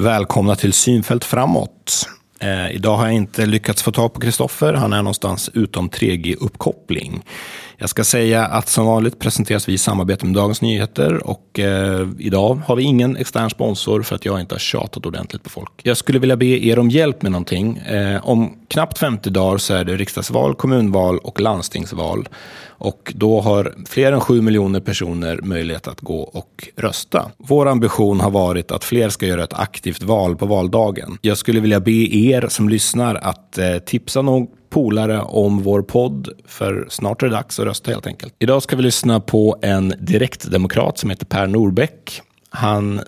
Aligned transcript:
Välkomna 0.00 0.56
till 0.56 0.72
Synfält 0.72 1.24
framåt. 1.24 2.08
Eh, 2.40 2.70
idag 2.70 2.96
har 2.96 3.04
jag 3.04 3.14
inte 3.14 3.46
lyckats 3.46 3.82
få 3.82 3.92
tag 3.92 4.12
på 4.12 4.20
Kristoffer. 4.20 4.72
Han 4.74 4.92
är 4.92 5.02
någonstans 5.02 5.50
utom 5.54 5.90
3G-uppkoppling. 5.90 7.20
Jag 7.82 7.90
ska 7.90 8.04
säga 8.04 8.46
att 8.46 8.68
som 8.68 8.86
vanligt 8.86 9.18
presenteras 9.18 9.68
vi 9.68 9.72
i 9.72 9.78
samarbete 9.78 10.26
med 10.26 10.34
Dagens 10.34 10.62
Nyheter 10.62 11.26
och 11.26 11.58
eh, 11.58 12.08
idag 12.18 12.54
har 12.66 12.76
vi 12.76 12.82
ingen 12.82 13.16
extern 13.16 13.50
sponsor 13.50 14.02
för 14.02 14.14
att 14.14 14.24
jag 14.24 14.40
inte 14.40 14.54
har 14.54 14.58
tjatat 14.60 15.06
ordentligt 15.06 15.42
på 15.42 15.50
folk. 15.50 15.72
Jag 15.82 15.96
skulle 15.96 16.18
vilja 16.18 16.36
be 16.36 16.46
er 16.46 16.78
om 16.78 16.90
hjälp 16.90 17.22
med 17.22 17.32
någonting. 17.32 17.76
Eh, 17.76 18.28
om 18.28 18.58
knappt 18.68 18.98
50 18.98 19.30
dagar 19.30 19.58
så 19.58 19.74
är 19.74 19.84
det 19.84 19.96
riksdagsval, 19.96 20.54
kommunval 20.54 21.18
och 21.18 21.40
landstingsval. 21.40 22.28
Och 22.68 23.12
då 23.16 23.40
har 23.40 23.74
fler 23.88 24.12
än 24.12 24.20
7 24.20 24.42
miljoner 24.42 24.80
personer 24.80 25.40
möjlighet 25.42 25.88
att 25.88 26.00
gå 26.00 26.20
och 26.20 26.68
rösta. 26.76 27.30
Vår 27.38 27.68
ambition 27.68 28.20
har 28.20 28.30
varit 28.30 28.70
att 28.70 28.84
fler 28.84 29.08
ska 29.08 29.26
göra 29.26 29.44
ett 29.44 29.54
aktivt 29.54 30.02
val 30.02 30.36
på 30.36 30.46
valdagen. 30.46 31.18
Jag 31.20 31.38
skulle 31.38 31.60
vilja 31.60 31.80
be 31.80 32.16
er 32.16 32.46
som 32.48 32.68
lyssnar 32.68 33.14
att 33.14 33.58
eh, 33.58 33.78
tipsa 33.78 34.22
någon 34.22 34.46
polare 34.70 35.22
om 35.22 35.62
vår 35.62 35.82
podd, 35.82 36.28
för 36.46 36.86
snart 36.90 37.22
är 37.22 37.26
det 37.26 37.32
dags 37.32 37.58
att 37.58 37.66
rösta 37.66 37.90
helt 37.90 38.06
enkelt. 38.06 38.34
Idag 38.38 38.62
ska 38.62 38.76
vi 38.76 38.82
lyssna 38.82 39.20
på 39.20 39.56
en 39.62 39.94
direktdemokrat 39.98 40.98
som 40.98 41.10
heter 41.10 41.26
Per 41.26 41.46
Norbeck. 41.46 42.22
Han 42.50 43.00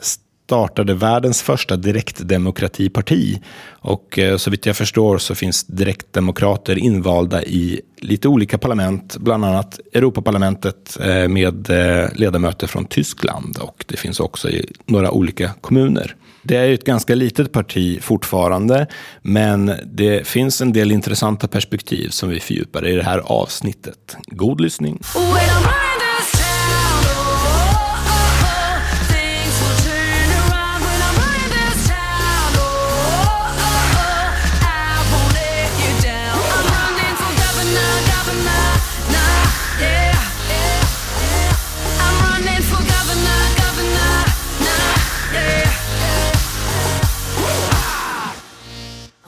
startade 0.52 0.94
världens 0.94 1.42
första 1.42 1.76
direktdemokratiparti. 1.76 3.40
Och 3.70 4.18
eh, 4.18 4.36
så 4.36 4.50
vitt 4.50 4.66
jag 4.66 4.76
förstår 4.76 5.18
så 5.18 5.34
finns 5.34 5.64
direktdemokrater 5.64 6.78
invalda 6.78 7.42
i 7.42 7.80
lite 7.96 8.28
olika 8.28 8.58
parlament, 8.58 9.16
bland 9.16 9.44
annat 9.44 9.80
Europaparlamentet 9.92 10.98
eh, 11.00 11.28
med 11.28 11.70
eh, 11.70 12.08
ledamöter 12.14 12.66
från 12.66 12.84
Tyskland. 12.84 13.58
Och 13.58 13.84
det 13.88 13.96
finns 13.96 14.20
också 14.20 14.50
i 14.50 14.72
några 14.86 15.10
olika 15.10 15.50
kommuner. 15.60 16.16
Det 16.42 16.56
är 16.56 16.64
ju 16.64 16.74
ett 16.74 16.84
ganska 16.84 17.14
litet 17.14 17.52
parti 17.52 18.02
fortfarande, 18.02 18.86
men 19.22 19.72
det 19.84 20.26
finns 20.26 20.60
en 20.60 20.72
del 20.72 20.92
intressanta 20.92 21.48
perspektiv 21.48 22.08
som 22.08 22.28
vi 22.28 22.40
fördjupar 22.40 22.88
i 22.88 22.96
det 22.96 23.04
här 23.04 23.18
avsnittet. 23.18 24.16
God 24.26 24.60
lyssning! 24.60 25.00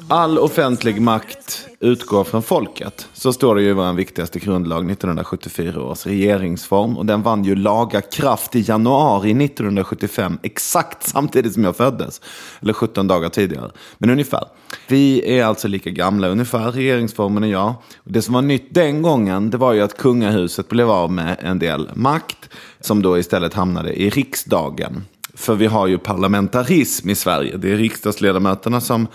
All 0.08 0.38
offentlig 0.38 1.00
makt 1.00 1.66
utgår 1.80 2.24
från 2.24 2.42
folket. 2.42 3.08
Så 3.12 3.33
står 3.33 3.55
det 3.55 3.62
ju 3.62 3.69
i 3.69 3.72
vår 3.72 3.92
viktigaste 3.92 4.38
grundlag, 4.38 4.91
1974 4.91 5.83
års 5.83 6.06
regeringsform. 6.06 6.98
Och 6.98 7.06
den 7.06 7.22
vann 7.22 7.44
ju 7.44 7.56
laga 7.56 8.00
kraft 8.00 8.56
i 8.56 8.60
januari 8.60 9.44
1975, 9.44 10.38
exakt 10.42 11.02
samtidigt 11.02 11.55
som 11.55 11.64
jag 11.64 11.77
föddes. 11.77 12.20
Eller 12.60 12.72
17 12.72 13.06
dagar 13.06 13.28
tidigare, 13.28 13.70
men 13.98 14.10
ungefär. 14.10 14.44
Vi 14.88 15.38
är 15.38 15.44
alltså 15.44 15.69
lika 15.69 15.91
gamla 15.91 16.28
ungefär, 16.28 16.72
regeringsformen 16.72 17.42
och 17.42 17.48
jag. 17.48 17.75
Och 17.97 18.12
det 18.12 18.22
som 18.22 18.34
var 18.34 18.42
nytt 18.42 18.75
den 18.75 19.02
gången, 19.02 19.50
det 19.50 19.56
var 19.56 19.72
ju 19.72 19.80
att 19.80 19.98
kungahuset 19.98 20.69
blev 20.69 20.91
av 20.91 21.12
med 21.12 21.36
en 21.41 21.58
del 21.58 21.91
makt, 21.94 22.48
som 22.80 23.02
då 23.02 23.19
istället 23.19 23.55
hamnade 23.55 23.92
i 23.92 24.10
riksdagen. 24.10 25.05
För 25.36 25.55
vi 25.55 25.66
har 25.66 25.86
ju 25.86 25.98
parlamentarism 25.98 27.10
i 27.10 27.14
Sverige. 27.14 27.56
Det 27.56 27.72
är 27.72 27.77
riksdagsledamöterna 27.77 28.80
som 28.80 29.06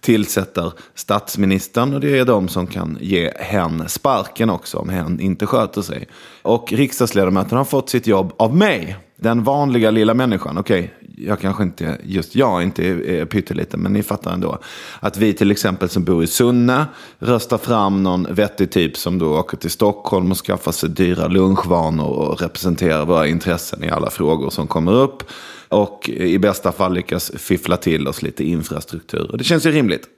tillsätter 0.00 0.72
statsministern 0.94 1.94
och 1.94 2.00
det 2.00 2.18
är 2.18 2.24
de 2.24 2.48
som 2.48 2.66
kan 2.66 2.98
ge 3.00 3.32
hen 3.36 3.88
sparken 3.88 4.50
också 4.50 4.78
om 4.78 4.88
hen 4.88 5.20
inte 5.20 5.46
sköter 5.46 5.82
sig. 5.82 6.08
Och 6.42 6.72
riksdagsledamöterna 6.72 7.60
har 7.60 7.64
fått 7.64 7.90
sitt 7.90 8.06
jobb 8.06 8.32
av 8.36 8.56
mig. 8.56 8.96
Den 9.16 9.42
vanliga 9.42 9.90
lilla 9.90 10.14
människan. 10.14 10.58
Okej, 10.58 10.78
okay, 10.78 11.26
jag 11.26 11.40
kanske 11.40 11.62
inte, 11.62 11.98
just 12.04 12.34
jag 12.34 12.62
inte 12.62 12.84
är 12.86 13.24
pytteliten, 13.24 13.80
men 13.80 13.92
ni 13.92 14.02
fattar 14.02 14.32
ändå. 14.32 14.58
Att 15.00 15.16
vi 15.16 15.32
till 15.32 15.50
exempel 15.50 15.88
som 15.88 16.04
bor 16.04 16.24
i 16.24 16.26
Sunne 16.26 16.86
röstar 17.18 17.58
fram 17.58 18.02
någon 18.02 18.26
vettig 18.30 18.70
typ 18.70 18.96
som 18.96 19.18
då 19.18 19.38
åker 19.38 19.56
till 19.56 19.70
Stockholm 19.70 20.30
och 20.30 20.36
skaffar 20.36 20.72
sig 20.72 20.88
dyra 20.88 21.28
lunchvanor 21.28 22.08
och 22.08 22.40
representerar 22.40 23.06
våra 23.06 23.26
intressen 23.26 23.84
i 23.84 23.90
alla 23.90 24.10
frågor 24.10 24.50
som 24.50 24.66
kommer 24.66 24.92
upp. 24.92 25.22
Och 25.68 26.08
i 26.08 26.38
bästa 26.38 26.72
fall 26.72 26.94
lyckas 26.94 27.32
fiffla 27.36 27.76
till 27.76 28.08
oss 28.08 28.22
lite 28.22 28.44
infrastruktur. 28.44 29.30
Och 29.30 29.38
det 29.38 29.44
känns 29.44 29.66
ju 29.66 29.70
rimligt. 29.70 30.08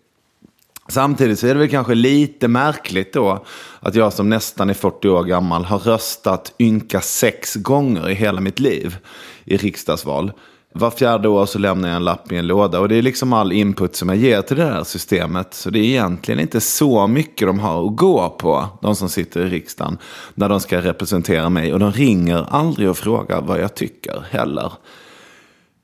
Samtidigt 0.89 1.39
så 1.39 1.47
är 1.47 1.55
det 1.55 1.61
väl 1.61 1.69
kanske 1.69 1.95
lite 1.95 2.49
märkligt 2.49 3.13
då 3.13 3.45
att 3.81 3.95
jag 3.95 4.13
som 4.13 4.29
nästan 4.29 4.71
är 4.71 4.75
40 4.75 5.09
år 5.09 5.25
gammal 5.25 5.65
har 5.65 5.79
röstat 5.79 6.53
ynka 6.59 7.01
sex 7.01 7.55
gånger 7.55 8.11
i 8.11 8.15
hela 8.15 8.41
mitt 8.41 8.59
liv 8.59 8.97
i 9.45 9.57
riksdagsval. 9.57 10.33
Var 10.73 10.91
fjärde 10.91 11.29
år 11.29 11.47
så 11.47 11.59
lämnar 11.59 11.89
jag 11.89 11.97
en 11.97 12.05
lapp 12.05 12.33
i 12.33 12.37
en 12.37 12.47
låda 12.47 12.81
och 12.81 12.89
det 12.89 12.97
är 12.97 13.03
liksom 13.03 13.33
all 13.33 13.53
input 13.53 13.97
som 13.97 14.09
jag 14.09 14.19
ger 14.19 14.43
till 14.43 14.57
det 14.57 14.65
här 14.65 14.85
systemet. 14.85 15.55
Så 15.55 15.71
det 15.71 15.79
är 15.79 15.85
egentligen 15.85 16.41
inte 16.41 16.61
så 16.61 17.07
mycket 17.07 17.49
de 17.49 17.59
har 17.59 17.87
att 17.87 17.97
gå 17.97 18.29
på, 18.29 18.69
de 18.83 18.97
som 18.97 19.09
sitter 19.09 19.47
i 19.47 19.49
riksdagen, 19.49 19.99
när 20.35 20.49
de 20.49 20.61
ska 20.61 20.81
representera 20.81 21.49
mig. 21.49 21.73
Och 21.73 21.81
de 21.81 21.93
ringer 21.93 22.47
aldrig 22.51 22.91
och 22.91 22.99
frågar 22.99 23.41
vad 23.41 23.61
jag 23.61 23.75
tycker 23.75 24.25
heller. 24.31 24.73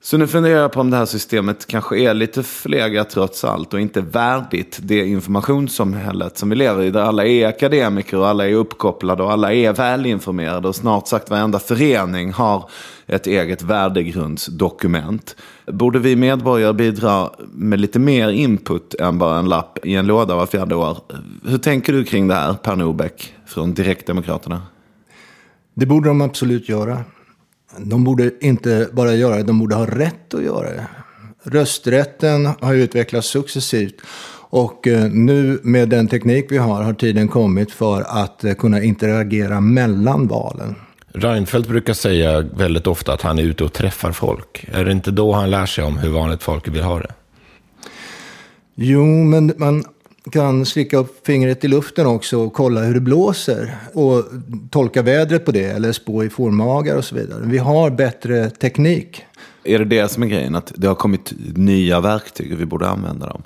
Så 0.05 0.17
nu 0.17 0.27
funderar 0.27 0.61
jag 0.61 0.71
på 0.71 0.79
om 0.79 0.89
det 0.89 0.97
här 0.97 1.05
systemet 1.05 1.67
kanske 1.67 1.99
är 1.99 2.13
lite 2.13 2.43
förlegat 2.43 3.09
trots 3.09 3.43
allt 3.43 3.73
och 3.73 3.79
inte 3.79 4.01
värdigt 4.01 4.79
det 4.81 5.05
informationssamhället 5.05 6.37
som 6.37 6.49
vi 6.49 6.55
lever 6.55 6.83
i. 6.83 6.91
Där 6.91 7.01
alla 7.01 7.25
är 7.25 7.47
akademiker 7.47 8.17
och 8.17 8.27
alla 8.27 8.47
är 8.47 8.53
uppkopplade 8.53 9.23
och 9.23 9.31
alla 9.31 9.53
är 9.53 9.73
välinformerade 9.73 10.67
och 10.67 10.75
snart 10.75 11.07
sagt 11.07 11.29
varenda 11.29 11.59
förening 11.59 12.33
har 12.33 12.69
ett 13.07 13.27
eget 13.27 13.61
värdegrundsdokument. 13.61 15.35
Borde 15.67 15.99
vi 15.99 16.15
medborgare 16.15 16.73
bidra 16.73 17.29
med 17.51 17.79
lite 17.79 17.99
mer 17.99 18.29
input 18.29 18.93
än 18.93 19.17
bara 19.17 19.39
en 19.39 19.49
lapp 19.49 19.79
i 19.83 19.95
en 19.95 20.07
låda 20.07 20.35
var 20.35 20.45
fjärde 20.45 20.75
år? 20.75 20.97
Hur 21.45 21.57
tänker 21.57 21.93
du 21.93 22.03
kring 22.03 22.27
det 22.27 22.35
här, 22.35 22.53
Per 22.53 22.75
Norbeck 22.75 23.33
från 23.45 23.73
Direktdemokraterna? 23.73 24.61
Det 25.73 25.85
borde 25.85 26.09
de 26.09 26.21
absolut 26.21 26.69
göra. 26.69 27.03
De 27.79 28.03
borde 28.03 28.31
inte 28.41 28.89
bara 28.91 29.13
göra 29.13 29.35
det, 29.35 29.43
de 29.43 29.59
borde 29.59 29.75
ha 29.75 29.85
rätt 29.85 30.33
att 30.33 30.43
göra 30.43 30.69
det. 30.69 30.87
Rösträtten 31.43 32.45
har 32.61 32.73
utvecklats 32.73 33.27
successivt. 33.27 33.95
Och 34.49 34.87
eh, 34.87 35.11
nu 35.11 35.59
med 35.63 35.89
den 35.89 36.07
teknik 36.07 36.45
vi 36.49 36.57
har 36.57 36.83
har 36.83 36.93
tiden 36.93 37.27
kommit 37.27 37.71
för 37.71 38.01
att 38.01 38.43
eh, 38.43 38.53
kunna 38.53 38.83
interagera 38.83 39.61
mellan 39.61 40.27
valen. 40.27 40.75
Reinfeldt 41.07 41.69
brukar 41.69 41.93
säga 41.93 42.41
väldigt 42.41 42.87
ofta 42.87 43.13
att 43.13 43.21
han 43.21 43.39
är 43.39 43.43
ute 43.43 43.63
och 43.63 43.73
träffar 43.73 44.11
folk. 44.11 44.65
Är 44.71 44.85
det 44.85 44.91
inte 44.91 45.11
då 45.11 45.33
han 45.33 45.51
lär 45.51 45.65
sig 45.65 45.83
om 45.83 45.97
hur 45.97 46.09
vanligt 46.09 46.43
folk 46.43 46.67
vill 46.67 46.83
ha 46.83 46.99
det? 46.99 47.13
Jo, 48.75 49.05
men 49.05 49.53
man 49.57 49.83
kan 50.31 50.65
slicka 50.65 50.97
upp 50.97 51.27
fingret 51.27 51.63
i 51.63 51.67
luften 51.67 52.07
också 52.07 52.39
och 52.39 52.53
kolla 52.53 52.81
hur 52.81 52.93
det 52.93 52.99
blåser. 52.99 53.75
Och 53.93 54.23
tolka 54.69 55.01
vädret 55.01 55.45
på 55.45 55.51
det 55.51 55.65
eller 55.65 55.91
spå 55.91 56.23
i 56.23 56.29
formagar 56.29 56.97
och 56.97 57.05
så 57.05 57.15
vidare. 57.15 57.41
Vi 57.45 57.57
har 57.57 57.89
bättre 57.89 58.49
teknik. 58.49 59.25
Är 59.63 59.79
det 59.79 59.85
det 59.85 60.11
som 60.11 60.23
är 60.23 60.27
grejen? 60.27 60.55
Att 60.55 60.71
det 60.75 60.87
har 60.87 60.95
kommit 60.95 61.33
nya 61.55 61.99
verktyg 61.99 62.53
och 62.53 62.59
vi 62.59 62.65
borde 62.65 62.87
använda 62.87 63.27
dem? 63.27 63.43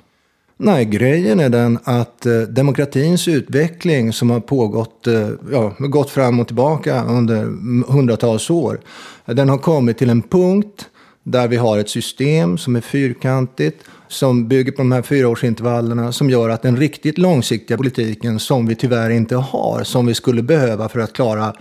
Nej, 0.62 0.84
grejen 0.84 1.40
är 1.40 1.48
den 1.48 1.78
att 1.84 2.26
eh, 2.26 2.40
demokratins 2.40 3.28
utveckling 3.28 4.12
som 4.12 4.30
har 4.30 4.40
pågått, 4.40 5.06
eh, 5.06 5.28
ja, 5.52 5.74
gått 5.78 6.10
fram 6.10 6.40
och 6.40 6.46
tillbaka 6.46 7.04
under 7.04 7.44
hundratals 7.92 8.50
år. 8.50 8.80
Den 9.24 9.48
har 9.48 9.58
kommit 9.58 9.98
till 9.98 10.10
en 10.10 10.22
punkt 10.22 10.88
där 11.22 11.48
vi 11.48 11.56
har 11.56 11.78
ett 11.78 11.88
system 11.88 12.58
som 12.58 12.76
är 12.76 12.80
fyrkantigt 12.80 13.84
som 14.10 14.48
bygger 14.48 14.72
på 14.72 14.82
de 14.82 14.92
här 14.92 15.02
fyraårsintervallerna 15.02 16.12
som 16.12 16.30
gör 16.30 16.48
att 16.48 16.62
den 16.62 16.76
riktigt 16.76 17.18
långsiktiga 17.18 17.76
politiken 17.76 18.38
som 18.38 18.66
vi 18.66 18.74
tyvärr 18.74 19.10
inte 19.10 19.36
har, 19.36 19.84
som 19.84 20.06
vi 20.06 20.14
skulle 20.14 20.42
behöva 20.42 20.88
för 20.88 21.00
att 21.00 21.12
klara 21.12 21.54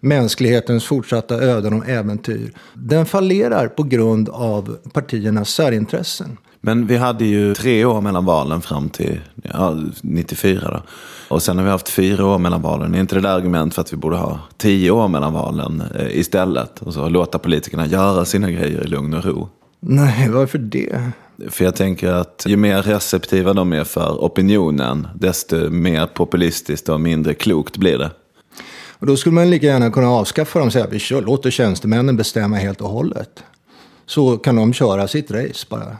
mänsklighetens 0.00 0.84
fortsatta 0.84 1.34
öden 1.34 1.72
och 1.72 1.88
äventyr, 1.88 2.52
den 2.74 3.06
fallerar 3.06 3.68
på 3.68 3.82
grund 3.82 4.28
av 4.28 4.76
partiernas 4.92 5.50
särintressen. 5.50 6.36
Men 6.60 6.86
vi 6.86 6.96
hade 6.96 7.24
ju 7.24 7.54
tre 7.54 7.84
år 7.84 8.00
mellan 8.00 8.24
valen 8.24 8.62
fram 8.62 8.88
till 8.88 9.20
ja, 9.42 9.78
94 10.00 10.70
då. 10.70 10.82
Och 11.34 11.42
sen 11.42 11.58
har 11.58 11.64
vi 11.64 11.70
haft 11.70 11.88
fyra 11.88 12.26
år 12.26 12.38
mellan 12.38 12.62
valen. 12.62 12.94
Är 12.94 13.00
inte 13.00 13.14
det 13.14 13.20
där 13.20 13.36
argument 13.36 13.74
för 13.74 13.82
att 13.82 13.92
vi 13.92 13.96
borde 13.96 14.16
ha 14.16 14.40
tio 14.56 14.90
år 14.90 15.08
mellan 15.08 15.32
valen 15.32 15.82
eh, 15.98 16.18
istället? 16.18 16.82
Och 16.82 16.94
så 16.94 17.08
låta 17.08 17.38
politikerna 17.38 17.86
göra 17.86 18.24
sina 18.24 18.50
grejer 18.50 18.84
i 18.84 18.86
lugn 18.86 19.14
och 19.14 19.24
ro? 19.24 19.48
Nej, 19.80 20.28
varför 20.28 20.58
det? 20.58 21.12
För 21.48 21.64
jag 21.64 21.76
tänker 21.76 22.08
att 22.08 22.44
ju 22.46 22.56
mer 22.56 22.82
receptiva 22.82 23.52
de 23.52 23.72
är 23.72 23.84
för 23.84 24.16
opinionen, 24.24 25.08
desto 25.14 25.70
mer 25.70 26.06
populistiskt 26.06 26.88
och 26.88 27.00
mindre 27.00 27.34
klokt 27.34 27.76
blir 27.76 27.98
det. 27.98 28.10
Och 29.02 29.06
då 29.06 29.16
skulle 29.16 29.34
man 29.34 29.50
lika 29.50 29.66
gärna 29.66 29.90
kunna 29.90 30.08
avskaffa 30.08 30.58
dem 30.58 30.66
och 30.66 30.72
säga 30.72 30.84
att 30.84 30.92
vi 30.92 30.98
kör, 30.98 31.22
låter 31.22 31.50
tjänstemännen 31.50 32.16
bestämma 32.16 32.56
helt 32.56 32.80
och 32.80 32.88
hållet. 32.88 33.42
Så 34.06 34.36
kan 34.36 34.56
de 34.56 34.72
köra 34.72 35.08
sitt 35.08 35.30
race 35.30 35.66
bara. 35.70 35.96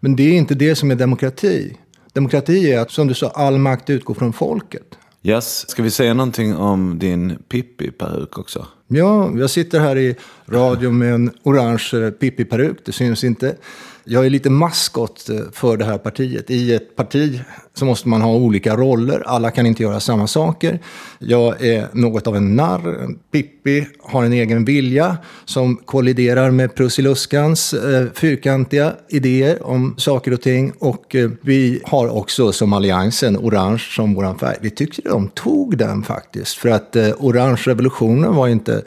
Men 0.00 0.16
det 0.16 0.22
är 0.22 0.32
inte 0.32 0.54
det 0.54 0.74
som 0.74 0.90
är 0.90 0.94
demokrati. 0.94 1.76
Demokrati 2.12 2.72
är 2.72 2.78
att, 2.78 2.90
som 2.90 3.08
du 3.08 3.14
sa, 3.14 3.28
all 3.28 3.58
makt 3.58 3.90
utgår 3.90 4.14
från 4.14 4.32
folket. 4.32 4.96
Yes. 5.22 5.68
Ska 5.70 5.82
vi 5.82 5.90
säga 5.90 6.14
någonting 6.14 6.56
om 6.56 6.98
din 6.98 7.38
Pippi-peruk 7.48 8.38
också? 8.38 8.66
Ja, 8.88 9.30
jag 9.36 9.50
sitter 9.50 9.80
här 9.80 9.98
i 9.98 10.16
radio 10.46 10.90
med 10.90 11.14
en 11.14 11.30
orange 11.42 12.10
Pippi-peruk. 12.20 12.76
Det 12.84 12.92
syns 12.92 13.24
inte. 13.24 13.56
Jag 14.04 14.26
är 14.26 14.30
lite 14.30 14.50
maskot 14.50 15.28
eh, 15.28 15.36
för 15.52 15.76
det 15.76 15.84
här 15.84 15.98
partiet. 15.98 16.50
I 16.50 16.74
ett 16.74 16.96
parti 16.96 17.40
så 17.74 17.84
måste 17.84 18.08
man 18.08 18.22
ha 18.22 18.34
olika 18.34 18.76
roller. 18.76 19.22
Alla 19.26 19.50
kan 19.50 19.66
inte 19.66 19.82
göra 19.82 20.00
samma 20.00 20.26
saker. 20.26 20.78
Jag 21.18 21.62
är 21.62 21.88
något 21.92 22.26
av 22.26 22.36
en 22.36 22.56
narr. 22.56 23.08
Pippi 23.32 23.86
har 24.02 24.24
en 24.24 24.32
egen 24.32 24.64
vilja 24.64 25.18
som 25.44 25.76
kolliderar 25.76 26.50
med 26.50 26.74
Prussiluskans 26.74 27.72
eh, 27.72 28.06
fyrkantiga 28.14 28.92
idéer 29.08 29.66
om 29.66 29.94
saker 29.98 30.32
och 30.32 30.40
ting. 30.40 30.72
Och 30.78 31.14
eh, 31.14 31.30
vi 31.40 31.80
har 31.84 32.08
också 32.08 32.52
som 32.52 32.72
alliansen 32.72 33.36
orange 33.36 33.86
som 33.96 34.14
vår 34.14 34.38
färg. 34.38 34.56
Vi 34.60 34.70
tyckte 34.70 35.02
de 35.02 35.28
tog 35.28 35.76
den 35.76 36.02
faktiskt. 36.02 36.54
För 36.54 36.68
att 36.68 36.96
eh, 36.96 37.08
orange 37.18 37.62
revolutionen 37.66 38.34
var 38.34 38.48
inte 38.48 38.82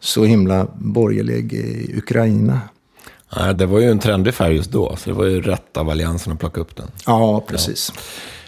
så 0.00 0.24
himla 0.24 0.66
borgerlig 0.78 1.52
i 1.52 1.94
Ukraina. 1.98 2.60
Nej, 3.36 3.54
det 3.54 3.66
var 3.66 3.78
ju 3.80 3.90
en 3.90 3.98
trendig 3.98 4.34
färg 4.34 4.56
just 4.56 4.70
då, 4.70 4.96
så 4.96 5.10
det 5.10 5.16
var 5.16 5.24
ju 5.24 5.40
rätt 5.40 5.76
av 5.76 5.90
alliansen 5.90 6.32
att 6.32 6.38
plocka 6.40 6.60
upp 6.60 6.76
den. 6.76 6.90
Ja, 7.06 7.40
precis. 7.48 7.92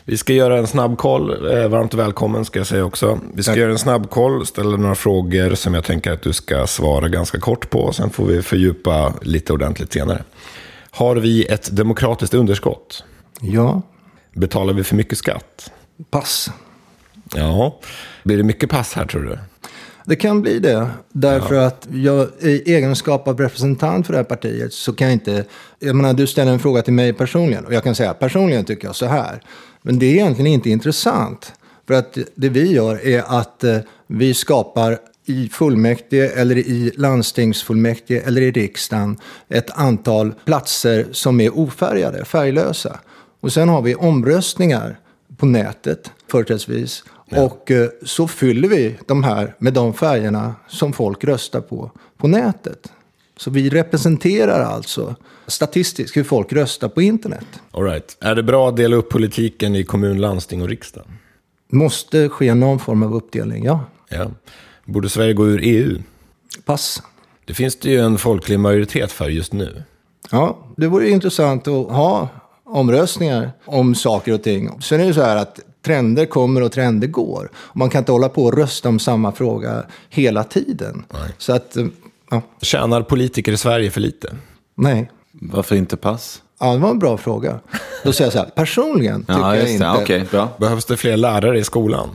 Vi 0.05 0.17
ska 0.17 0.33
göra 0.33 0.59
en 0.59 0.67
snabbkoll. 0.67 1.57
Eh, 1.57 1.69
varmt 1.69 1.95
välkommen 1.95 2.45
ska 2.45 2.59
jag 2.59 2.67
säga 2.67 2.85
också. 2.85 3.19
Vi 3.35 3.43
ska 3.43 3.53
Tack. 3.53 3.59
göra 3.59 3.71
en 3.73 3.79
snabbkoll, 3.79 4.47
ställa 4.47 4.77
några 4.77 4.95
frågor 4.95 5.55
som 5.55 5.75
jag 5.75 5.85
tänker 5.85 6.13
att 6.13 6.23
du 6.23 6.33
ska 6.33 6.67
svara 6.67 7.09
ganska 7.09 7.41
kort 7.41 7.71
på. 7.71 7.93
Sen 7.93 8.11
får 8.11 8.27
vi 8.27 8.43
fördjupa 8.43 9.15
lite 9.23 9.53
ordentligt 9.53 9.93
senare. 9.93 10.23
Har 10.91 11.17
vi 11.17 11.45
ett 11.47 11.77
demokratiskt 11.77 12.35
underskott? 12.35 13.05
Ja, 13.41 13.83
Betalar 14.33 14.73
vi 14.75 14.85
för 14.85 14.97
mycket 14.97 15.19
skatt? 15.19 15.71
pass. 16.11 16.51
Ja. 17.35 17.79
Blir 18.25 18.37
det 18.37 18.43
mycket 18.43 18.71
pass 18.71 18.93
här 18.95 19.07
tror 19.07 19.23
du? 19.23 19.39
Det 20.09 20.17
kan 20.17 20.43
bli 20.43 20.59
det. 20.59 20.89
Därför 21.13 21.55
att 21.55 21.89
jag 21.93 22.29
i 22.41 22.75
egenskap 22.75 23.29
av 23.29 23.41
representant 23.41 24.07
för 24.07 24.13
det 24.13 24.19
här 24.19 24.25
partiet 24.25 24.73
så 24.73 24.93
kan 24.93 25.07
jag 25.07 25.13
inte... 25.13 25.45
Jag 25.79 25.97
menar, 25.97 26.13
du 26.13 26.27
ställer 26.27 26.53
en 26.53 26.59
fråga 26.59 26.83
till 26.83 26.93
mig 26.93 27.13
personligen. 27.13 27.65
Och 27.65 27.75
jag 27.75 27.85
kan 27.85 27.95
säga 27.95 28.15
personligen 28.15 28.65
tycker 28.65 28.89
jag 28.89 28.97
så 28.97 29.07
här. 29.07 29.43
Men 29.83 29.99
det 29.99 30.07
är 30.07 30.13
egentligen 30.13 30.53
inte 30.53 30.71
intressant. 30.71 31.53
För 31.87 31.95
att 31.95 32.19
det 32.35 32.49
vi 32.49 32.73
gör 32.73 33.07
är 33.07 33.23
att 33.27 33.65
eh, 33.65 33.79
vi 34.07 34.35
skapar 34.35 34.99
i 35.27 35.49
fullmäktige 35.49 36.33
eller 36.37 36.59
i 36.59 36.93
landstingsfullmäktige 36.97 38.23
eller 38.27 38.43
i 38.43 38.51
riksdagen 38.51 39.17
ett 39.49 39.71
antal 39.71 40.33
platser 40.45 41.07
som 41.13 41.41
är 41.41 41.59
ofärgade, 41.59 42.25
färglösa. 42.25 43.01
Och 43.41 43.53
sen 43.53 43.69
har 43.69 43.83
vi 43.83 43.95
omröstningar 43.95 44.99
på 45.37 45.47
nätet 45.47 46.11
företrädesvis. 46.31 47.05
Och 47.31 47.71
eh, 47.71 47.89
så 48.03 48.29
fyller 48.29 48.69
vi 48.69 48.97
de 49.07 49.25
här 49.25 49.55
med 49.59 49.73
de 49.73 49.95
färgerna 49.95 50.55
som 50.69 50.93
folk 50.93 51.25
röstar 51.25 51.61
på 51.61 51.91
på 52.17 52.29
nätet. 52.29 52.93
Så 53.37 53.51
vi 53.51 53.71
representerar 53.71 54.65
alltså 54.65 55.17
statistiskt 55.47 56.17
hur 56.17 56.25
folk 56.25 56.53
röstar 56.53 56.89
på 56.89 57.03
internet. 57.03 57.47
All 57.71 57.85
right. 57.85 58.17
Är 58.21 58.35
det 58.35 58.43
bra 58.43 58.69
att 58.69 58.77
dela 58.77 58.97
upp 58.97 59.09
politiken 59.09 59.77
i 59.77 59.85
kommun, 59.85 60.21
landsting 60.21 60.63
och 60.63 60.69
riksdag? 60.69 61.05
Måste 61.73 62.29
ske 62.29 62.55
någon 62.55 62.79
form 62.79 63.03
av 63.03 63.15
uppdelning, 63.15 63.65
ja. 63.65 63.85
Ja. 64.09 64.31
Borde 64.85 65.09
Sverige 65.09 65.33
gå 65.33 65.47
ur 65.47 65.61
EU? 65.63 65.99
Pass. 66.65 67.03
Det 67.45 67.55
finns 67.55 67.77
det 67.77 67.91
ju 67.91 68.01
en 68.01 68.19
folklig 68.19 68.61
majoritet 68.61 69.13
för 69.13 69.29
just 69.29 69.53
nu. 69.53 69.83
Ja, 70.31 70.59
det 70.77 70.87
vore 70.87 71.11
intressant 71.11 71.69
att 71.69 71.91
ha 71.91 72.29
omröstningar 72.65 73.51
om 73.65 73.95
saker 73.95 74.33
och 74.33 74.43
ting. 74.43 74.83
Sen 74.83 75.01
är 75.01 75.07
det 75.07 75.15
så 75.15 75.23
här 75.23 75.37
att 75.37 75.61
trender 75.85 76.27
kommer 76.27 76.61
och 76.63 76.73
trender 76.73 77.09
går. 77.09 77.51
Och 77.55 77.77
man 77.77 77.91
kan 77.91 77.99
inte 77.99 78.13
hålla 78.13 78.29
på 78.29 78.45
och 78.45 78.57
rösta 78.59 78.89
om 78.89 78.99
samma 78.99 79.33
fråga 79.33 79.85
hela 80.09 80.45
tiden. 80.45 81.05
Nej. 81.13 81.31
Så 81.39 81.53
att, 81.53 81.77
eh, 81.77 81.87
ja, 82.31 82.43
Tjänar 82.63 83.03
politiker 83.03 83.53
i 83.53 83.57
Sverige 83.57 83.91
för 83.91 84.01
lite? 84.01 84.37
nej. 84.75 85.11
Varför 85.41 85.77
inte 85.77 85.97
pass? 85.97 86.43
Ja, 86.61 86.73
det 86.73 86.79
var 86.79 86.91
en 86.91 86.99
bra 86.99 87.17
fråga. 87.17 87.61
Då 88.05 88.13
säger 88.13 88.27
jag 88.27 88.33
så 88.33 88.39
här, 88.39 88.47
personligen 88.47 89.21
tycker 89.21 89.33
Ja, 89.33 89.57
jag 89.57 89.71
inte... 89.71 89.85
det. 89.85 90.03
Okej, 90.03 90.25
bra. 90.31 90.49
Behövs 90.61 90.85
det 90.85 90.97
fler 90.97 91.17
lärare 91.17 91.59
i 91.59 91.65
skolan? 91.65 92.09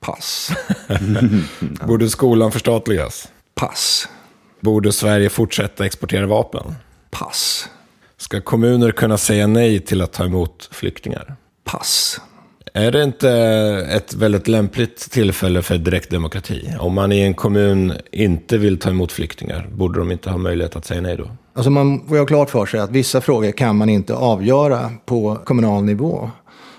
Pass. 0.00 0.50
Borde 1.86 2.08
skolan 2.10 2.52
förstatligas? 2.52 3.28
Pass. 3.54 4.08
Borde 4.60 4.92
Sverige 4.92 5.28
fortsätta 5.28 5.86
exportera 5.86 6.26
vapen? 6.26 6.74
Pass. 7.10 7.68
Ska 8.16 8.40
kommuner 8.40 8.90
kunna 8.90 9.18
säga 9.18 9.46
nej 9.46 9.80
till 9.80 10.02
att 10.02 10.12
ta 10.12 10.24
emot 10.24 10.68
flyktingar? 10.72 11.36
Pass. 11.64 12.20
Är 12.74 12.90
det 12.90 13.02
inte 13.02 13.30
ett 13.90 14.14
väldigt 14.14 14.48
lämpligt 14.48 15.10
tillfälle 15.10 15.62
för 15.62 15.78
direktdemokrati? 15.78 16.74
Om 16.80 16.94
man 16.94 17.12
i 17.12 17.20
en 17.20 17.34
kommun 17.34 17.92
inte 18.12 18.58
vill 18.58 18.78
ta 18.78 18.90
emot 18.90 19.12
flyktingar, 19.12 19.68
borde 19.72 19.98
de 19.98 20.12
inte 20.12 20.30
ha 20.30 20.38
möjlighet 20.38 20.76
att 20.76 20.84
säga 20.84 21.00
nej 21.00 21.16
då? 21.16 21.30
Alltså 21.54 21.70
man 21.70 22.08
får 22.08 22.18
ha 22.18 22.26
klart 22.26 22.50
för 22.50 22.66
sig 22.66 22.80
att 22.80 22.90
vissa 22.90 23.20
frågor 23.20 23.52
kan 23.52 23.76
man 23.76 23.88
inte 23.88 24.14
avgöra 24.14 24.90
på 25.06 25.38
kommunal 25.44 25.84
nivå. 25.84 26.30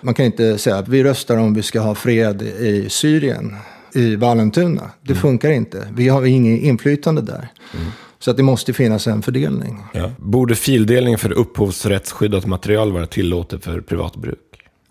Man 0.02 0.14
kan 0.14 0.26
inte 0.26 0.58
säga 0.58 0.78
att 0.78 0.88
vi 0.88 1.04
röstar 1.04 1.38
om 1.38 1.54
vi 1.54 1.62
ska 1.62 1.80
ha 1.80 1.96
fred 1.96 2.42
i 2.42 2.90
Syrien, 2.90 3.56
i 3.94 4.16
Vallentuna. 4.16 4.92
Det 5.02 5.16
funkar 5.16 5.52
inte. 5.52 5.88
Vi 5.94 6.10
har 6.10 6.26
inget 6.26 6.62
inflytande 6.62 7.22
där. 7.22 7.48
Så 8.20 8.32
att 8.32 8.38
det 8.38 8.44
måste 8.44 8.74
finnas 8.74 9.08
en 9.08 9.22
fördelning. 9.22 9.84
Ja. 9.94 10.12
Borde 10.18 10.56
fildelning 10.56 11.18
för 11.18 11.32
upphovsrättsskyddat 11.32 12.46
material 12.46 12.92
vara 12.92 13.06
tillåtet 13.06 13.64
för 13.64 13.82
privat 13.82 14.16
bruk? 14.16 14.40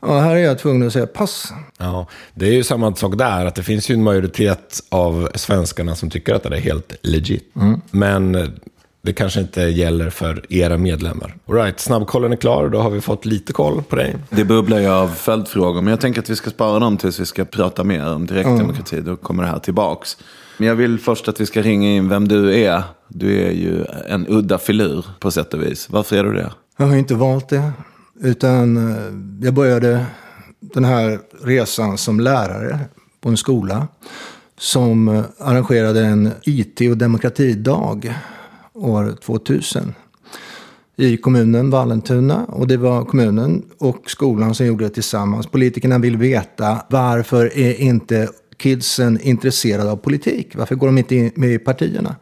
Ja, 0.01 0.19
här 0.21 0.37
är 0.37 0.41
jag 0.41 0.59
tvungen 0.59 0.87
att 0.87 0.93
säga 0.93 1.07
pass. 1.07 1.53
Ja, 1.79 2.07
det 2.35 2.47
är 2.47 2.53
ju 2.53 2.65
samma 2.65 2.95
sak 2.95 3.19
där, 3.19 3.47
att 3.47 3.55
det 3.55 3.63
finns 3.63 3.91
ju 3.91 3.95
en 3.95 4.03
majoritet 4.03 4.81
av 4.89 5.29
svenskarna 5.35 5.95
som 5.95 6.11
tycker 6.11 6.35
att 6.35 6.43
det 6.43 6.57
är 6.57 6.61
helt 6.61 6.93
legit. 7.03 7.55
Men 7.91 8.51
det 9.03 9.13
kanske 9.13 9.41
inte 9.41 9.61
gäller 9.63 10.11
för 10.11 10.45
era 10.49 10.79
medlemmar. 10.79 11.37
All 11.49 11.55
right, 11.55 11.81
snabbkollen 11.81 12.33
är 12.33 12.37
klar, 12.37 12.69
då 12.69 12.79
har 12.79 12.91
vi 12.91 13.01
fått 13.01 13.25
lite 13.25 13.53
koll 13.53 13.83
på 13.83 13.97
dig. 13.97 14.17
Det 14.31 14.45
bubblar 14.45 14.79
ju 14.79 14.89
av 14.89 15.09
följdfrågor, 15.09 15.83
men 15.83 15.91
jag 15.91 16.01
tänker 16.01 16.21
att 16.21 16.31
vi 16.31 16.37
ska 16.37 16.51
spara 16.51 16.79
dem 16.79 16.97
tills 16.97 17.21
vi 17.21 17.27
ska 17.27 17.45
prata 17.45 17.85
mer 17.85 18.15
om 18.15 18.27
direktdemokrati. 18.27 19.01
Då 19.01 19.17
kommer 19.17 19.43
det 19.43 19.49
här 19.49 19.59
tillbaks. 19.59 20.17
Men 20.57 20.69
jag 20.69 20.75
vill 20.75 20.99
först 20.99 21.29
att 21.29 21.41
vi 21.41 21.47
ska 21.47 21.63
ringa 21.63 21.91
in 21.91 22.09
vem 22.09 22.29
du 22.29 22.55
är. 22.55 22.83
Du 23.09 23.41
är 23.41 23.51
ju 23.51 23.85
en 24.09 24.27
udda 24.29 24.59
filur 24.59 25.07
på 25.21 25.31
sätt 25.31 25.55
och 25.55 25.63
vis. 25.63 25.87
Varför 25.91 26.17
är 26.17 26.25
du 26.25 26.33
det? 26.33 26.53
Jag 26.77 26.87
har 26.87 26.97
inte 26.97 27.15
valt 27.15 27.49
det. 27.49 27.73
Utan 28.21 28.77
eh, 28.77 29.47
jag 29.47 29.55
började 29.55 30.07
den 30.61 30.85
här 30.85 31.21
resan 31.43 31.99
som 31.99 32.21
lärare 32.21 32.79
på 33.21 33.29
en 33.29 33.37
skola. 33.37 33.89
Som 34.59 35.09
eh, 35.09 35.25
arrangerade 35.39 36.07
en 36.07 36.31
IT 36.43 36.81
och 36.81 36.97
demokratidag 36.97 38.15
år 38.75 39.17
2000. 39.25 39.95
I 40.97 41.17
kommunen 41.17 41.71
Vallentuna. 41.71 42.45
Och 42.45 42.67
det 42.69 42.77
var 42.77 43.05
kommunen 43.05 43.63
och 43.79 44.11
skolan 44.11 44.55
som 44.55 44.67
gjorde 44.67 44.85
det 44.85 44.91
tillsammans. 44.91 45.47
Politikerna 45.47 45.99
vill 45.99 46.17
veta 46.17 46.83
varför 46.89 47.59
är 47.59 47.81
inte 47.81 48.29
kidsen 48.57 49.21
intresserade 49.21 49.91
av 49.91 49.97
politik? 49.97 50.57
Varför 50.57 50.75
går 50.75 50.87
de 50.87 50.99
inte 50.99 51.17
in- 51.17 51.33
med 51.35 51.51
i 51.51 51.59
partierna? 51.59 52.17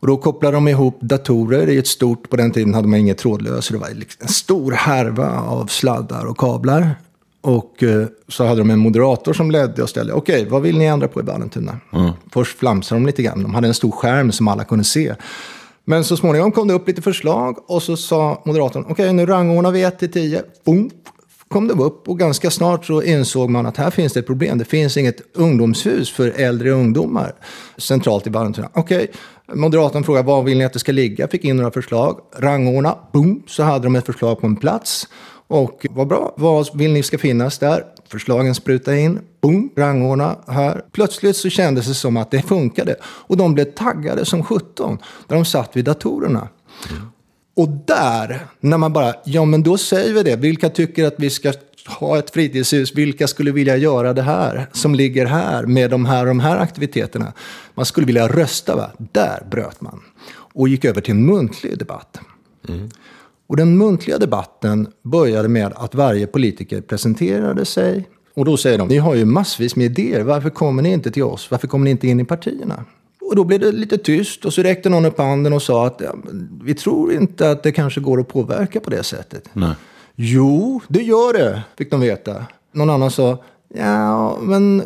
Och 0.00 0.06
då 0.06 0.16
kopplade 0.16 0.56
de 0.56 0.68
ihop 0.68 1.00
datorer 1.00 1.68
i 1.68 1.78
ett 1.78 1.86
stort, 1.86 2.30
på 2.30 2.36
den 2.36 2.50
tiden 2.50 2.74
hade 2.74 2.88
man 2.88 2.98
inget 2.98 3.18
trådlöst, 3.18 3.68
så 3.68 3.72
det 3.72 3.78
var 3.78 3.90
liksom 3.90 4.22
en 4.22 4.28
stor 4.28 4.72
härva 4.72 5.40
av 5.40 5.66
sladdar 5.66 6.24
och 6.24 6.38
kablar. 6.38 6.94
Och 7.40 7.82
eh, 7.82 8.06
så 8.28 8.44
hade 8.44 8.60
de 8.60 8.70
en 8.70 8.78
moderator 8.78 9.32
som 9.32 9.50
ledde 9.50 9.82
och 9.82 9.88
ställde, 9.88 10.12
okej, 10.12 10.46
vad 10.50 10.62
vill 10.62 10.78
ni 10.78 10.84
ändra 10.84 11.08
på 11.08 11.20
i 11.20 11.22
Vallentuna? 11.22 11.80
Först 12.32 12.58
flamsade 12.58 13.00
de 13.00 13.06
lite 13.06 13.22
grann, 13.22 13.42
de 13.42 13.54
hade 13.54 13.68
en 13.68 13.74
stor 13.74 13.90
skärm 13.90 14.32
som 14.32 14.48
alla 14.48 14.64
kunde 14.64 14.84
se. 14.84 15.14
Men 15.84 16.04
så 16.04 16.16
småningom 16.16 16.52
kom 16.52 16.68
det 16.68 16.74
upp 16.74 16.88
lite 16.88 17.02
förslag 17.02 17.70
och 17.70 17.82
så 17.82 17.96
sa 17.96 18.42
moderatorn, 18.44 18.84
okej, 18.88 19.12
nu 19.12 19.26
rangordnar 19.26 19.70
vi 19.70 19.82
1 19.82 19.98
till 19.98 20.12
10. 20.12 20.42
Boom, 20.64 20.90
kom 21.48 21.68
det 21.68 21.74
upp 21.74 22.08
och 22.08 22.18
ganska 22.18 22.50
snart 22.50 22.86
så 22.86 23.02
insåg 23.02 23.50
man 23.50 23.66
att 23.66 23.76
här 23.76 23.90
finns 23.90 24.12
det 24.12 24.20
ett 24.20 24.26
problem. 24.26 24.58
Det 24.58 24.64
finns 24.64 24.96
inget 24.96 25.20
ungdomshus 25.34 26.10
för 26.10 26.28
äldre 26.36 26.70
ungdomar 26.70 27.32
centralt 27.76 28.26
i 28.26 28.30
Vallentuna. 28.30 28.68
Okej, 28.72 29.10
moderatorn 29.54 30.04
frågade 30.04 30.26
var 30.26 30.42
vill 30.42 30.58
ni 30.58 30.64
att 30.64 30.72
det 30.72 30.78
ska 30.78 30.92
ligga? 30.92 31.28
Fick 31.28 31.44
in 31.44 31.56
några 31.56 31.70
förslag. 31.70 32.20
Rangordna, 32.36 32.98
boom, 33.12 33.42
så 33.46 33.62
hade 33.62 33.84
de 33.84 33.96
ett 33.96 34.06
förslag 34.06 34.40
på 34.40 34.46
en 34.46 34.56
plats. 34.56 35.08
Och 35.46 35.86
vad 35.90 36.06
bra, 36.06 36.34
vad 36.36 36.78
vill 36.78 36.92
ni 36.92 37.02
ska 37.02 37.18
finnas 37.18 37.58
där? 37.58 37.84
Förslagen 38.08 38.54
sprutade 38.54 39.00
in, 39.00 39.20
boom, 39.40 39.70
rangordna 39.76 40.36
här. 40.46 40.82
Plötsligt 40.92 41.36
så 41.36 41.48
kändes 41.48 41.86
det 41.86 41.94
som 41.94 42.16
att 42.16 42.30
det 42.30 42.42
funkade. 42.42 42.96
Och 43.02 43.36
de 43.36 43.54
blev 43.54 43.64
taggade 43.64 44.24
som 44.24 44.44
17 44.44 44.98
där 45.28 45.36
de 45.36 45.44
satt 45.44 45.76
vid 45.76 45.84
datorerna. 45.84 46.48
Och 47.56 47.68
där, 47.68 48.46
när 48.60 48.78
man 48.78 48.92
bara, 48.92 49.14
ja 49.24 49.44
men 49.44 49.62
då 49.62 49.78
säger 49.78 50.14
vi 50.14 50.22
det. 50.22 50.36
Vilka 50.36 50.68
tycker 50.68 51.04
att 51.06 51.14
vi 51.18 51.30
ska 51.30 51.52
ha 51.86 52.18
ett 52.18 52.30
fritidshus? 52.30 52.94
Vilka 52.94 53.28
skulle 53.28 53.52
vilja 53.52 53.76
göra 53.76 54.12
det 54.12 54.22
här? 54.22 54.66
Som 54.72 54.94
ligger 54.94 55.26
här 55.26 55.66
med 55.66 55.90
de 55.90 56.04
här, 56.04 56.26
de 56.26 56.40
här 56.40 56.58
aktiviteterna. 56.58 57.32
Man 57.74 57.86
skulle 57.86 58.06
vilja 58.06 58.28
rösta, 58.28 58.76
va? 58.76 58.90
Där 58.98 59.46
bröt 59.50 59.80
man. 59.80 60.00
Och 60.32 60.68
gick 60.68 60.84
över 60.84 61.00
till 61.00 61.14
en 61.14 61.26
muntlig 61.26 61.78
debatt. 61.78 62.20
Och 63.46 63.56
den 63.56 63.78
muntliga 63.78 64.18
debatten 64.18 64.88
började 65.02 65.48
med 65.48 65.72
att 65.76 65.94
varje 65.94 66.26
politiker 66.26 66.80
presenterade 66.80 67.64
sig. 67.64 68.08
Och 68.34 68.44
då 68.44 68.56
säger 68.56 68.78
de, 68.78 68.88
ni 68.88 68.98
har 68.98 69.14
ju 69.14 69.24
massvis 69.24 69.76
med 69.76 69.86
idéer, 69.86 70.22
varför 70.22 70.50
kommer 70.50 70.82
ni 70.82 70.92
inte 70.92 71.10
till 71.10 71.22
oss? 71.22 71.50
Varför 71.50 71.68
kommer 71.68 71.84
ni 71.84 71.90
inte 71.90 72.08
in 72.08 72.20
i 72.20 72.24
partierna? 72.24 72.84
Och 73.20 73.36
då 73.36 73.44
blev 73.44 73.60
det 73.60 73.72
lite 73.72 73.98
tyst 73.98 74.44
och 74.44 74.54
så 74.54 74.62
räckte 74.62 74.88
någon 74.88 75.04
upp 75.04 75.18
handen 75.18 75.52
och 75.52 75.62
sa 75.62 75.86
att 75.86 76.00
ja, 76.04 76.14
vi 76.62 76.74
tror 76.74 77.12
inte 77.12 77.50
att 77.50 77.62
det 77.62 77.72
kanske 77.72 78.00
går 78.00 78.20
att 78.20 78.28
påverka 78.28 78.80
på 78.80 78.90
det 78.90 79.02
sättet. 79.02 79.48
Nej. 79.52 79.74
Jo, 80.22 80.80
det 80.88 81.02
gör 81.02 81.32
det, 81.32 81.62
fick 81.78 81.90
de 81.90 82.00
veta. 82.00 82.46
Någon 82.72 82.90
annan 82.90 83.10
sa, 83.10 83.38
ja, 83.74 84.38
men 84.40 84.76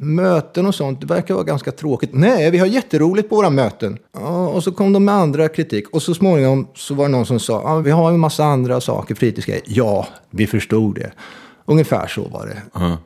möten 0.00 0.66
och 0.66 0.74
sånt, 0.74 1.00
det 1.00 1.06
verkar 1.06 1.34
vara 1.34 1.44
ganska 1.44 1.72
tråkigt. 1.72 2.10
Nej, 2.12 2.50
vi 2.50 2.58
har 2.58 2.66
jätteroligt 2.66 3.28
på 3.28 3.36
våra 3.36 3.50
möten. 3.50 3.98
Ja, 4.12 4.48
och 4.48 4.64
så 4.64 4.72
kom 4.72 4.92
de 4.92 5.04
med 5.04 5.14
andra 5.14 5.48
kritik. 5.48 5.88
Och 5.90 6.02
så 6.02 6.14
småningom 6.14 6.68
så 6.74 6.94
var 6.94 7.04
det 7.04 7.10
någon 7.10 7.26
som 7.26 7.40
sa, 7.40 7.62
ja, 7.64 7.78
vi 7.78 7.90
har 7.90 8.10
en 8.10 8.20
massa 8.20 8.44
andra 8.44 8.80
saker, 8.80 9.14
fritidsgrejer. 9.14 9.62
Ja, 9.66 10.06
vi 10.30 10.46
förstod 10.46 10.94
det. 10.94 11.12
Ungefär 11.64 12.06
så 12.06 12.22
var 12.28 12.46
det. 12.46 12.62
Ja. 12.74 12.98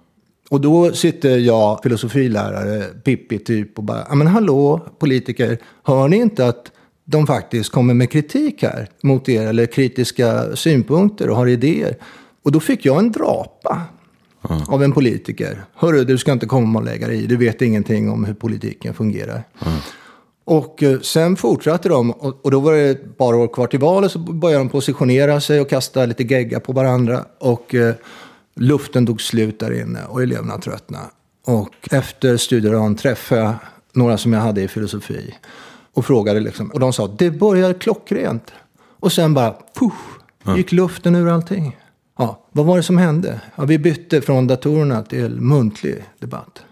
Och 0.51 0.61
då 0.61 0.93
sitter 0.93 1.37
jag, 1.37 1.81
filosofilärare, 1.83 2.83
Pippi 3.05 3.39
typ, 3.39 3.79
och 3.79 3.85
bara, 3.85 4.07
ja 4.09 4.15
men 4.15 4.27
hallå 4.27 4.81
politiker, 4.99 5.59
hör 5.85 6.09
ni 6.09 6.17
inte 6.17 6.47
att 6.47 6.73
de 7.05 7.27
faktiskt 7.27 7.73
kommer 7.73 7.95
med 7.95 8.11
kritik 8.11 8.63
här 8.63 8.89
mot 9.03 9.29
er, 9.29 9.47
eller 9.47 9.67
kritiska 9.67 10.57
synpunkter 10.57 11.31
och 11.31 11.37
har 11.37 11.47
idéer? 11.47 11.97
Och 12.43 12.53
då 12.53 12.61
fick 12.61 12.85
jag 12.85 12.99
en 12.99 13.13
drapa 13.13 13.83
av 14.69 14.83
en 14.83 14.93
politiker. 14.93 15.65
Hörru, 15.75 16.05
du 16.05 16.19
ska 16.19 16.33
inte 16.33 16.47
komma 16.47 16.79
och 16.79 16.85
lägga 16.85 17.07
dig 17.07 17.25
i, 17.25 17.27
du 17.27 17.37
vet 17.37 17.63
ingenting 17.63 18.11
om 18.11 18.25
hur 18.25 18.35
politiken 18.35 18.95
fungerar. 18.95 19.45
Och 20.45 20.83
eh, 20.83 21.01
sen 21.01 21.37
fortsatte 21.37 21.89
de, 21.89 22.11
och, 22.11 22.45
och 22.45 22.51
då 22.51 22.61
var 22.61 22.73
det 22.73 22.91
ett 22.91 23.19
par 23.19 23.35
år 23.35 23.49
kvar 23.49 23.67
till 23.67 23.81
valet, 23.81 24.13
så 24.13 24.19
började 24.19 24.65
de 24.65 24.69
positionera 24.69 25.41
sig 25.41 25.61
och 25.61 25.71
kasta 25.71 26.07
lite 26.07 26.23
gegga 26.23 26.61
på 26.61 26.73
varandra. 26.73 27.25
Och 27.39 27.75
eh, 27.75 27.95
luften 28.57 29.07
tog 29.07 29.21
slut 29.21 29.61
där 29.61 29.81
inne 29.81 30.05
och 30.09 30.23
eleverna 30.23 30.59
tröttnade. 30.59 31.07
Och 31.47 31.89
efter 31.91 32.37
studiedagen 32.37 32.97
träffade 32.97 33.41
jag 33.41 33.55
några 33.93 34.19
som 34.19 34.33
jag 34.33 34.41
hade 34.41 34.63
i 34.63 34.69
filosofi 34.69 35.35
och 35.95 36.05
frågade 36.05 36.41
liksom. 36.41 36.71
Och 36.71 36.81
de 36.81 36.93
sa, 36.93 37.07
det 37.07 37.31
började 37.31 37.75
klockrent. 37.75 38.53
Och 38.75 39.13
sen 39.13 39.35
bara, 39.35 39.55
puff, 39.79 40.19
gick 40.57 40.73
luften 40.73 41.15
ur 41.15 41.29
allting. 41.29 41.77
Ja, 42.19 42.47
vad 42.53 42.67
var 42.67 42.77
det 42.77 42.83
som 42.83 42.99
hände? 42.99 43.41
Ja, 43.57 43.65
vi 43.65 43.79
bytte 43.79 44.21
från 44.21 44.47
datorerna 44.47 45.03
till 45.03 45.41
muntlig 45.41 46.05
debatt. 46.19 46.63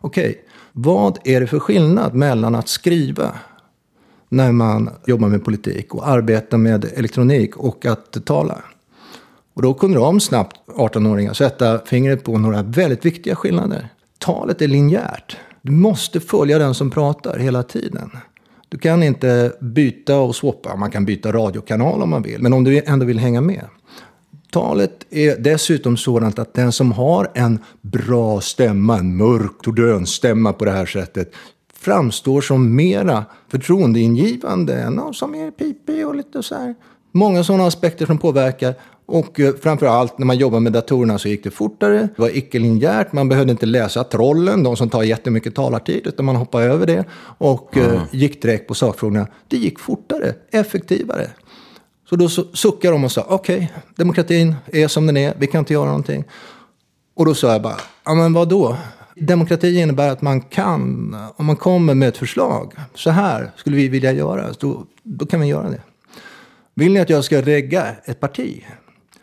Okej, 0.00 0.44
vad 0.72 1.18
är 1.24 1.40
det 1.40 1.46
för 1.46 1.58
skillnad 1.58 2.14
mellan 2.14 2.54
att 2.54 2.68
skriva 2.68 3.34
när 4.28 4.52
man 4.52 4.90
jobbar 5.06 5.28
med 5.28 5.44
politik 5.44 5.94
och 5.94 6.08
arbeta 6.08 6.58
med 6.58 6.84
elektronik 6.94 7.56
och 7.56 7.86
att 7.86 8.24
tala? 8.24 8.58
Och 9.54 9.62
då 9.62 9.74
kunde 9.74 9.98
de 9.98 10.20
snabbt, 10.20 10.60
18-åringar, 10.66 11.32
sätta 11.32 11.78
fingret 11.78 12.24
på 12.24 12.38
några 12.38 12.62
väldigt 12.62 13.04
viktiga 13.04 13.36
skillnader. 13.36 13.88
Talet 14.18 14.62
är 14.62 14.68
linjärt. 14.68 15.36
Du 15.62 15.72
måste 15.72 16.20
följa 16.20 16.58
den 16.58 16.74
som 16.74 16.90
pratar 16.90 17.38
hela 17.38 17.62
tiden. 17.62 18.10
Du 18.70 18.78
kan 18.78 19.02
inte 19.02 19.52
byta 19.60 20.18
och 20.18 20.36
swappa. 20.36 20.76
Man 20.76 20.90
kan 20.90 21.04
byta 21.04 21.32
radiokanal 21.32 22.02
om 22.02 22.10
man 22.10 22.22
vill, 22.22 22.42
men 22.42 22.52
om 22.52 22.64
du 22.64 22.82
ändå 22.86 23.06
vill 23.06 23.18
hänga 23.18 23.40
med. 23.40 23.64
Talet 24.50 25.06
är 25.10 25.36
dessutom 25.38 25.96
sådant 25.96 26.38
att 26.38 26.54
den 26.54 26.72
som 26.72 26.92
har 26.92 27.30
en 27.34 27.58
bra 27.80 28.40
stämma, 28.40 28.98
en 28.98 29.16
mörk 29.16 29.62
tordönstämma 29.62 30.52
på 30.52 30.64
det 30.64 30.70
här 30.70 30.86
sättet, 30.86 31.32
framstår 31.74 32.40
som 32.40 32.76
mera 32.76 33.24
förtroendeingivande 33.48 34.74
än 34.74 34.92
någon 34.92 35.14
som 35.14 35.34
är 35.34 35.50
pipig 35.50 36.06
och 36.06 36.14
lite 36.14 36.42
så 36.42 36.54
här. 36.54 36.74
Många 37.12 37.44
sådana 37.44 37.66
aspekter 37.66 38.06
som 38.06 38.18
påverkar. 38.18 38.74
Och 39.10 39.40
eh, 39.40 39.54
framför 39.62 39.86
allt 39.86 40.18
när 40.18 40.26
man 40.26 40.36
jobbar 40.38 40.60
med 40.60 40.72
datorerna 40.72 41.18
så 41.18 41.28
gick 41.28 41.44
det 41.44 41.50
fortare. 41.50 41.98
Det 42.16 42.22
var 42.22 42.36
icke-linjärt. 42.36 43.12
Man 43.12 43.28
behövde 43.28 43.52
inte 43.52 43.66
läsa 43.66 44.04
trollen, 44.04 44.62
de 44.62 44.76
som 44.76 44.90
tar 44.90 45.02
jättemycket 45.02 45.54
talartid, 45.54 46.06
utan 46.06 46.26
man 46.26 46.36
hoppade 46.36 46.64
över 46.64 46.86
det 46.86 47.04
och 47.38 47.76
eh, 47.76 48.02
gick 48.10 48.42
direkt 48.42 48.68
på 48.68 48.74
sakfrågorna. 48.74 49.26
Det 49.48 49.56
gick 49.56 49.78
fortare, 49.78 50.34
effektivare. 50.50 51.30
Så 52.08 52.16
då 52.16 52.26
su- 52.26 52.54
suckade 52.56 52.94
de 52.94 53.04
och 53.04 53.12
sa, 53.12 53.26
okej, 53.28 53.72
demokratin 53.96 54.54
är 54.66 54.88
som 54.88 55.06
den 55.06 55.16
är, 55.16 55.34
vi 55.38 55.46
kan 55.46 55.58
inte 55.58 55.72
göra 55.72 55.86
någonting. 55.86 56.24
Och 57.16 57.26
då 57.26 57.34
sa 57.34 57.52
jag 57.52 57.62
bara, 57.62 57.76
ja 58.04 58.14
men 58.14 58.32
vad 58.32 58.48
då? 58.48 58.76
Demokrati 59.16 59.80
innebär 59.80 60.10
att 60.10 60.22
man 60.22 60.40
kan, 60.40 61.16
om 61.36 61.46
man 61.46 61.56
kommer 61.56 61.94
med 61.94 62.08
ett 62.08 62.16
förslag, 62.16 62.72
så 62.94 63.10
här 63.10 63.50
skulle 63.56 63.76
vi 63.76 63.88
vilja 63.88 64.12
göra, 64.12 64.46
då, 64.60 64.84
då 65.02 65.26
kan 65.26 65.40
vi 65.40 65.46
göra 65.46 65.70
det. 65.70 65.80
Vill 66.74 66.92
ni 66.92 67.00
att 67.00 67.10
jag 67.10 67.24
ska 67.24 67.42
regga 67.42 67.86
ett 68.04 68.20
parti 68.20 68.64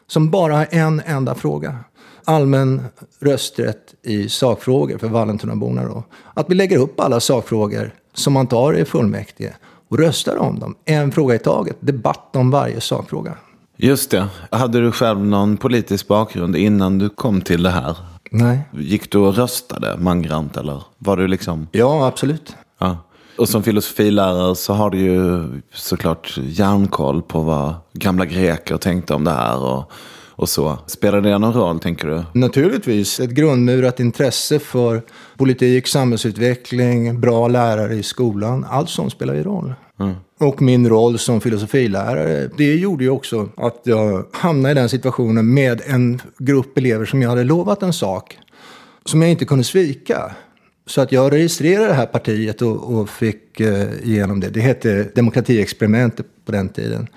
som 0.07 0.29
bara 0.29 0.55
har 0.55 0.67
en 0.71 1.01
enda 1.05 1.35
fråga? 1.35 1.77
Allmän 2.25 2.81
rösträtt 3.19 3.93
i 4.03 4.29
sakfrågor 4.29 4.97
för 4.97 5.07
Vallentunaborna 5.07 5.83
då. 5.83 6.03
Att 6.33 6.49
vi 6.49 6.55
lägger 6.55 6.77
upp 6.77 6.99
alla 6.99 7.19
sakfrågor 7.19 7.91
som 8.13 8.33
man 8.33 8.47
tar 8.47 8.73
i 8.73 8.85
fullmäktige 8.85 9.53
och 9.89 9.99
röstar 9.99 10.37
om 10.37 10.59
dem. 10.59 10.75
En 10.85 11.11
fråga 11.11 11.35
i 11.35 11.39
taget. 11.39 11.77
Debatt 11.79 12.35
om 12.35 12.51
varje 12.51 12.81
sakfråga. 12.81 13.33
Just 13.77 14.11
det. 14.11 14.27
Hade 14.51 14.79
du 14.81 14.91
själv 14.91 15.25
någon 15.25 15.57
politisk 15.57 16.07
bakgrund 16.07 16.55
innan 16.55 16.97
du 16.97 17.09
kom 17.09 17.41
till 17.41 17.63
det 17.63 17.69
här? 17.69 17.97
Nej. 18.31 18.59
Gick 18.71 19.11
du 19.11 19.17
och 19.17 19.35
röstade 19.35 19.97
mangrant 19.97 20.57
eller 20.57 20.83
var 20.97 21.17
du 21.17 21.27
liksom? 21.27 21.67
Ja, 21.71 22.07
absolut. 22.07 22.55
Ja. 22.79 22.97
Och 23.37 23.49
som 23.49 23.63
filosofilärare 23.63 24.55
så 24.55 24.73
har 24.73 24.89
du 24.89 24.99
ju 24.99 25.43
såklart 25.73 26.37
järnkoll 26.37 27.21
på 27.21 27.41
vad 27.41 27.73
gamla 27.93 28.25
greker 28.25 28.77
tänkte 28.77 29.13
om 29.13 29.23
det 29.23 29.31
här 29.31 29.63
och, 29.63 29.91
och 30.29 30.49
så. 30.49 30.77
Spelar 30.85 31.21
det 31.21 31.37
någon 31.37 31.53
roll 31.53 31.79
tänker 31.79 32.07
du? 32.07 32.23
Naturligtvis 32.39 33.19
ett 33.19 33.29
grundmurat 33.29 33.99
intresse 33.99 34.59
för 34.59 35.01
politik, 35.37 35.87
samhällsutveckling, 35.87 37.19
bra 37.19 37.47
lärare 37.47 37.95
i 37.95 38.03
skolan. 38.03 38.65
Allt 38.69 38.89
sånt 38.89 39.11
spelar 39.11 39.33
ju 39.33 39.43
roll. 39.43 39.73
Och 40.39 40.61
min 40.61 40.89
roll 40.89 41.19
som 41.19 41.41
filosofilärare, 41.41 42.49
det 42.57 42.75
gjorde 42.75 43.03
ju 43.03 43.09
också 43.09 43.49
att 43.57 43.81
jag 43.83 44.25
hamnade 44.31 44.71
i 44.71 44.73
den 44.73 44.89
situationen 44.89 45.53
med 45.53 45.81
en 45.85 46.21
grupp 46.37 46.77
elever 46.77 47.05
som 47.05 47.21
jag 47.21 47.29
hade 47.29 47.43
lovat 47.43 47.83
en 47.83 47.93
sak 47.93 48.37
som 49.05 49.21
jag 49.21 49.31
inte 49.31 49.45
kunde 49.45 49.63
svika. 49.63 50.31
Så 50.87 51.01
att 51.01 51.11
jag 51.11 51.33
registrerade 51.33 51.87
det 51.87 51.93
här 51.93 52.05
partiet 52.05 52.61
och, 52.61 52.93
och 52.93 53.09
fick 53.09 53.59
eh, 53.59 53.87
igenom 54.03 54.39
det. 54.39 54.49
Det 54.49 54.59
hette 54.59 55.03
Demokratiexperimentet 55.15 56.25
på 56.45 56.51
den 56.51 56.69
tiden. 56.69 57.07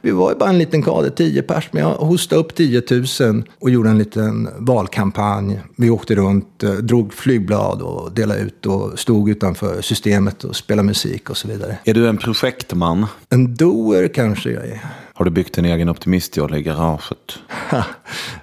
Vi 0.00 0.10
var 0.10 0.30
ju 0.30 0.36
bara 0.36 0.48
en 0.48 0.58
liten 0.58 0.82
kader, 0.82 1.10
10 1.10 1.42
pers, 1.42 1.68
men 1.72 1.82
jag 1.82 1.90
hostade 1.90 2.40
upp 2.40 2.54
10 2.54 2.82
000 3.20 3.44
och 3.58 3.70
gjorde 3.70 3.90
en 3.90 3.98
liten 3.98 4.48
valkampanj. 4.58 5.60
Vi 5.76 5.90
åkte 5.90 6.14
runt, 6.14 6.62
eh, 6.62 6.72
drog 6.72 7.14
flygblad 7.14 7.82
och 7.82 8.12
delade 8.12 8.40
ut 8.40 8.66
och 8.66 8.98
stod 8.98 9.30
utanför 9.30 9.80
systemet 9.82 10.44
och 10.44 10.56
spelade 10.56 10.86
musik 10.86 11.30
och 11.30 11.36
så 11.36 11.48
vidare. 11.48 11.78
Är 11.84 11.94
du 11.94 12.08
en 12.08 12.16
projektman? 12.16 13.06
En 13.30 13.54
doer 13.54 14.08
kanske 14.08 14.50
jag 14.50 14.66
är. 14.66 14.80
Har 15.18 15.24
du 15.24 15.30
byggt 15.30 15.58
en 15.58 15.64
egen 15.64 15.88
optimistjolle 15.88 16.58
i 16.58 16.62
garaget? 16.62 17.38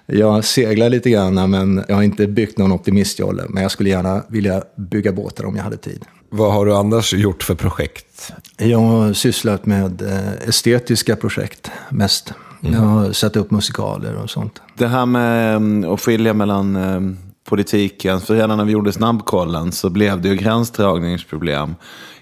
Jag 0.05 0.45
seglar 0.45 0.89
lite 0.89 1.09
grann, 1.09 1.51
men 1.51 1.83
jag 1.87 1.95
har 1.95 2.03
inte 2.03 2.27
byggt 2.27 2.57
någon 2.57 2.71
optimistjolle. 2.71 3.43
Men 3.49 3.63
jag 3.63 3.71
skulle 3.71 3.89
gärna 3.89 4.23
vilja 4.27 4.63
bygga 4.75 5.11
båtar 5.11 5.45
om 5.45 5.55
jag 5.55 5.63
hade 5.63 5.77
tid. 5.77 6.05
Vad 6.29 6.53
har 6.53 6.65
du 6.65 6.75
annars 6.75 7.13
gjort 7.13 7.43
för 7.43 7.55
projekt? 7.55 8.31
Jag 8.57 8.79
har 8.79 9.13
sysslat 9.13 9.65
med 9.65 10.01
eh, 10.01 10.47
estetiska 10.47 11.15
projekt 11.15 11.71
mest. 11.89 12.33
Jag 12.59 12.79
har 12.79 13.11
satt 13.11 13.35
upp 13.35 13.51
musikaler 13.51 14.15
och 14.15 14.29
sånt. 14.29 14.61
Det 14.77 14.87
här 14.87 15.05
med 15.05 15.55
mm, 15.55 15.93
att 15.93 16.01
skilja 16.01 16.33
mellan 16.33 16.75
eh, 16.75 17.15
politiken, 17.45 18.21
för 18.21 18.35
redan 18.35 18.57
när 18.57 18.65
vi 18.65 18.71
gjorde 18.71 18.91
snabbkollen 18.91 19.71
så 19.71 19.89
blev 19.89 20.21
det 20.21 20.29
ju 20.29 20.35
gränsdragningsproblem. 20.35 21.75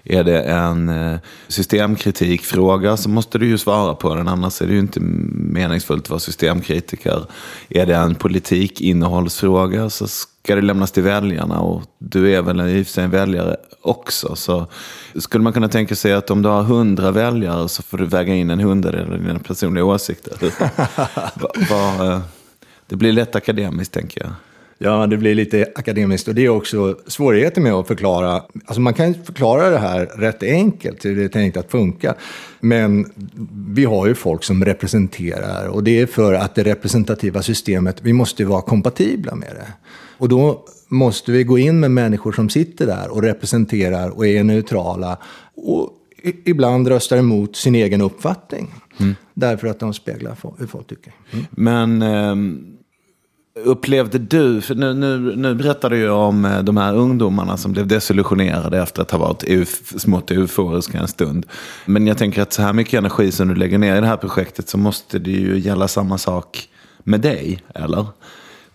Är 0.04 0.24
det 0.24 0.42
en 0.42 0.88
eh, 0.88 1.18
systemkritikfråga 1.48 2.96
så 2.96 3.08
måste 3.08 3.38
du 3.38 3.46
ju 3.46 3.58
svara 3.58 3.94
på 3.94 4.14
den, 4.14 4.28
annars 4.28 4.62
är 4.62 4.66
det 4.66 4.72
ju 4.72 4.78
inte 4.78 5.00
meningsfullt 5.00 6.04
att 6.04 6.10
vara 6.10 6.20
systemkritiker. 6.20 7.24
Är 7.68 7.86
det 7.86 7.96
en 7.96 8.14
politikinnehållsfråga 8.14 9.90
så 9.90 10.06
ska 10.08 10.54
det 10.54 10.60
lämnas 10.60 10.92
till 10.92 11.02
väljarna 11.02 11.60
och 11.60 11.82
du 11.98 12.34
är 12.34 12.42
väl 12.42 12.60
i 12.60 12.82
och 12.82 12.86
för 12.86 12.92
sig 12.92 13.04
en 13.04 13.10
väljare 13.10 13.56
också. 13.80 14.36
Så 14.36 14.66
skulle 15.18 15.44
man 15.44 15.52
kunna 15.52 15.68
tänka 15.68 15.94
sig 15.94 16.12
att 16.12 16.30
om 16.30 16.42
du 16.42 16.48
har 16.48 16.62
hundra 16.62 17.10
väljare 17.10 17.68
så 17.68 17.82
får 17.82 17.98
du 17.98 18.06
väga 18.06 18.34
in 18.34 18.50
en 18.50 18.60
hundradel 18.60 19.12
av 19.12 19.18
dina 19.18 19.38
personliga 19.38 19.84
åsikter. 19.84 20.36
Va, 21.40 21.48
va, 21.70 22.06
eh, 22.06 22.20
det 22.86 22.96
blir 22.96 23.12
lätt 23.12 23.36
akademiskt 23.36 23.94
tänker 23.94 24.20
jag. 24.20 24.32
Ja, 24.78 25.06
det 25.06 25.16
blir 25.16 25.34
lite 25.34 25.66
akademiskt 25.74 26.28
och 26.28 26.34
det 26.34 26.44
är 26.44 26.48
också 26.48 26.96
svårigheter 27.06 27.60
med 27.60 27.72
att 27.72 27.86
förklara. 27.86 28.42
Alltså 28.64 28.80
man 28.80 28.94
kan 28.94 29.14
förklara 29.14 29.70
det 29.70 29.78
här 29.78 30.06
rätt 30.06 30.42
enkelt, 30.42 31.04
hur 31.04 31.16
det 31.16 31.24
är 31.24 31.28
tänkt 31.28 31.56
att 31.56 31.70
funka. 31.70 32.14
Men 32.60 33.12
vi 33.68 33.84
har 33.84 34.06
ju 34.06 34.14
folk 34.14 34.44
som 34.44 34.64
representerar 34.64 35.68
och 35.68 35.84
det 35.84 36.00
är 36.00 36.06
för 36.06 36.34
att 36.34 36.54
det 36.54 36.62
representativa 36.62 37.42
systemet, 37.42 38.02
vi 38.02 38.12
måste 38.12 38.44
vara 38.44 38.62
kompatibla 38.62 39.34
med 39.34 39.50
det. 39.54 39.72
Och 40.18 40.28
då 40.28 40.64
måste 40.88 41.32
vi 41.32 41.44
gå 41.44 41.58
in 41.58 41.80
med 41.80 41.90
människor 41.90 42.32
som 42.32 42.48
sitter 42.48 42.86
där 42.86 43.08
och 43.10 43.22
representerar 43.22 44.10
och 44.10 44.26
är 44.26 44.44
neutrala 44.44 45.18
och 45.54 45.90
ibland 46.44 46.88
röstar 46.88 47.16
emot 47.16 47.56
sin 47.56 47.74
egen 47.74 48.00
uppfattning. 48.00 48.74
Därför 49.34 49.66
att 49.68 49.80
de 49.80 49.94
speglar 49.94 50.36
hur 50.58 50.66
folk 50.66 50.86
tycker. 50.86 51.12
Mm. 51.32 51.44
Men 51.50 52.02
ehm, 52.02 52.73
upplevde 53.54 54.18
du, 54.18 54.60
för 54.60 54.74
nu, 54.74 54.94
nu, 54.94 55.36
nu 55.36 55.54
berättar 55.54 55.90
du 55.90 55.96
ju 55.96 56.10
om 56.10 56.44
eh, 56.44 56.62
de 56.62 56.76
här 56.76 56.94
ungdomarna 56.94 57.56
som 57.56 57.72
blev 57.72 57.86
desillusionerade 57.86 58.82
efter 58.82 59.02
att 59.02 59.10
ha 59.10 59.18
varit 59.18 59.42
euf, 59.42 59.92
smått 59.96 60.30
euforiska 60.30 60.98
en 60.98 61.08
stund. 61.08 61.46
Men 61.86 62.06
jag 62.06 62.18
tänker 62.18 62.42
att 62.42 62.52
så 62.52 62.62
här 62.62 62.72
mycket 62.72 62.98
energi 62.98 63.32
som 63.32 63.48
du 63.48 63.54
lägger 63.54 63.78
ner 63.78 63.96
i 63.96 64.00
det 64.00 64.06
här 64.06 64.16
projektet 64.16 64.68
så 64.68 64.78
måste 64.78 65.18
det 65.18 65.30
ju 65.30 65.58
gälla 65.58 65.88
samma 65.88 66.18
sak 66.18 66.68
med 67.04 67.20
dig, 67.20 67.58
eller? 67.74 68.06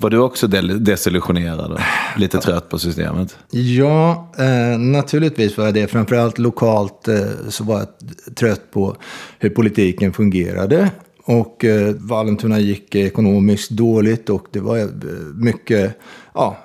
Var 0.01 0.09
du 0.09 0.17
också 0.17 0.47
desillusionerad 0.47 1.71
och 1.71 1.79
lite 2.17 2.37
trött 2.37 2.69
på 2.69 2.79
systemet? 2.79 3.37
Ja, 3.51 4.31
eh, 4.37 4.79
naturligtvis 4.79 5.57
var 5.57 5.65
jag 5.65 5.73
det. 5.73 5.87
Framförallt 5.87 6.37
lokalt 6.37 7.07
eh, 7.07 7.17
så 7.49 7.63
var 7.63 7.79
jag 7.79 7.87
trött 8.35 8.71
på 8.71 8.95
hur 9.39 9.49
politiken 9.49 10.13
fungerade. 10.13 10.91
Och 11.29 11.65
eh, 11.65 11.95
Vallentuna 11.95 12.59
gick 12.59 12.95
ekonomiskt 12.95 13.69
dåligt 13.69 14.29
och 14.29 14.47
det 14.51 14.59
var 14.59 14.77
eh, 14.77 14.87
mycket, 15.33 15.95
ja, 16.33 16.57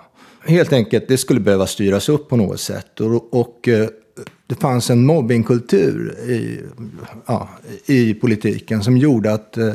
helt 0.45 0.73
enkelt, 0.73 1.09
det 1.09 1.19
skulle 1.19 1.41
behöva 1.41 1.67
styras 1.67 2.09
upp 2.09 2.29
på 2.29 2.37
något 2.37 2.61
sätt. 2.61 3.01
Och, 3.01 3.35
och 3.35 3.69
eh, 3.69 3.89
det 4.47 4.55
fanns 4.55 4.91
en 4.91 5.07
mobbingkultur 5.07 6.19
i, 6.19 6.61
ja, 7.27 7.49
i 7.87 8.15
politiken 8.15 8.83
som 8.83 8.97
gjorde 8.97 9.33
att 9.33 9.57
eh, 9.57 9.73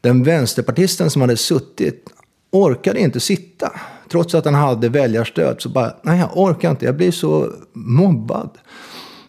den 0.00 0.22
vänsterpartisten 0.22 1.10
som 1.10 1.22
hade 1.22 1.36
suttit 1.36 2.04
orkade 2.50 3.00
inte 3.00 3.20
sitta. 3.20 3.72
Trots 4.10 4.34
att 4.34 4.44
han 4.44 4.54
hade 4.54 4.88
väljarstöd 4.88 5.56
så 5.60 5.68
bara, 5.68 5.94
nej 6.02 6.18
jag 6.18 6.30
orkar 6.38 6.70
inte, 6.70 6.84
jag 6.84 6.96
blir 6.96 7.10
så 7.10 7.52
mobbad. 7.72 8.50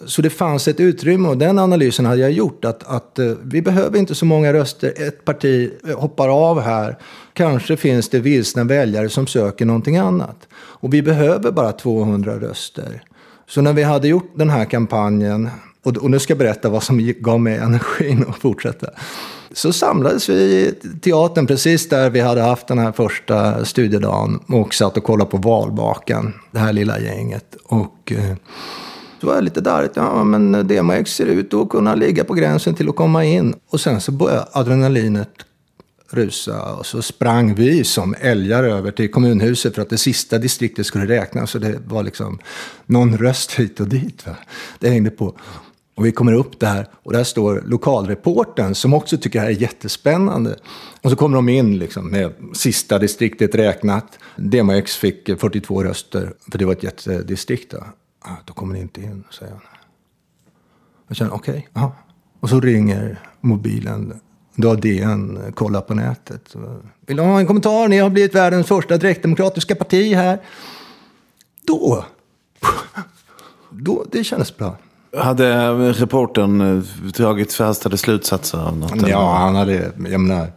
Så 0.06 0.22
det 0.22 0.29
fanns 0.29 0.68
ett 0.68 0.79
utrymme 0.79 1.29
och 1.29 1.38
den 1.38 1.60
analysen 1.60 2.06
hade 2.06 2.22
jag 2.22 2.32
gjort. 2.32 2.65
Att, 2.65 2.84
att 2.84 3.20
eh, 3.20 3.32
vi 3.44 3.62
behöver 3.62 4.00
inte 4.00 4.15
så 4.15 4.25
många 4.25 4.53
röster. 4.53 4.94
Ett 5.08 5.25
parti 5.25 5.72
eh, 5.88 6.00
hoppar 6.00 6.29
av 6.29 6.62
här. 6.62 6.98
Kanske 7.34 7.77
finns 7.77 8.10
det 8.10 8.20
vilsna 8.20 8.63
väljare 8.63 9.10
som 9.10 9.27
söker 9.27 9.65
någonting 9.65 9.98
annat. 9.98 10.48
Och 10.53 10.94
vi 10.94 11.01
behöver 11.01 11.51
bara 11.51 11.72
200 11.72 12.39
röster. 12.39 13.03
Så 13.48 13.62
när 13.62 13.74
vi 13.74 13.84
hade 13.84 14.08
gjort 14.08 14.32
den 14.36 14.50
här 14.50 14.65
kampanjen. 14.65 15.50
Och, 15.84 15.98
och 15.98 16.12
nu 16.12 16.20
ska 16.20 16.32
jag 16.32 16.38
berätta 16.38 16.70
vad 16.70 16.84
som 16.84 17.13
gav 17.20 17.39
mig 17.39 17.58
energin 17.58 18.25
att 18.29 18.38
fortsätta. 18.38 18.88
Så 19.51 19.74
samlades 19.74 20.29
vi 20.29 20.34
i 20.34 20.74
teatern 21.01 21.48
precis 21.48 21.89
där 21.89 22.10
vi 22.10 22.20
hade 22.20 22.41
haft 22.41 22.68
den 22.68 22.79
här 22.79 22.91
första 22.91 23.65
studiedagen. 23.65 24.39
Och 24.48 24.74
satt 24.74 24.98
och 24.98 25.03
kollade 25.03 25.32
på 25.32 25.38
valvakan. 25.38 26.34
Det 26.51 26.60
här 26.60 26.74
lilla 26.74 27.00
gänget. 27.00 27.56
Och... 27.63 28.12
eh, 28.12 28.36
så 29.22 29.28
var 29.28 29.36
jag 29.36 29.44
lite 29.44 29.62
darrigt. 29.62 29.96
Ja, 29.96 30.24
men 30.24 30.68
DMX 30.68 31.16
ser 31.16 31.26
ut 31.26 31.54
att 31.54 31.70
kunna 31.70 31.96
ligga 31.96 32.24
på 32.24 32.34
gränsen 32.34 32.76
till 32.76 32.90
att 32.90 32.96
komma 32.96 33.26
in. 33.26 33.56
Och 33.70 33.82
sen 33.82 34.02
så 34.02 34.12
började 34.12 34.48
adrenalinet 34.52 35.30
rusa. 36.10 36.74
Och 36.74 36.86
så 36.86 37.02
sprang 37.02 37.56
vi 37.56 37.84
som 37.84 38.16
älgar 38.20 38.64
över 38.64 38.92
till 38.92 39.12
kommunhuset 39.12 39.76
för 39.76 39.82
att 39.82 39.90
det 39.90 39.98
sista 39.98 40.38
distriktet 40.38 40.86
skulle 40.86 41.08
räknas. 41.08 41.52
Så 41.52 41.60
det 41.60 41.80
var 41.88 42.04
liksom 42.04 42.40
någon 42.86 43.18
röst 43.18 43.52
hit 43.52 43.80
och 43.80 43.88
dit. 43.88 44.28
Va? 44.28 44.36
Det 44.80 44.90
hängde 44.90 45.10
på. 45.10 45.36
Och 46.00 46.06
vi 46.06 46.12
kommer 46.12 46.34
upp 46.34 46.60
där 46.60 46.88
och 46.94 47.14
där 47.14 47.24
står 47.24 47.64
lokalreporten 47.68 48.76
som 48.76 48.94
också 48.94 49.18
tycker 49.18 49.40
det 49.40 49.46
här 49.46 49.52
är 49.52 49.62
jättespännande. 49.62 50.56
Och 51.02 51.10
så 51.10 51.16
kommer 51.16 51.36
de 51.36 51.50
in 51.50 51.78
liksom 51.80 52.10
med 52.10 52.34
sista 52.54 53.00
distriktet 53.00 53.56
räknat. 53.56 54.20
DMX 54.36 54.96
fick 54.96 55.30
eh, 55.30 55.38
42 55.38 55.84
röster, 55.84 56.34
för 56.52 56.58
det 56.58 56.66
var 56.66 56.74
ett 56.74 56.84
jättedistrikt. 56.84 57.72
Då, 57.72 57.84
ah, 58.22 58.36
då 58.46 58.54
kommer 58.54 58.74
ni 58.74 58.82
inte 58.82 59.02
in, 59.02 59.24
säger 59.32 59.52
han. 59.52 59.62
Jag 61.08 61.18
känner, 61.18 61.34
okej, 61.34 61.68
ja. 61.74 61.92
Och 62.40 62.50
så 62.50 62.60
ringer 62.60 63.20
mobilen. 63.42 64.20
Då 64.56 64.70
har 64.70 64.76
DN 64.76 65.54
kollat 65.56 65.88
på 65.88 65.94
nätet. 65.94 66.56
Vill 67.06 67.18
du 67.18 67.24
ha 67.24 67.40
en 67.40 67.48
kommentar? 67.48 67.88
Ni 67.88 67.98
har 67.98 68.10
blivit 68.10 68.36
världens 68.36 68.68
första 68.68 68.98
direktdemokratiska 68.98 69.76
parti 69.76 70.16
här. 70.16 70.40
Då, 71.62 72.05
då 73.70 74.05
det 74.12 74.24
kändes 74.24 74.58
bra. 74.58 74.77
Hade 75.18 75.72
reportern 75.92 76.62
eh, 76.62 76.84
dragit 77.12 77.53
förhastade 77.53 77.98
slutsatser 77.98 78.58
av 78.58 78.77
något? 78.77 79.08
Ja, 79.08 79.36
han 79.36 79.55
hade, 79.55 79.92
jag 80.10 80.22
menar, 80.22 80.51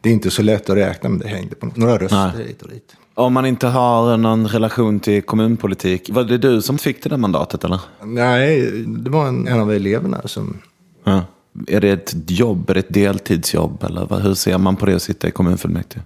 det 0.00 0.08
är 0.08 0.12
inte 0.12 0.30
så 0.30 0.42
lätt 0.42 0.70
att 0.70 0.76
räkna, 0.76 1.08
men 1.08 1.18
det 1.18 1.28
hängde 1.28 1.54
på 1.54 1.70
några 1.74 1.98
röster 1.98 2.32
Nej. 2.36 2.46
hit 2.46 2.62
och 2.62 2.68
dit. 2.68 2.96
Om 3.20 3.32
man 3.32 3.46
inte 3.46 3.66
har 3.66 4.16
någon 4.16 4.48
relation 4.48 5.00
till 5.00 5.22
kommunpolitik, 5.22 6.10
var 6.12 6.24
det 6.24 6.38
du 6.38 6.62
som 6.62 6.78
fick 6.78 7.02
det 7.02 7.08
där 7.08 7.16
mandatet 7.16 7.64
eller? 7.64 7.80
Nej, 8.04 8.70
det 8.86 9.10
var 9.10 9.28
en, 9.28 9.48
en 9.48 9.60
av 9.60 9.72
eleverna 9.72 10.20
som... 10.24 10.58
Ja. 11.04 11.22
Är 11.66 11.80
det 11.80 11.90
ett 11.90 12.30
jobb, 12.30 12.70
är 12.70 12.74
det 12.74 12.80
ett 12.80 12.94
deltidsjobb 12.94 13.84
eller 13.84 14.06
vad, 14.06 14.22
hur 14.22 14.34
ser 14.34 14.58
man 14.58 14.76
på 14.76 14.86
det 14.86 14.94
att 14.94 15.02
sitta 15.02 15.28
i 15.28 15.30
kommunfullmäktige? 15.30 16.02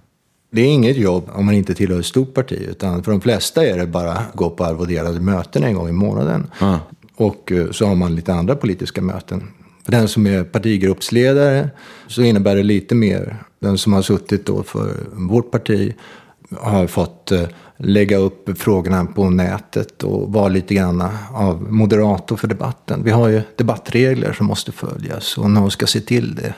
Det 0.51 0.61
är 0.61 0.67
inget 0.67 0.97
jobb 0.97 1.29
om 1.33 1.45
man 1.45 1.55
inte 1.55 1.73
tillhör 1.73 1.99
ett 1.99 2.05
stort 2.05 2.33
parti, 2.33 2.67
utan 2.69 3.03
för 3.03 3.11
de 3.11 3.21
flesta 3.21 3.65
är 3.65 3.77
det 3.77 3.87
bara 3.87 4.11
att 4.11 4.33
gå 4.33 4.49
på 4.49 4.65
arvoderade 4.65 5.19
möten 5.19 5.63
en 5.63 5.75
gång 5.75 5.89
i 5.89 5.91
månaden. 5.91 6.47
Ja. 6.59 6.79
Och 7.15 7.51
eh, 7.51 7.71
så 7.71 7.85
har 7.85 7.95
man 7.95 8.15
lite 8.15 8.33
andra 8.33 8.55
politiska 8.55 9.01
möten. 9.01 9.43
För 9.83 9.91
den 9.91 10.07
som 10.07 10.27
är 10.27 10.43
partigruppsledare 10.43 11.69
så 12.07 12.21
innebär 12.21 12.55
det 12.55 12.63
lite 12.63 12.95
mer. 12.95 13.37
Den 13.59 13.77
som 13.77 13.93
har 13.93 14.01
suttit 14.01 14.45
då 14.45 14.63
för 14.63 14.93
vårt 15.13 15.51
parti 15.51 15.93
har 16.61 16.87
fått 16.87 17.31
eh, 17.31 17.43
lägga 17.77 18.17
upp 18.17 18.57
frågorna 18.59 19.05
på 19.05 19.29
nätet 19.29 20.03
och 20.03 20.33
vara 20.33 20.47
lite 20.47 20.75
grann 20.75 21.03
av 21.33 21.71
moderator 21.73 22.37
för 22.37 22.47
debatten. 22.47 23.03
Vi 23.03 23.11
har 23.11 23.27
ju 23.27 23.41
debattregler 23.57 24.33
som 24.33 24.45
måste 24.45 24.71
följas 24.71 25.37
och 25.37 25.49
någon 25.49 25.71
ska 25.71 25.87
se 25.87 25.99
till 26.01 26.35
det. 26.35 26.53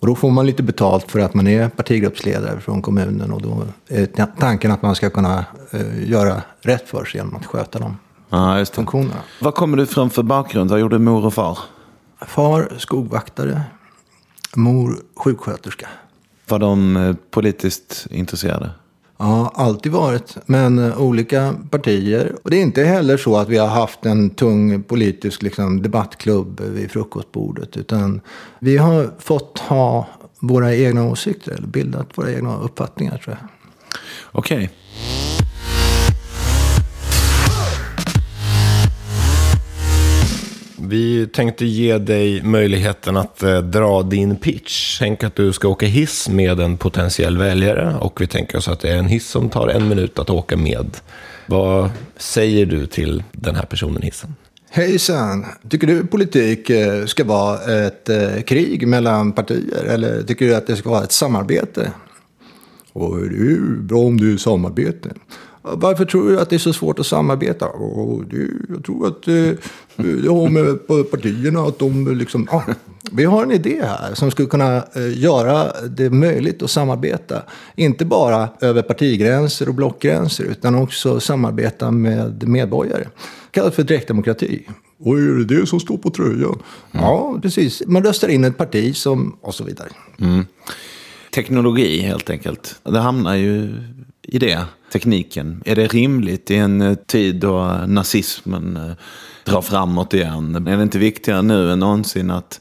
Och 0.00 0.06
då 0.06 0.14
får 0.14 0.30
man 0.30 0.46
lite 0.46 0.62
betalt 0.62 1.10
för 1.10 1.18
att 1.18 1.34
man 1.34 1.46
är 1.46 1.68
partigruppsledare 1.68 2.60
från 2.60 2.82
kommunen 2.82 3.32
och 3.32 3.42
då 3.42 3.62
är 3.88 4.06
tanken 4.40 4.70
att 4.70 4.82
man 4.82 4.94
ska 4.94 5.10
kunna 5.10 5.44
eh, 5.70 6.10
göra 6.10 6.42
rätt 6.60 6.88
för 6.88 7.04
sig 7.04 7.20
genom 7.20 7.36
att 7.36 7.46
sköta 7.46 7.78
de 7.78 7.96
Ja, 8.30 8.58
just 8.58 8.72
det. 8.72 8.76
funktionerna. 8.76 9.20
Vad 9.40 9.54
kommer 9.54 9.76
du 9.76 9.86
från 9.86 10.10
för 10.10 10.22
bakgrund? 10.22 10.70
Vad 10.70 10.80
gjorde 10.80 10.98
mor 10.98 11.26
och 11.26 11.34
far? 11.34 11.58
Far 12.26 12.72
skogvaktare, 12.78 13.62
mor 14.56 14.96
sjuksköterska. 15.16 15.88
Var 16.48 16.58
de 16.58 16.96
eh, 16.96 17.14
politiskt 17.30 18.06
intresserade? 18.10 18.70
Ja, 19.24 19.52
alltid 19.54 19.92
varit, 19.92 20.36
men 20.46 20.78
eh, 20.78 21.00
olika 21.00 21.54
partier. 21.70 22.32
Och 22.42 22.50
det 22.50 22.56
är 22.56 22.62
inte 22.62 22.84
heller 22.84 23.16
så 23.16 23.36
att 23.36 23.48
vi 23.48 23.58
har 23.58 23.68
haft 23.68 24.06
en 24.06 24.30
tung 24.30 24.82
politisk 24.82 25.42
liksom, 25.42 25.82
debattklubb 25.82 26.60
vid 26.60 26.90
frukostbordet. 26.90 27.76
Utan 27.76 28.20
vi 28.58 28.76
har 28.76 29.10
fått 29.18 29.58
ha 29.58 30.08
våra 30.40 30.74
egna 30.74 31.04
åsikter, 31.04 31.52
eller 31.52 31.66
bildat 31.66 32.08
våra 32.14 32.32
egna 32.32 32.56
uppfattningar 32.56 33.18
tror 33.18 33.36
jag. 33.40 33.48
Okej. 34.32 34.70
Vi 40.88 41.26
tänkte 41.26 41.64
ge 41.64 41.98
dig 41.98 42.42
möjligheten 42.42 43.16
att 43.16 43.42
eh, 43.42 43.58
dra 43.58 44.02
din 44.02 44.36
pitch. 44.36 44.98
Tänk 44.98 45.24
att 45.24 45.36
du 45.36 45.52
ska 45.52 45.68
åka 45.68 45.86
hiss 45.86 46.28
med 46.28 46.60
en 46.60 46.76
potentiell 46.76 47.38
väljare 47.38 47.96
och 48.00 48.20
vi 48.20 48.26
tänker 48.26 48.58
oss 48.58 48.68
att 48.68 48.80
det 48.80 48.90
är 48.90 48.96
en 48.96 49.06
hiss 49.06 49.28
som 49.28 49.50
tar 49.50 49.68
en 49.68 49.88
minut 49.88 50.18
att 50.18 50.30
åka 50.30 50.56
med. 50.56 50.96
Vad 51.46 51.90
säger 52.16 52.66
du 52.66 52.86
till 52.86 53.22
den 53.32 53.54
här 53.54 53.64
personen 53.64 54.02
i 54.02 54.06
hissen? 54.06 54.34
Hejsan! 54.70 55.46
Tycker 55.68 55.86
du 55.86 56.06
politik 56.06 56.70
eh, 56.70 57.06
ska 57.06 57.24
vara 57.24 57.86
ett 57.86 58.08
eh, 58.08 58.40
krig 58.46 58.88
mellan 58.88 59.32
partier? 59.32 59.84
Eller 59.84 60.22
tycker 60.22 60.46
du 60.46 60.54
att 60.54 60.66
det 60.66 60.76
ska 60.76 60.90
vara 60.90 61.04
ett 61.04 61.12
samarbete? 61.12 61.92
Och 62.92 63.18
det 63.18 63.36
är 63.36 63.40
ju 63.40 63.82
bra 63.82 63.98
om 63.98 64.20
det 64.20 64.32
är 64.32 64.36
samarbete. 64.36 65.10
Varför 65.66 66.04
tror 66.04 66.28
du 66.28 66.40
att 66.40 66.50
det 66.50 66.56
är 66.56 66.58
så 66.58 66.72
svårt 66.72 66.98
att 66.98 67.06
samarbeta? 67.06 67.66
Och 67.66 68.24
det, 68.24 68.48
jag 68.68 68.84
tror 68.84 69.06
att 69.06 69.28
eh, 69.28 69.50
det 69.96 70.28
har 70.28 70.48
med 70.48 71.10
partierna 71.10 71.60
att 71.62 71.78
de 71.78 72.16
liksom... 72.16 72.48
Ja, 72.50 72.64
vi 73.12 73.24
har 73.24 73.42
en 73.42 73.52
idé 73.52 73.80
här 73.82 74.14
som 74.14 74.30
skulle 74.30 74.48
kunna 74.48 74.76
eh, 74.76 75.18
göra 75.18 75.72
det 75.88 76.10
möjligt 76.10 76.62
att 76.62 76.70
samarbeta. 76.70 77.42
Inte 77.76 78.04
bara 78.04 78.48
över 78.60 78.82
partigränser 78.82 79.68
och 79.68 79.74
blockgränser 79.74 80.44
utan 80.44 80.74
också 80.74 81.20
samarbeta 81.20 81.90
med 81.90 82.48
medborgare. 82.48 83.08
Kallas 83.50 83.74
för 83.74 83.82
direktdemokrati. 83.82 84.66
Och 84.98 85.18
är 85.18 85.44
det 85.44 85.60
det 85.60 85.66
som 85.66 85.80
står 85.80 85.96
på 85.96 86.10
tröjan? 86.10 86.58
Ja, 86.90 87.38
precis. 87.42 87.82
Man 87.86 88.04
röstar 88.04 88.28
in 88.28 88.44
ett 88.44 88.56
parti 88.56 88.96
som... 88.96 89.36
och 89.40 89.54
så 89.54 89.64
vidare. 89.64 89.88
Teknologi 91.34 91.98
helt 92.00 92.30
enkelt. 92.30 92.80
Det 92.82 92.98
hamnar 92.98 93.34
ju 93.34 93.74
i 94.22 94.38
det, 94.38 94.64
tekniken. 94.94 95.62
Är 95.64 95.76
det 95.76 95.86
rimligt 95.86 96.50
i 96.50 96.56
en 96.56 96.82
eh, 96.82 96.94
tid 96.94 97.36
då 97.40 97.80
nazismen 97.86 98.76
eh, 98.76 98.92
drar 99.44 99.62
framåt 99.62 100.14
igen? 100.14 100.66
Är 100.68 100.76
det 100.76 100.82
inte 100.82 100.98
viktigare 100.98 101.42
nu 101.42 101.72
än 101.72 101.78
någonsin 101.78 102.30
att 102.30 102.60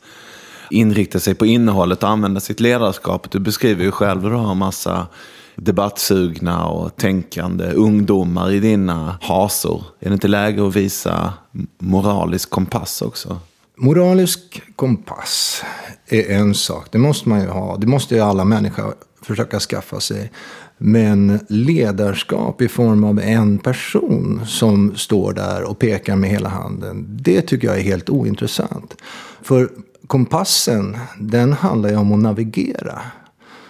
inrikta 0.70 1.20
sig 1.20 1.36
på 1.36 1.46
innehållet 1.46 2.04
och 2.04 2.10
använda 2.10 2.40
sitt 2.40 2.60
ledarskap? 2.60 3.32
Du 3.32 3.40
beskriver 3.40 3.84
ju 3.84 3.92
själv 3.92 4.22
hur 4.22 4.30
du 4.30 4.36
har 4.36 4.52
en 4.52 4.58
massa 4.58 5.08
debattsugna 5.56 6.66
och 6.66 6.96
tänkande 6.96 7.72
ungdomar 7.72 8.52
i 8.52 8.60
dina 8.60 9.18
hasor. 9.22 9.84
Är 10.00 10.10
det 10.10 10.14
inte 10.14 10.28
läge 10.28 10.68
att 10.68 10.76
visa 10.76 11.34
moralisk 11.80 12.50
kompass 12.50 13.02
också? 13.02 13.40
Moralisk 13.78 14.62
kompass 14.76 15.64
är 16.08 16.32
en 16.32 16.56
sak. 16.56 16.88
Det 16.92 16.98
måste 16.98 17.30
man 17.30 17.42
ju 17.42 17.48
ha. 17.48 17.78
Det 17.78 17.88
måste 17.88 18.16
ju 18.16 18.22
alla 18.22 18.46
människor 18.46 18.94
försöka 19.22 19.60
skaffa 19.60 20.00
sig. 20.00 20.32
Men 20.78 21.40
ledarskap 21.50 22.62
i 22.62 22.68
form 22.68 23.04
av 23.04 23.20
en 23.20 23.58
person 23.58 24.42
som 24.46 24.96
står 24.96 25.34
där 25.34 25.64
och 25.64 25.80
pekar 25.80 26.16
med 26.16 26.30
hela 26.30 26.50
handen. 26.50 27.06
Det 27.10 27.42
tycker 27.42 27.68
jag 27.68 27.78
är 27.78 27.84
helt 27.84 28.10
ointressant. 28.10 28.96
För 29.42 29.70
kompassen, 30.08 30.98
den 31.20 31.54
handlar 31.54 31.90
ju 31.90 31.96
om 31.96 32.14
att 32.14 32.20
navigera. 32.20 33.02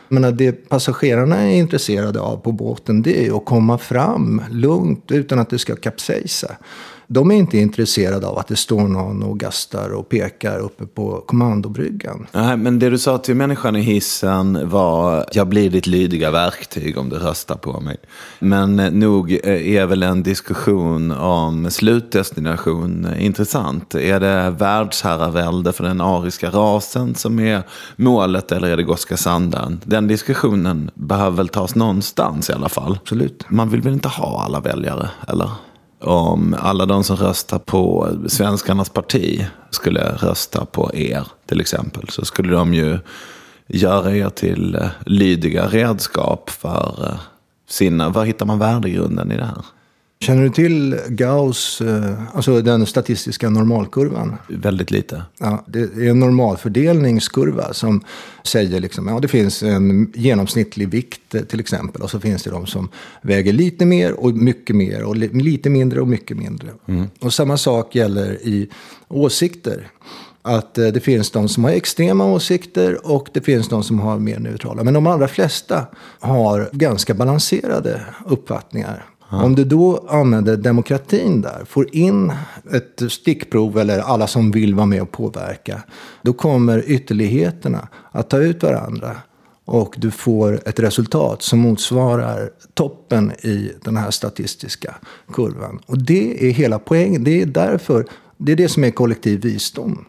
Men 0.07 0.37
det 0.37 0.51
passagerarna 0.51 1.41
är 1.41 1.55
intresserade 1.55 2.19
av 2.19 2.37
på 2.37 2.51
båten 2.51 3.01
det 3.01 3.27
är 3.27 3.37
att 3.37 3.45
komma 3.45 3.77
fram 3.77 4.41
lugnt 4.51 5.11
utan 5.11 5.39
att 5.39 5.49
det 5.49 5.59
ska 5.59 5.75
kapsejsa. 5.75 6.51
De 7.07 7.31
är 7.31 7.35
inte 7.35 7.57
intresserade 7.57 8.27
av 8.27 8.37
att 8.37 8.47
det 8.47 8.55
står 8.55 8.87
någon 8.87 9.23
och 9.23 9.39
gastar 9.39 9.89
och 9.89 10.09
pekar 10.09 10.59
uppe 10.59 10.85
på 10.85 11.23
kommandobryggan. 11.27 12.27
Nej, 12.31 12.57
men 12.57 12.79
det 12.79 12.89
du 12.89 12.97
sa 12.97 13.17
till 13.17 13.35
människan 13.35 13.75
i 13.75 13.81
hissen 13.81 14.69
var 14.69 15.25
jag 15.31 15.47
blir 15.47 15.69
ditt 15.69 15.87
lydiga 15.87 16.31
verktyg 16.31 16.97
om 16.97 17.09
du 17.09 17.15
röstar 17.15 17.55
på 17.55 17.79
mig. 17.79 17.97
Men 18.39 18.75
nog 18.75 19.31
är 19.43 19.85
väl 19.85 20.03
en 20.03 20.23
diskussion 20.23 21.11
om 21.11 21.71
slutdestination 21.71 23.07
intressant. 23.19 23.95
Är 23.95 24.19
det 24.19 24.49
världsherravälde 24.49 25.73
för 25.73 25.83
den 25.83 26.01
ariska 26.01 26.49
rasen 26.49 27.15
som 27.15 27.39
är 27.39 27.63
målet 27.95 28.51
eller 28.51 28.67
är 28.67 28.77
det 28.77 28.83
Gotska 28.83 29.17
Sandan? 29.17 29.81
Den 29.83 30.07
diskussionen 30.07 30.91
behöver 30.95 31.37
väl 31.37 31.49
tas 31.49 31.75
någonstans 31.75 32.49
i 32.49 32.53
alla 32.53 32.69
fall. 32.69 32.97
Absolut. 33.01 33.45
Man 33.49 33.69
vill 33.69 33.81
väl 33.81 33.93
inte 33.93 34.07
ha 34.07 34.43
alla 34.43 34.59
väljare, 34.59 35.09
eller? 35.27 35.49
Om 36.03 36.55
alla 36.59 36.85
de 36.85 37.03
som 37.03 37.15
röstar 37.15 37.59
på 37.59 38.09
svenskarnas 38.27 38.89
parti 38.89 39.45
skulle 39.69 40.01
rösta 40.01 40.65
på 40.65 40.91
er 40.93 41.27
till 41.45 41.61
exempel. 41.61 42.09
Så 42.09 42.25
skulle 42.25 42.53
de 42.53 42.73
ju 42.73 42.99
göra 43.67 44.15
er 44.15 44.29
till 44.29 44.75
eh, 44.75 44.89
lydiga 45.05 45.67
redskap 45.67 46.49
för 46.49 47.09
eh, 47.09 47.19
sina, 47.69 48.09
var 48.09 48.25
hittar 48.25 48.45
man 48.45 48.59
värdegrunden 48.59 49.31
i 49.31 49.37
det 49.37 49.45
här? 49.45 49.65
Känner 50.23 50.43
du 50.43 50.49
till 50.49 50.99
Gauss, 51.07 51.81
eh, 51.81 52.13
alltså 52.33 52.61
den 52.61 52.85
statistiska 52.85 53.49
normalkurvan? 53.49 54.35
Väldigt 54.47 54.91
lite. 54.91 55.23
Ja, 55.39 55.65
det 55.67 55.79
är 55.79 56.09
en 56.09 56.19
normalfördelningskurva 56.19 57.73
som 57.73 58.03
säger 58.43 58.79
liksom, 58.79 59.07
ja 59.07 59.19
det 59.19 59.27
finns 59.27 59.63
en 59.63 60.11
genomsnittlig 60.15 60.89
vikt 60.89 61.35
till 61.49 61.59
exempel. 61.59 62.01
Och 62.01 62.09
så 62.09 62.19
finns 62.19 62.43
det 62.43 62.49
de 62.49 62.65
som 62.65 62.89
väger 63.21 63.53
lite 63.53 63.85
mer 63.85 64.13
och 64.13 64.33
mycket 64.33 64.75
mer 64.75 65.03
och 65.03 65.15
lite 65.15 65.69
mindre 65.69 66.01
och 66.01 66.07
mycket 66.07 66.37
mindre. 66.37 66.69
Mm. 66.87 67.05
Och 67.19 67.33
samma 67.33 67.57
sak 67.57 67.95
gäller 67.95 68.33
i 68.33 68.69
åsikter. 69.07 69.87
Att 70.45 70.77
eh, 70.77 70.87
det 70.87 70.99
finns 70.99 71.31
de 71.31 71.49
som 71.49 71.63
har 71.63 71.71
extrema 71.71 72.25
åsikter 72.25 73.07
och 73.07 73.27
det 73.33 73.41
finns 73.41 73.69
de 73.69 73.83
som 73.83 73.99
har 73.99 74.19
mer 74.19 74.39
neutrala. 74.39 74.83
Men 74.83 74.93
de 74.93 75.07
allra 75.07 75.27
flesta 75.27 75.85
har 76.19 76.69
ganska 76.71 77.13
balanserade 77.13 78.01
uppfattningar. 78.25 79.05
Om 79.41 79.55
du 79.55 79.63
då 79.63 80.07
använder 80.09 80.57
demokratin 80.57 81.41
där, 81.41 81.65
får 81.65 81.95
in 81.95 82.31
ett 82.71 83.11
stickprov 83.11 83.77
eller 83.77 83.99
alla 83.99 84.27
som 84.27 84.51
vill 84.51 84.75
vara 84.75 84.85
med 84.85 85.01
och 85.01 85.11
påverka, 85.11 85.83
då 86.21 86.33
kommer 86.33 86.83
ytterligheterna 86.87 87.87
att 88.11 88.29
ta 88.29 88.37
ut 88.37 88.63
varandra. 88.63 89.15
Och 89.65 89.95
du 89.97 90.11
får 90.11 90.69
ett 90.69 90.79
resultat 90.79 91.41
som 91.41 91.59
motsvarar 91.59 92.49
toppen 92.73 93.31
i 93.31 93.71
den 93.83 93.97
här 93.97 94.11
statistiska 94.11 94.95
kurvan. 95.33 95.79
Och 95.85 95.97
det 95.97 96.49
är 96.49 96.51
hela 96.51 96.79
poängen. 96.79 97.23
Det 97.23 97.41
är 97.41 97.45
därför, 97.45 98.05
det 98.37 98.51
är 98.51 98.55
det 98.55 98.69
som 98.69 98.83
är 98.83 98.91
kollektiv 98.91 99.41
visdom. 99.41 100.05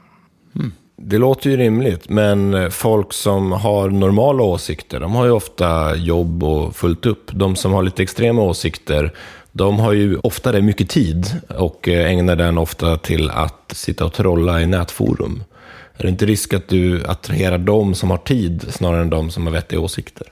Mm. 0.55 0.73
Det 0.97 1.19
låter 1.19 1.51
ju 1.51 1.57
rimligt, 1.57 2.09
men 2.09 2.55
eh, 2.55 2.69
folk 2.69 3.13
som 3.13 3.53
har 3.53 3.91
normala 3.91 4.43
åsikter, 4.43 5.01
de 5.01 5.15
har 5.15 5.25
ju 5.25 5.31
ofta 5.31 5.97
jobb 5.97 6.45
och 6.45 6.77
fullt 6.77 7.07
upp. 7.07 7.31
De 7.33 7.57
som 7.57 7.73
har 7.73 7.83
lite 7.83 8.03
extrema 8.03 8.43
åsikter, 8.43 9.13
de 9.53 9.79
har 9.79 9.93
ju 9.93 10.19
oftare 10.19 10.63
mycket 10.63 10.91
tid 10.91 11.27
och 11.49 11.89
eh, 11.89 12.11
ägnar 12.11 12.37
den 12.37 12.59
ofta 12.59 12.97
till 12.97 13.31
att 13.31 13.73
sitta 13.75 14.05
och 14.05 14.13
trolla 14.13 14.63
i 14.63 14.67
nätforum. 14.67 15.45
Är 15.97 16.03
det 16.03 16.09
inte 16.09 16.27
risk 16.27 16.55
att 16.55 16.69
du 16.69 17.05
attraherar 17.05 17.59
de 17.59 17.95
som 17.95 18.11
har 18.11 18.19
tid 18.19 18.67
snarare 18.71 19.03
än 19.03 19.11
de 19.11 19.31
som 19.31 19.47
har 19.47 19.53
vettiga 19.53 19.81
åsikter? 19.81 20.27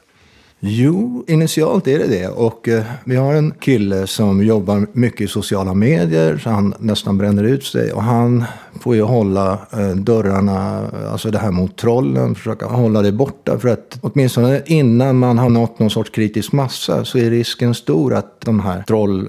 Jo, 0.65 1.25
initialt 1.27 1.89
är 1.89 1.99
det 1.99 2.07
det. 2.07 2.29
Och 2.29 2.69
eh, 2.69 2.85
vi 3.05 3.17
har 3.17 3.35
en 3.35 3.51
kille 3.51 4.07
som 4.07 4.45
jobbar 4.45 4.87
mycket 4.93 5.21
i 5.21 5.27
sociala 5.27 5.75
medier, 5.75 6.39
så 6.39 6.51
han 6.51 6.75
nästan 6.79 7.19
bränner 7.19 7.45
ut 7.45 7.65
sig. 7.65 7.93
Och 7.93 8.03
han 8.03 8.45
får 8.81 8.95
ju 8.95 9.03
hålla 9.03 9.53
eh, 9.73 9.91
dörrarna, 9.91 10.89
alltså 11.11 11.31
det 11.31 11.39
här 11.39 11.51
mot 11.51 11.77
trollen, 11.77 12.35
försöka 12.35 12.67
hålla 12.67 13.03
det 13.03 13.13
borta. 13.13 13.59
För 13.59 13.69
att 13.69 13.99
åtminstone 14.01 14.63
innan 14.67 15.19
man 15.19 15.39
har 15.39 15.51
nått 15.51 15.79
någon 15.79 15.91
sorts 15.91 16.11
kritisk 16.11 16.53
massa 16.53 17.05
så 17.05 17.19
är 17.19 17.31
risken 17.31 17.75
stor 17.75 18.15
att 18.15 18.41
de 18.41 18.61
här 18.61 18.83
troll 18.83 19.29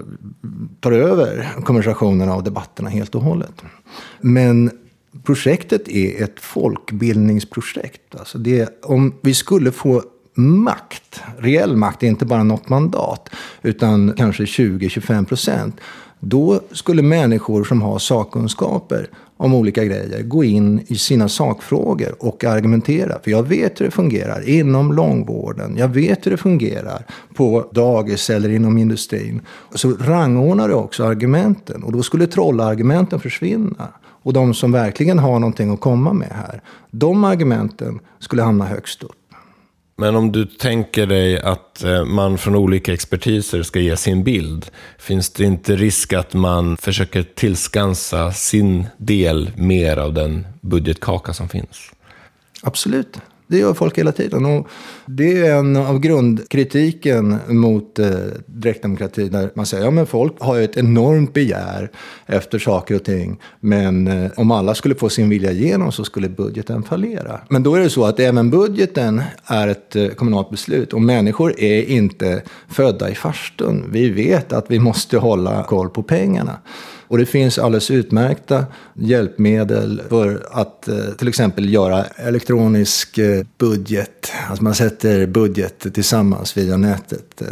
tar 0.79 0.91
över 0.91 1.49
konversationerna 1.63 2.35
och 2.35 2.43
debatterna 2.43 2.89
helt 2.89 3.15
och 3.15 3.21
hållet. 3.21 3.61
Men 4.21 4.71
projektet 5.23 5.87
är 5.87 6.23
ett 6.23 6.39
folkbildningsprojekt. 6.39 8.15
Alltså 8.19 8.37
det, 8.37 8.83
om 8.83 9.13
vi 9.21 9.33
skulle 9.33 9.71
få 9.71 10.03
makt, 10.35 11.21
reell 11.37 11.75
makt, 11.75 12.03
inte 12.03 12.25
bara 12.25 12.43
något 12.43 12.69
mandat, 12.69 13.29
utan 13.61 14.13
kanske 14.17 14.43
20-25 14.43 15.25
procent. 15.25 15.75
Då 16.19 16.59
skulle 16.71 17.01
människor 17.01 17.63
som 17.63 17.81
har 17.81 17.99
sakkunskaper 17.99 19.07
om 19.37 19.53
olika 19.53 19.83
grejer 19.83 20.21
gå 20.23 20.43
in 20.43 20.85
i 20.87 20.95
sina 20.95 21.29
sakfrågor 21.29 22.15
och 22.19 22.43
argumentera. 22.43 23.19
För 23.23 23.31
jag 23.31 23.43
vet 23.43 23.81
hur 23.81 23.85
det 23.85 23.91
fungerar 23.91 24.49
inom 24.49 24.93
långvården. 24.93 25.77
Jag 25.77 25.87
vet 25.87 26.25
hur 26.25 26.31
det 26.31 26.37
fungerar 26.37 27.05
på 27.33 27.69
dagis 27.71 28.29
eller 28.29 28.49
inom 28.49 28.77
industrin. 28.77 29.41
Så 29.75 29.91
rangordnar 29.91 30.67
du 30.67 30.73
också 30.73 31.05
argumenten 31.05 31.83
och 31.83 31.91
då 31.91 32.03
skulle 32.03 32.27
trollargumenten 32.27 33.19
försvinna. 33.19 33.87
Och 34.23 34.33
de 34.33 34.53
som 34.53 34.71
verkligen 34.71 35.19
har 35.19 35.39
någonting 35.39 35.73
att 35.73 35.79
komma 35.79 36.13
med 36.13 36.31
här, 36.31 36.61
de 36.91 37.23
argumenten 37.23 37.99
skulle 38.19 38.41
hamna 38.41 38.65
högst 38.65 39.03
upp. 39.03 39.22
Men 40.03 40.15
om 40.15 40.31
du 40.31 40.45
tänker 40.45 41.07
dig 41.07 41.39
att 41.39 41.83
eh, 41.83 42.05
man 42.05 42.37
från 42.37 42.55
olika 42.55 42.93
expertiser 42.93 43.63
ska 43.63 43.79
ge 43.79 43.97
sin 43.97 44.23
bild, 44.23 44.65
finns 44.97 45.29
det 45.29 45.43
inte 45.43 45.75
risk 45.75 46.13
att 46.13 46.33
man 46.33 46.77
försöker 46.77 47.23
tillskansa 47.23 48.31
sin 48.31 48.85
del 48.97 49.51
mer 49.55 49.97
av 49.97 50.13
den 50.13 50.47
budgetkaka 50.61 51.33
som 51.33 51.49
finns? 51.49 51.91
Absolut. 52.63 53.17
Det 53.53 53.59
gör 53.59 53.73
folk 53.73 53.97
hela 53.97 54.11
tiden. 54.11 54.45
Och 54.45 54.67
det 55.05 55.37
är 55.37 55.55
en 55.55 55.75
av 55.75 55.99
grundkritiken 55.99 57.37
mot 57.47 57.99
eh, 57.99 58.09
direktdemokrati. 58.45 59.29
Där 59.29 59.49
man 59.53 59.65
säger 59.65 59.87
att 59.87 59.95
ja, 59.95 60.05
folk 60.05 60.33
har 60.39 60.59
ett 60.59 60.77
enormt 60.77 61.33
begär 61.33 61.91
efter 62.25 62.59
saker 62.59 62.95
och 62.95 63.03
ting. 63.03 63.39
Men 63.59 64.07
eh, 64.07 64.31
om 64.35 64.51
alla 64.51 64.75
skulle 64.75 64.95
få 64.95 65.09
sin 65.09 65.29
vilja 65.29 65.51
igenom 65.51 65.91
så 65.91 66.03
skulle 66.03 66.29
budgeten 66.29 66.83
fallera. 66.83 67.39
Men 67.49 67.63
då 67.63 67.75
är 67.75 67.79
det 67.79 67.89
så 67.89 68.05
att 68.05 68.19
även 68.19 68.49
budgeten 68.49 69.21
är 69.45 69.67
ett 69.67 69.95
eh, 69.95 70.07
kommunalt 70.07 70.49
beslut. 70.49 70.93
Och 70.93 71.01
människor 71.01 71.59
är 71.59 71.83
inte 71.83 72.41
födda 72.69 73.09
i 73.09 73.15
farstun. 73.15 73.83
Vi 73.91 74.09
vet 74.09 74.53
att 74.53 74.65
vi 74.71 74.79
måste 74.79 75.17
hålla 75.17 75.63
koll 75.63 75.89
på 75.89 76.03
pengarna. 76.03 76.57
Och 77.07 77.17
det 77.17 77.25
finns 77.25 77.59
alldeles 77.59 77.91
utmärkta 77.91 78.65
hjälpmedel 78.93 80.01
för 80.09 80.47
att 80.51 80.87
eh, 80.87 80.95
till 81.17 81.27
exempel 81.27 81.73
göra 81.73 82.03
elektronisk 82.05 83.17
eh, 83.17 83.45
budget. 83.57 84.31
Alltså 84.49 84.63
man 84.63 84.75
sätter 84.75 85.25
budget 85.25 85.93
tillsammans 85.93 86.57
via 86.57 86.77
nätet. 86.77 87.41
Eh. 87.41 87.47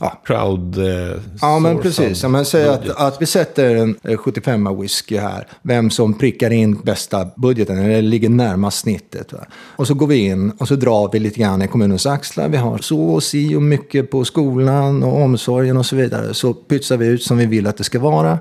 Ja. 0.00 0.20
crowd 0.24 0.78
eh, 0.78 1.16
Ja, 1.40 1.58
men 1.58 1.78
precis. 1.78 2.22
Ja, 2.22 2.28
men 2.28 2.44
säg 2.44 2.68
att, 2.68 2.88
att 2.88 3.22
vi 3.22 3.26
sätter 3.26 3.74
en 3.74 4.18
75 4.18 4.66
eh, 4.66 4.80
whisky 4.80 5.18
här. 5.18 5.46
Vem 5.62 5.90
som 5.90 6.18
prickar 6.18 6.50
in 6.50 6.80
bästa 6.80 7.26
budgeten, 7.36 7.78
eller 7.78 8.02
ligger 8.02 8.28
närmast 8.28 8.78
snittet. 8.78 9.32
Va? 9.32 9.38
Och 9.76 9.86
så 9.86 9.94
går 9.94 10.06
vi 10.06 10.16
in 10.16 10.50
och 10.50 10.68
så 10.68 10.76
drar 10.76 11.10
vi 11.12 11.18
lite 11.18 11.40
grann 11.40 11.62
i 11.62 11.68
kommunens 11.68 12.06
axlar. 12.06 12.48
Vi 12.48 12.56
har 12.56 12.78
så 12.78 13.00
och 13.00 13.22
si 13.22 13.54
och 13.54 13.62
mycket 13.62 14.10
på 14.10 14.24
skolan 14.24 15.02
och 15.02 15.22
omsorgen 15.22 15.76
och 15.76 15.86
så 15.86 15.96
vidare. 15.96 16.34
Så 16.34 16.54
pytsar 16.54 16.96
vi 16.96 17.06
ut 17.06 17.22
som 17.22 17.36
vi 17.36 17.46
vill 17.46 17.66
att 17.66 17.76
det 17.76 17.84
ska 17.84 17.98
vara. 17.98 18.38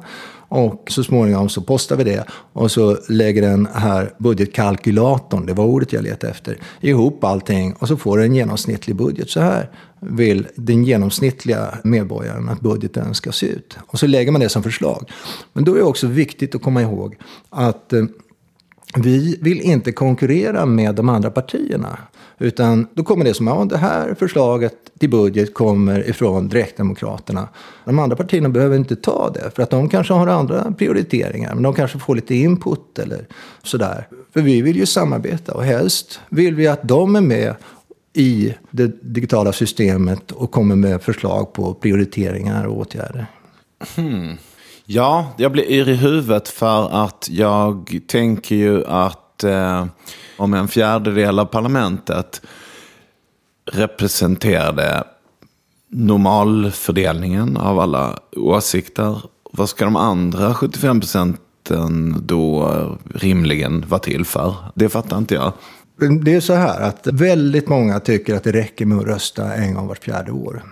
Och 0.56 0.84
så 0.88 1.04
småningom 1.04 1.50
så 1.50 1.62
postar 1.62 1.96
vi 1.96 2.04
det. 2.04 2.26
Och 2.54 2.72
så 2.72 2.98
lägger 3.10 3.42
den 3.42 3.68
här 3.74 4.14
budgetkalkylatorn, 4.18 5.46
det 5.46 5.54
var 5.54 5.66
ordet 5.66 5.94
jag 5.94 6.04
letade 6.04 6.32
efter, 6.32 6.58
ihop 6.82 7.24
allting. 7.24 7.74
Och 7.74 7.88
så 7.88 7.98
får 7.98 8.18
du 8.18 8.24
en 8.24 8.36
genomsnittlig 8.36 8.96
budget. 8.96 9.30
Så 9.30 9.40
här 9.40 9.70
vill 10.10 10.48
den 10.56 10.84
genomsnittliga 10.84 11.78
medborgaren 11.84 12.50
att 12.50 12.60
budgeten 12.60 13.14
ska 13.14 13.32
se 13.32 13.46
ut. 13.46 13.78
Och 13.88 14.00
så 14.00 14.08
lägger 14.08 14.32
man 14.32 14.42
det 14.42 14.50
som 14.50 14.64
förslag. 14.64 15.12
Men 15.54 15.64
då 15.64 15.74
är 15.74 15.78
det 15.78 15.84
också 15.84 16.08
viktigt 16.08 16.56
att 16.56 16.62
komma 16.62 16.82
ihåg 16.82 17.18
att 17.50 17.94
eh, 17.94 18.04
vi 18.96 19.38
vill 19.42 19.62
inte 19.62 19.92
konkurrera 19.92 20.66
med 20.66 20.96
de 20.96 21.10
andra 21.10 21.32
partierna. 21.32 21.98
Utan 22.38 22.88
då 22.94 23.04
kommer 23.04 23.26
det 23.26 23.34
som, 23.34 23.48
ja 23.48 23.66
det 23.70 23.78
här 23.78 24.16
förslaget 24.20 24.76
till 25.00 25.10
budget 25.10 25.54
kommer 25.54 26.10
ifrån 26.10 26.48
Direktdemokraterna. 26.48 27.48
De 27.86 28.00
andra 28.00 28.16
partierna 28.16 28.50
behöver 28.50 28.76
inte 28.76 28.96
ta 28.96 29.30
det, 29.34 29.52
för 29.56 29.64
att 29.64 29.70
de 29.70 29.90
kanske 29.90 30.14
har 30.14 30.28
andra 30.28 30.74
prioriteringar. 30.78 31.54
Men 31.54 31.64
de 31.64 31.74
kanske 31.74 32.00
får 32.00 32.16
lite 32.16 32.36
input 32.36 33.00
eller 33.00 33.28
sådär. 33.64 34.08
För 34.34 34.42
vi 34.42 34.62
vill 34.62 34.78
ju 34.78 34.86
samarbeta 34.86 35.54
och 35.54 35.64
helst 35.64 36.20
vill 36.30 36.56
vi 36.56 36.68
att 36.68 36.88
de 36.88 37.16
är 37.16 37.22
med 37.22 37.56
i 38.14 38.54
det 38.72 38.88
digitala 39.02 39.54
systemet 39.54 40.32
och 40.32 40.52
kommer 40.52 40.76
med 40.76 41.02
förslag 41.02 41.54
på 41.54 41.74
prioriteringar 41.74 42.66
och 42.66 42.78
åtgärder. 42.78 43.26
Hmm. 43.96 44.38
Ja, 44.86 45.34
jag 45.38 45.52
blir 45.52 45.72
yr 45.72 45.90
i 45.90 45.96
huvudet 45.96 46.50
för 46.50 47.04
att 47.04 47.28
jag 47.32 48.00
tänker 48.08 48.56
ju 48.56 48.86
att 48.86 49.44
eh, 49.44 49.86
om 50.38 50.54
en 50.54 50.68
fjärdedel 50.68 51.40
av 51.40 51.46
parlamentet 51.46 52.42
representerade 53.72 55.04
normalfördelningen 55.90 57.58
av 57.58 57.80
alla 57.80 58.20
åsikter, 58.38 59.22
vad 59.52 59.70
ska 59.70 59.86
de 59.86 59.96
andra 59.96 60.54
75 60.54 61.00
procenten 61.00 62.16
då 62.20 62.70
rimligen 63.16 63.86
vara 63.88 64.00
till 64.00 64.26
för? 64.26 64.56
Det 64.76 64.90
fattar 64.90 65.18
inte 65.18 65.36
jag. 65.36 65.54
Det 66.10 66.34
är 66.34 66.40
så 66.40 66.54
här 66.54 66.82
att 66.82 67.08
väldigt 67.08 67.70
många 67.70 68.00
tycker 68.00 68.36
att 68.36 68.44
det 68.44 68.52
räcker 68.52 68.86
med 68.86 68.98
att 68.98 69.06
rösta 69.06 69.54
en 69.54 69.74
gång 69.74 69.88
vart 69.88 70.04
fjärde 70.04 70.32
år. 70.32 70.64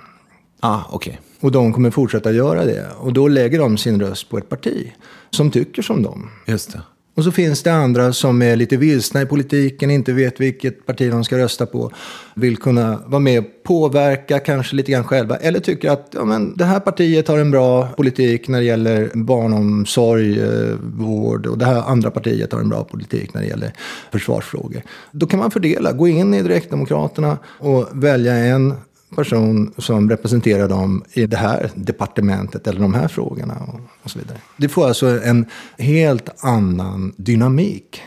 Ah. 0.60 0.82
Okay. 0.91 1.13
Och 1.39 1.52
de 1.52 1.74
kommer 1.74 1.91
fortsätta 1.91 2.32
göra 2.32 2.65
det. 2.65 2.88
Och 2.98 3.13
då 3.13 3.28
lägger 3.28 3.60
de 3.60 3.78
sin 3.78 4.02
röst 4.02 4.30
på 4.30 4.38
ett 4.38 4.50
parti 4.50 4.94
som 5.30 5.52
tycker 5.52 5.82
som 5.82 6.04
dem. 6.04 6.30
Just 6.48 6.72
det. 6.72 6.82
Och 7.22 7.26
så 7.26 7.32
finns 7.32 7.64
det 7.64 7.74
andra 7.74 8.14
som 8.14 8.42
är 8.42 8.56
lite 8.56 8.78
vilsna 8.78 9.22
i 9.22 9.26
politiken, 9.26 9.92
inte 9.92 10.14
vet 10.14 10.40
vilket 10.40 10.86
parti 10.86 11.12
de 11.12 11.24
ska 11.24 11.38
rösta 11.38 11.66
på. 11.66 11.92
Vill 12.36 12.58
kunna 12.58 13.00
vara 13.06 13.20
med 13.20 13.40
och 13.40 13.46
påverka 13.64 14.40
kanske 14.40 14.76
lite 14.76 14.92
grann 14.92 15.04
själva. 15.04 15.36
Eller 15.36 15.60
tycker 15.60 15.92
att 15.92 16.08
ja, 16.12 16.26
men 16.26 16.58
det 16.58 16.66
här 16.66 16.80
partiet 16.80 17.28
har 17.28 17.38
en 17.38 17.52
bra 17.52 17.88
politik 17.88 18.48
när 18.48 18.60
det 18.60 18.66
gäller 18.66 19.10
barnomsorg, 19.14 20.40
eh, 20.40 20.76
vård. 20.82 21.46
Och 21.46 21.58
det 21.58 21.66
här 21.66 21.82
andra 21.82 22.12
partiet 22.12 22.54
har 22.54 22.60
en 22.60 22.70
bra 22.70 22.84
politik 22.84 23.34
när 23.34 23.42
det 23.42 23.48
gäller 23.48 23.74
försvarsfrågor. 24.12 24.82
Då 25.12 25.28
kan 25.28 25.40
man 25.40 25.52
fördela, 25.52 25.92
gå 25.92 26.08
in 26.08 26.34
i 26.34 26.42
Direktdemokraterna 26.42 27.38
och 27.46 27.88
välja 27.92 28.36
en 28.36 28.74
person 29.15 29.74
som 29.78 30.10
representerar 30.10 30.69
dem 30.69 31.04
i 31.13 31.26
det 31.26 31.38
här 31.38 31.69
departementet 31.76 32.67
eller 32.67 32.80
de 32.80 32.93
här 32.93 33.08
frågorna 33.08 33.58
och, 34.04 34.12
så 34.12 34.19
vidare. 34.19 34.38
Det 34.58 34.69
får 34.69 34.88
alltså 34.88 35.24
en 35.24 35.45
helt 35.78 36.43
annan 36.43 37.13
dynamik. 37.17 38.02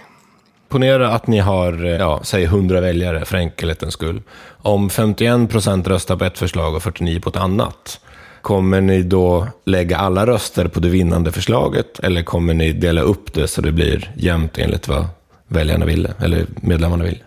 Ponera 0.68 1.10
att 1.10 1.26
ni 1.26 1.38
har, 1.38 1.84
eh, 1.84 1.90
ja, 1.90 2.20
säg 2.22 2.44
100 2.44 2.80
väljare 2.80 3.24
för 3.24 3.36
enkelhetens 3.36 3.94
skull. 3.94 4.22
Om 4.46 4.90
51 4.90 5.50
procent 5.50 5.88
röstar 5.88 6.16
på 6.16 6.24
ett 6.24 6.38
förslag 6.38 6.74
och 6.74 6.82
49 6.82 7.20
på 7.20 7.30
ett 7.30 7.36
annat, 7.36 8.00
kommer 8.42 8.80
ni 8.80 9.02
då 9.02 9.48
lägga 9.64 9.98
alla 9.98 10.26
röster 10.26 10.68
på 10.68 10.80
det 10.80 10.88
vinnande 10.88 11.32
förslaget? 11.32 11.98
Eller 11.98 12.22
kommer 12.22 12.54
ni 12.54 12.72
dela 12.72 13.00
upp 13.00 13.34
det 13.34 13.48
så 13.48 13.60
det 13.60 13.72
blir 13.72 14.10
jämnt 14.16 14.58
enligt 14.58 14.88
vad 14.88 15.06
väljarna 15.48 15.84
ville, 15.84 16.14
eller 16.20 16.46
medlemmarna 16.56 17.04
vill? 17.04 17.22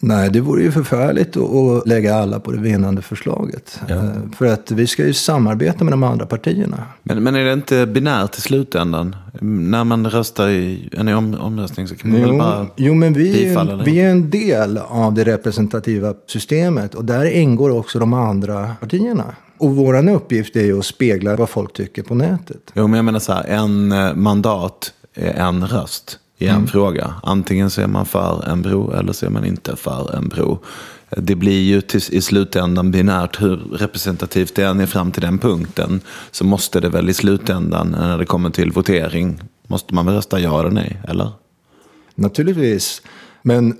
Nej, 0.00 0.30
det 0.30 0.40
vore 0.40 0.62
ju 0.62 0.72
förfärligt 0.72 1.36
att 1.36 1.88
lägga 1.88 2.14
alla 2.14 2.40
på 2.40 2.52
det 2.52 2.58
vinnande 2.58 3.02
förslaget. 3.02 3.80
Ja. 3.88 3.94
Eh, 3.94 4.10
för 4.36 4.46
att 4.46 4.70
vi 4.70 4.86
ska 4.86 5.06
ju 5.06 5.12
samarbeta 5.12 5.84
med 5.84 5.92
de 5.92 6.02
andra 6.02 6.26
partierna. 6.26 6.82
Men, 7.02 7.22
men 7.22 7.34
är 7.34 7.44
det 7.44 7.52
inte 7.52 7.86
binärt 7.86 8.38
i 8.38 8.40
slutändan? 8.40 9.16
När 9.40 9.84
man 9.84 10.10
röstar 10.10 10.48
i 10.48 10.88
en 10.92 11.08
om, 11.08 11.34
omröstning 11.34 11.88
så 11.88 11.96
kan 11.96 12.10
man 12.10 12.20
jo, 12.20 12.28
väl 12.28 12.38
bara 12.38 12.66
Jo, 12.76 12.94
men 12.94 13.12
vi 13.12 13.48
är, 13.48 13.84
vi 13.84 14.00
är 14.00 14.10
en 14.10 14.30
del 14.30 14.78
av 14.78 15.14
det 15.14 15.24
representativa 15.24 16.14
systemet. 16.26 16.94
Och 16.94 17.04
där 17.04 17.24
ingår 17.24 17.70
också 17.70 17.98
de 17.98 18.12
andra 18.12 18.74
partierna. 18.80 19.24
Och 19.58 19.76
vår 19.76 20.10
uppgift 20.10 20.56
är 20.56 20.64
ju 20.64 20.78
att 20.78 20.84
spegla 20.84 21.36
vad 21.36 21.48
folk 21.48 21.72
tycker 21.72 22.02
på 22.02 22.14
nätet. 22.14 22.72
Jo, 22.74 22.86
men 22.86 22.96
jag 22.96 23.04
menar 23.04 23.18
så 23.18 23.32
här, 23.32 23.44
en 23.44 23.92
eh, 23.92 24.14
mandat 24.14 24.92
är 25.14 25.32
en 25.32 25.66
röst 25.66 26.18
i 26.38 26.46
en 26.46 26.54
mm. 26.54 26.66
fråga. 26.66 27.14
Antingen 27.22 27.70
så 27.70 27.80
är 27.80 27.86
man 27.86 28.06
för 28.06 28.48
en 28.48 28.62
bro 28.62 28.92
eller 28.92 29.12
så 29.12 29.26
är 29.26 29.30
man 29.30 29.44
inte 29.44 29.76
för 29.76 30.16
en 30.16 30.28
bro. 30.28 30.58
Det 31.10 31.34
blir 31.34 31.62
ju 31.62 31.80
till, 31.80 32.00
i 32.10 32.20
slutändan 32.20 32.90
binärt 32.90 33.42
hur 33.42 33.56
representativt 33.56 34.54
det 34.54 34.62
än 34.62 34.80
är 34.80 34.86
fram 34.86 35.12
till 35.12 35.22
den 35.22 35.38
punkten. 35.38 36.00
Så 36.30 36.44
måste 36.44 36.80
det 36.80 36.88
väl 36.88 37.08
i 37.08 37.14
slutändan 37.14 37.90
när 37.90 38.18
det 38.18 38.26
kommer 38.26 38.50
till 38.50 38.72
votering, 38.72 39.40
måste 39.66 39.94
man 39.94 40.06
väl 40.06 40.14
rösta 40.14 40.40
ja 40.40 40.60
eller 40.60 40.70
nej, 40.70 41.00
eller? 41.08 41.30
Naturligtvis. 42.14 43.02
Men 43.42 43.76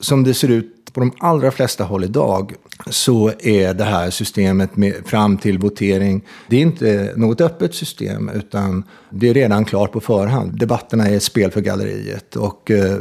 som 0.00 0.24
det 0.24 0.34
ser 0.34 0.48
ut 0.48 0.77
på 0.98 1.04
de 1.04 1.12
allra 1.18 1.50
flesta 1.50 1.84
håll 1.84 2.04
idag 2.04 2.54
så 2.86 3.32
är 3.38 3.74
det 3.74 3.84
här 3.84 4.10
systemet 4.10 4.76
med, 4.76 4.94
fram 5.04 5.36
till 5.36 5.58
votering, 5.58 6.24
det 6.48 6.56
är 6.56 6.60
inte 6.60 7.12
något 7.16 7.40
öppet 7.40 7.74
system 7.74 8.30
utan 8.34 8.84
det 9.10 9.28
är 9.28 9.34
redan 9.34 9.64
klart 9.64 9.92
på 9.92 10.00
förhand. 10.00 10.58
Debatterna 10.58 11.08
är 11.08 11.16
ett 11.16 11.22
spel 11.22 11.50
för 11.50 11.60
galleriet 11.60 12.36
och 12.36 12.70
eh, 12.70 12.96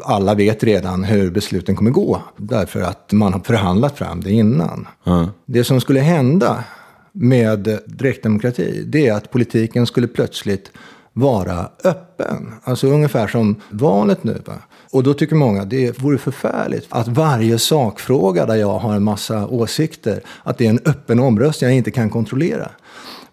alla 0.00 0.34
vet 0.34 0.64
redan 0.64 1.04
hur 1.04 1.30
besluten 1.30 1.76
kommer 1.76 1.90
gå 1.90 2.22
därför 2.36 2.80
att 2.80 3.12
man 3.12 3.32
har 3.32 3.40
förhandlat 3.40 3.98
fram 3.98 4.20
det 4.20 4.32
innan. 4.32 4.88
Mm. 5.06 5.26
Det 5.46 5.64
som 5.64 5.80
skulle 5.80 6.00
hända 6.00 6.64
med 7.12 7.78
direktdemokrati, 7.86 8.82
det 8.86 9.08
är 9.08 9.12
att 9.12 9.30
politiken 9.30 9.86
skulle 9.86 10.06
plötsligt 10.06 10.70
vara 11.12 11.68
öppen. 11.84 12.52
Alltså 12.64 12.86
ungefär 12.86 13.26
som 13.26 13.56
valet 13.70 14.24
nu. 14.24 14.42
Va? 14.46 14.54
Och 14.92 15.02
då 15.02 15.14
tycker 15.14 15.36
många 15.36 15.64
det 15.64 15.98
vore 15.98 16.18
förfärligt 16.18 16.86
att 16.88 17.08
varje 17.08 17.58
sakfråga 17.58 18.46
där 18.46 18.54
jag 18.54 18.78
har 18.78 18.94
en 18.94 19.02
massa 19.02 19.46
åsikter, 19.46 20.22
att 20.42 20.58
det 20.58 20.66
är 20.66 20.70
en 20.70 20.80
öppen 20.84 21.20
omröstning 21.20 21.70
jag 21.70 21.76
inte 21.76 21.90
kan 21.90 22.10
kontrollera. 22.10 22.70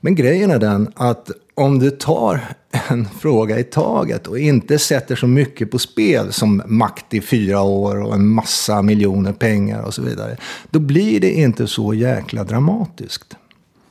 Men 0.02 0.15
grejen 0.15 0.52
är 0.52 0.60
den 0.60 0.91
att 0.95 1.32
om 1.56 1.80
du 1.80 1.91
tar 1.91 2.41
en 2.89 3.06
fråga 3.19 3.60
i 3.60 3.63
taget 3.63 4.28
och 4.28 4.39
inte 4.39 4.80
sätter 4.80 5.15
så 5.15 5.28
mycket 5.28 5.72
på 5.72 5.80
spel 5.80 6.34
som 6.34 6.62
makt 6.65 7.13
i 7.13 7.22
fyra 7.22 7.62
år 7.62 8.02
och 8.02 8.13
en 8.13 8.28
massa 8.28 8.82
miljoner 8.82 9.34
pengar 9.34 9.82
och 9.82 9.93
så 9.93 10.02
vidare, 10.02 10.38
då 10.69 10.80
blir 10.80 11.19
det 11.19 11.32
inte 11.32 11.67
så 11.67 11.93
jäkla 11.93 12.43
dramatiskt. 12.43 13.36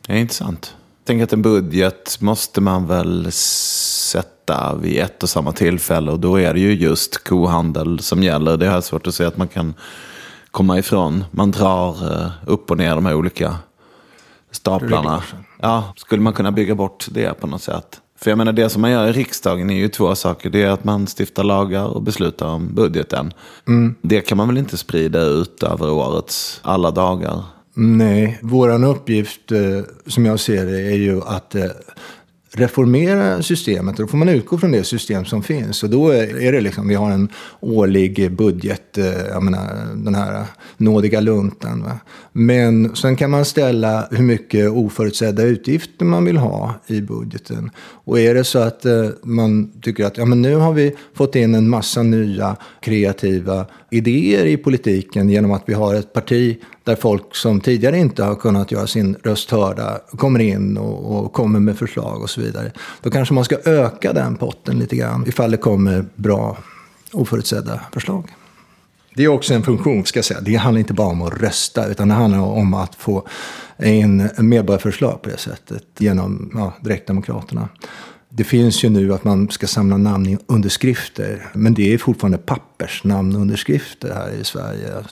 Det 0.06 0.12
är 0.12 0.16
intressant. 0.16 0.74
Tänk 1.08 1.22
att 1.22 1.32
en 1.32 1.42
budget 1.42 2.20
måste 2.20 2.60
man 2.60 2.86
väl 2.86 3.32
sätta 3.32 4.74
vid 4.74 5.00
ett 5.00 5.22
och 5.22 5.28
samma 5.28 5.52
tillfälle 5.52 6.10
och 6.10 6.20
då 6.20 6.40
är 6.40 6.54
det 6.54 6.60
ju 6.60 6.74
just 6.74 7.24
kohandel 7.24 7.98
som 7.98 8.22
gäller. 8.22 8.56
Det 8.56 8.66
är 8.66 8.80
svårt 8.80 9.06
att 9.06 9.14
se 9.14 9.24
att 9.24 9.36
man 9.36 9.48
kan 9.48 9.74
komma 10.50 10.78
ifrån. 10.78 11.24
Man 11.30 11.50
drar 11.50 12.12
eh, 12.12 12.30
upp 12.46 12.70
och 12.70 12.78
ner 12.78 12.94
de 12.94 13.06
här 13.06 13.14
olika 13.14 13.56
staplarna. 14.50 15.22
Ja, 15.60 15.92
skulle 15.96 16.22
man 16.22 16.32
kunna 16.32 16.52
bygga 16.52 16.74
bort 16.74 17.06
det 17.10 17.40
på 17.40 17.46
något 17.46 17.62
sätt? 17.62 18.00
För 18.18 18.30
jag 18.30 18.38
menar 18.38 18.52
det 18.52 18.68
som 18.68 18.82
man 18.82 18.90
gör 18.90 19.06
i 19.06 19.12
riksdagen 19.12 19.70
är 19.70 19.76
ju 19.76 19.88
två 19.88 20.14
saker. 20.14 20.50
Det 20.50 20.62
är 20.62 20.70
att 20.70 20.84
man 20.84 21.06
stiftar 21.06 21.44
lagar 21.44 21.84
och 21.84 22.02
beslutar 22.02 22.46
om 22.46 22.74
budgeten. 22.74 23.32
Mm. 23.68 23.94
Det 24.02 24.20
kan 24.20 24.36
man 24.36 24.48
väl 24.48 24.58
inte 24.58 24.76
sprida 24.76 25.20
ut 25.20 25.62
över 25.62 25.90
årets 25.90 26.60
alla 26.62 26.90
dagar? 26.90 27.42
Nej, 27.80 28.38
vår 28.42 28.84
uppgift 28.84 29.52
eh, 29.52 29.80
som 30.06 30.26
jag 30.26 30.40
ser 30.40 30.66
det 30.66 30.80
är 30.80 30.96
ju 30.96 31.20
att 31.22 31.54
eh, 31.54 31.64
reformera 32.52 33.42
systemet. 33.42 33.96
Då 33.96 34.06
får 34.06 34.18
man 34.18 34.28
utgå 34.28 34.58
från 34.58 34.72
det 34.72 34.84
system 34.84 35.24
som 35.24 35.42
finns. 35.42 35.82
Och 35.82 35.90
då 35.90 36.10
är 36.10 36.52
det 36.52 36.60
liksom, 36.60 36.88
vi 36.88 36.94
har 36.94 37.10
en 37.10 37.28
årlig 37.60 38.32
budget, 38.32 38.98
eh, 38.98 39.26
jag 39.30 39.42
menar 39.42 39.94
den 39.94 40.14
här 40.14 40.44
nådiga 40.76 41.20
luntan. 41.20 41.82
Va? 41.82 42.00
Men 42.32 42.96
sen 42.96 43.16
kan 43.16 43.30
man 43.30 43.44
ställa 43.44 44.08
hur 44.10 44.24
mycket 44.24 44.70
oförutsedda 44.70 45.42
utgifter 45.42 46.04
man 46.04 46.24
vill 46.24 46.36
ha 46.36 46.74
i 46.86 47.00
budgeten. 47.00 47.70
Och 47.78 48.20
är 48.20 48.34
det 48.34 48.44
så 48.44 48.58
att 48.58 48.86
man 49.22 49.72
tycker 49.82 50.04
att 50.04 50.16
ja, 50.16 50.24
men 50.24 50.42
nu 50.42 50.54
har 50.54 50.72
vi 50.72 50.96
fått 51.14 51.36
in 51.36 51.54
en 51.54 51.68
massa 51.68 52.02
nya 52.02 52.56
kreativa 52.80 53.66
idéer 53.90 54.46
i 54.46 54.56
politiken 54.56 55.28
genom 55.28 55.52
att 55.52 55.62
vi 55.66 55.74
har 55.74 55.94
ett 55.94 56.12
parti 56.12 56.58
där 56.88 56.96
folk 56.96 57.34
som 57.34 57.60
tidigare 57.60 57.98
inte 57.98 58.24
har 58.24 58.34
kunnat 58.34 58.72
göra 58.72 58.86
sin 58.86 59.16
röst 59.24 59.50
hörda 59.50 60.00
kommer 60.16 60.40
in 60.40 60.76
och, 60.76 61.18
och, 61.18 61.32
kommer 61.32 61.60
med 61.60 61.78
förslag 61.78 62.22
och 62.22 62.30
så 62.30 62.40
vidare. 62.40 62.72
Då 63.02 63.10
kanske 63.10 63.34
man 63.34 63.44
ska 63.44 63.56
öka 63.64 64.12
den 64.12 64.36
potten 64.36 64.78
lite 64.78 64.96
grann 64.96 65.24
ifall 65.26 65.50
det 65.50 65.56
kommer 65.56 66.04
bra 66.14 66.56
oförutsedda 67.12 67.80
förslag. 67.92 68.24
Det 69.14 69.24
är 69.24 69.28
också 69.28 69.54
en 69.54 69.62
funktion, 69.62 70.06
ska 70.06 70.18
jag 70.18 70.24
säga. 70.24 70.40
Det 70.40 70.54
handlar 70.54 70.78
inte 70.78 70.94
bara 70.94 71.08
om 71.08 71.22
att 71.22 71.40
rösta, 71.42 71.86
utan 71.86 72.08
det 72.08 72.14
handlar 72.14 72.40
om 72.40 72.74
att 72.74 72.94
få 72.94 73.26
in 73.82 74.28
medborgarförslag 74.38 75.22
på 75.22 75.30
det 75.30 75.38
sättet 75.38 75.84
genom 75.98 76.50
ja, 76.54 76.72
direktdemokraterna. 76.80 77.68
Det 78.28 78.44
finns 78.44 78.84
ju 78.84 78.88
nu 78.88 79.14
att 79.14 79.24
man 79.24 79.50
ska 79.50 79.66
samla 79.66 79.96
namnunderskrifter, 79.96 81.50
men 81.54 81.74
det 81.74 81.94
är 81.94 81.98
fortfarande 81.98 82.38
pappersnamnunderskrifter 82.38 84.14
här 84.14 84.30
i 84.40 84.44
Sverige. 84.44 85.04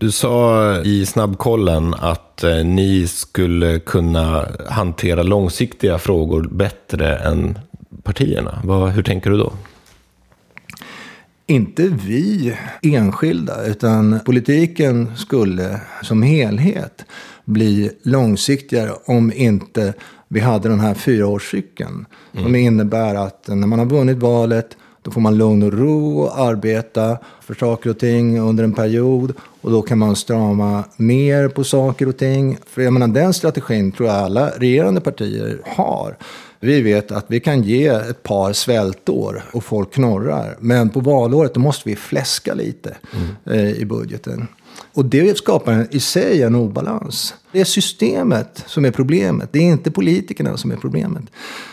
Du 0.00 0.10
sa 0.10 0.76
i 0.82 1.06
snabbkollen 1.06 1.94
att 1.94 2.44
eh, 2.44 2.64
ni 2.64 3.06
skulle 3.06 3.78
kunna 3.78 4.46
hantera 4.68 5.22
långsiktiga 5.22 5.98
frågor 5.98 6.48
bättre 6.52 7.16
än 7.16 7.58
partierna. 8.02 8.88
hur 8.94 9.02
tänker 9.02 9.30
du 9.30 9.36
då? 9.36 9.52
inte 11.50 11.88
vi 11.88 12.56
enskilda, 12.82 13.66
utan 13.66 14.20
politiken 14.24 15.16
skulle 15.16 15.80
som 16.02 16.22
helhet 16.22 17.04
bli 17.44 17.90
långsiktigare 18.02 18.92
om 19.06 19.32
inte 19.32 19.94
vi 20.28 20.40
hade 20.40 20.68
den 20.68 20.80
här 20.80 20.94
fyraårscykeln. 20.94 22.06
Mm. 22.32 22.44
Som 22.44 22.54
innebär 22.56 23.14
att 23.14 23.48
när 23.48 23.66
man 23.66 23.78
har 23.78 23.86
vunnit 23.86 24.18
valet 24.18 24.76
då 25.02 25.10
får 25.10 25.20
man 25.20 25.38
lugn 25.38 25.62
och 25.62 25.72
ro 25.72 26.20
och 26.20 26.38
arbeta 26.38 27.18
för 27.40 27.54
saker 27.54 27.90
och 27.90 27.98
ting 27.98 28.40
under 28.40 28.64
en 28.64 28.72
period. 28.72 29.32
Och 29.60 29.70
då 29.70 29.82
kan 29.82 29.98
man 29.98 30.16
strama 30.16 30.84
mer 30.96 31.48
på 31.48 31.64
saker 31.64 32.08
och 32.08 32.16
ting. 32.16 32.58
För 32.66 32.82
jag 32.82 32.92
menar, 32.92 33.08
den 33.08 33.34
strategin 33.34 33.92
tror 33.92 34.08
jag 34.08 34.16
alla 34.16 34.50
regerande 34.50 35.00
partier 35.00 35.60
har. 35.64 36.16
Vi 36.60 36.82
vet 36.82 37.12
att 37.12 37.24
vi 37.28 37.40
kan 37.40 37.62
ge 37.62 37.86
ett 37.86 38.22
par 38.22 38.52
svältår 38.52 39.44
och 39.52 39.64
folk 39.64 39.92
knorrar. 39.94 40.56
Men 40.60 40.90
på 40.90 41.00
valåret 41.00 41.54
då 41.54 41.60
måste 41.60 41.88
vi 41.88 41.96
fläska 41.96 42.54
lite 42.54 42.96
mm. 43.12 43.58
eh, 43.58 43.70
i 43.70 43.84
budgeten. 43.84 44.48
Och 44.94 45.04
det 45.04 45.38
skapar 45.38 45.86
i 45.90 46.00
sig 46.00 46.42
en 46.42 46.54
obalans. 46.54 47.34
Det 47.52 47.60
är 47.60 47.64
systemet 47.64 48.64
som 48.66 48.84
är 48.84 48.90
problemet. 48.90 49.48
Det 49.52 49.58
är 49.58 49.62
inte 49.62 49.90
politikerna 49.90 50.56
som 50.56 50.70
är 50.70 50.76
problemet. 50.76 51.22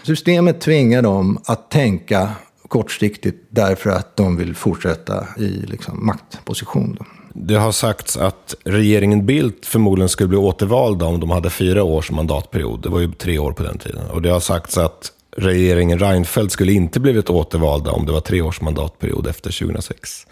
Systemet 0.03 0.61
tvingar 0.61 1.01
dem 1.01 1.37
att 1.45 1.71
tänka 1.71 2.29
kortsiktigt 2.67 3.47
därför 3.49 3.89
att 3.89 4.15
de 4.15 4.37
vill 4.37 4.55
fortsätta 4.55 5.27
i 5.37 5.47
liksom, 5.47 6.05
maktposition. 6.05 6.97
Det 7.33 7.55
har 7.55 7.71
sagts 7.71 8.17
att 8.17 8.55
regeringen 8.63 9.25
Bildt 9.25 9.65
förmodligen 9.65 10.09
skulle 10.09 10.29
bli 10.29 10.37
återvalda 10.37 11.05
om 11.05 11.19
de 11.19 11.29
hade 11.29 11.49
fyra 11.49 11.83
års 11.83 12.11
mandatperiod. 12.11 12.81
Det 12.81 12.89
var 12.89 12.99
ju 12.99 13.11
tre 13.11 13.39
år 13.39 13.51
på 13.51 13.63
den 13.63 13.77
tiden. 13.77 14.09
Och 14.09 14.21
det 14.21 14.29
har 14.29 14.39
sagts 14.39 14.77
att 14.77 15.11
regeringen 15.37 15.99
Reinfeldt 15.99 16.51
skulle 16.51 16.71
inte 16.71 16.99
blivit 16.99 17.29
återvalda 17.29 17.91
om 17.91 18.05
det 18.05 18.11
var 18.11 18.21
tre 18.21 18.41
års 18.41 18.61
mandatperiod 18.61 19.27
efter 19.27 19.59
2006. 19.59 20.27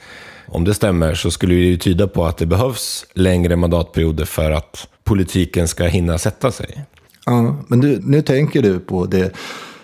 Om 0.47 0.63
det 0.63 0.73
stämmer 0.73 1.15
så 1.15 1.31
skulle 1.31 1.55
det 1.55 1.61
ju 1.61 1.77
tyda 1.77 2.07
på 2.07 2.25
att 2.25 2.37
det 2.37 2.45
behövs 2.45 3.05
längre 3.13 3.55
mandatperioder 3.55 4.25
för 4.25 4.51
att 4.51 4.87
politiken 5.03 5.67
ska 5.67 5.83
hinna 5.83 6.17
sätta 6.17 6.51
sig. 6.51 6.85
Ja, 7.25 7.55
men 7.67 7.79
du, 7.79 7.99
nu 8.03 8.21
tänker 8.21 8.61
du 8.61 8.79
på 8.79 9.05
det 9.05 9.35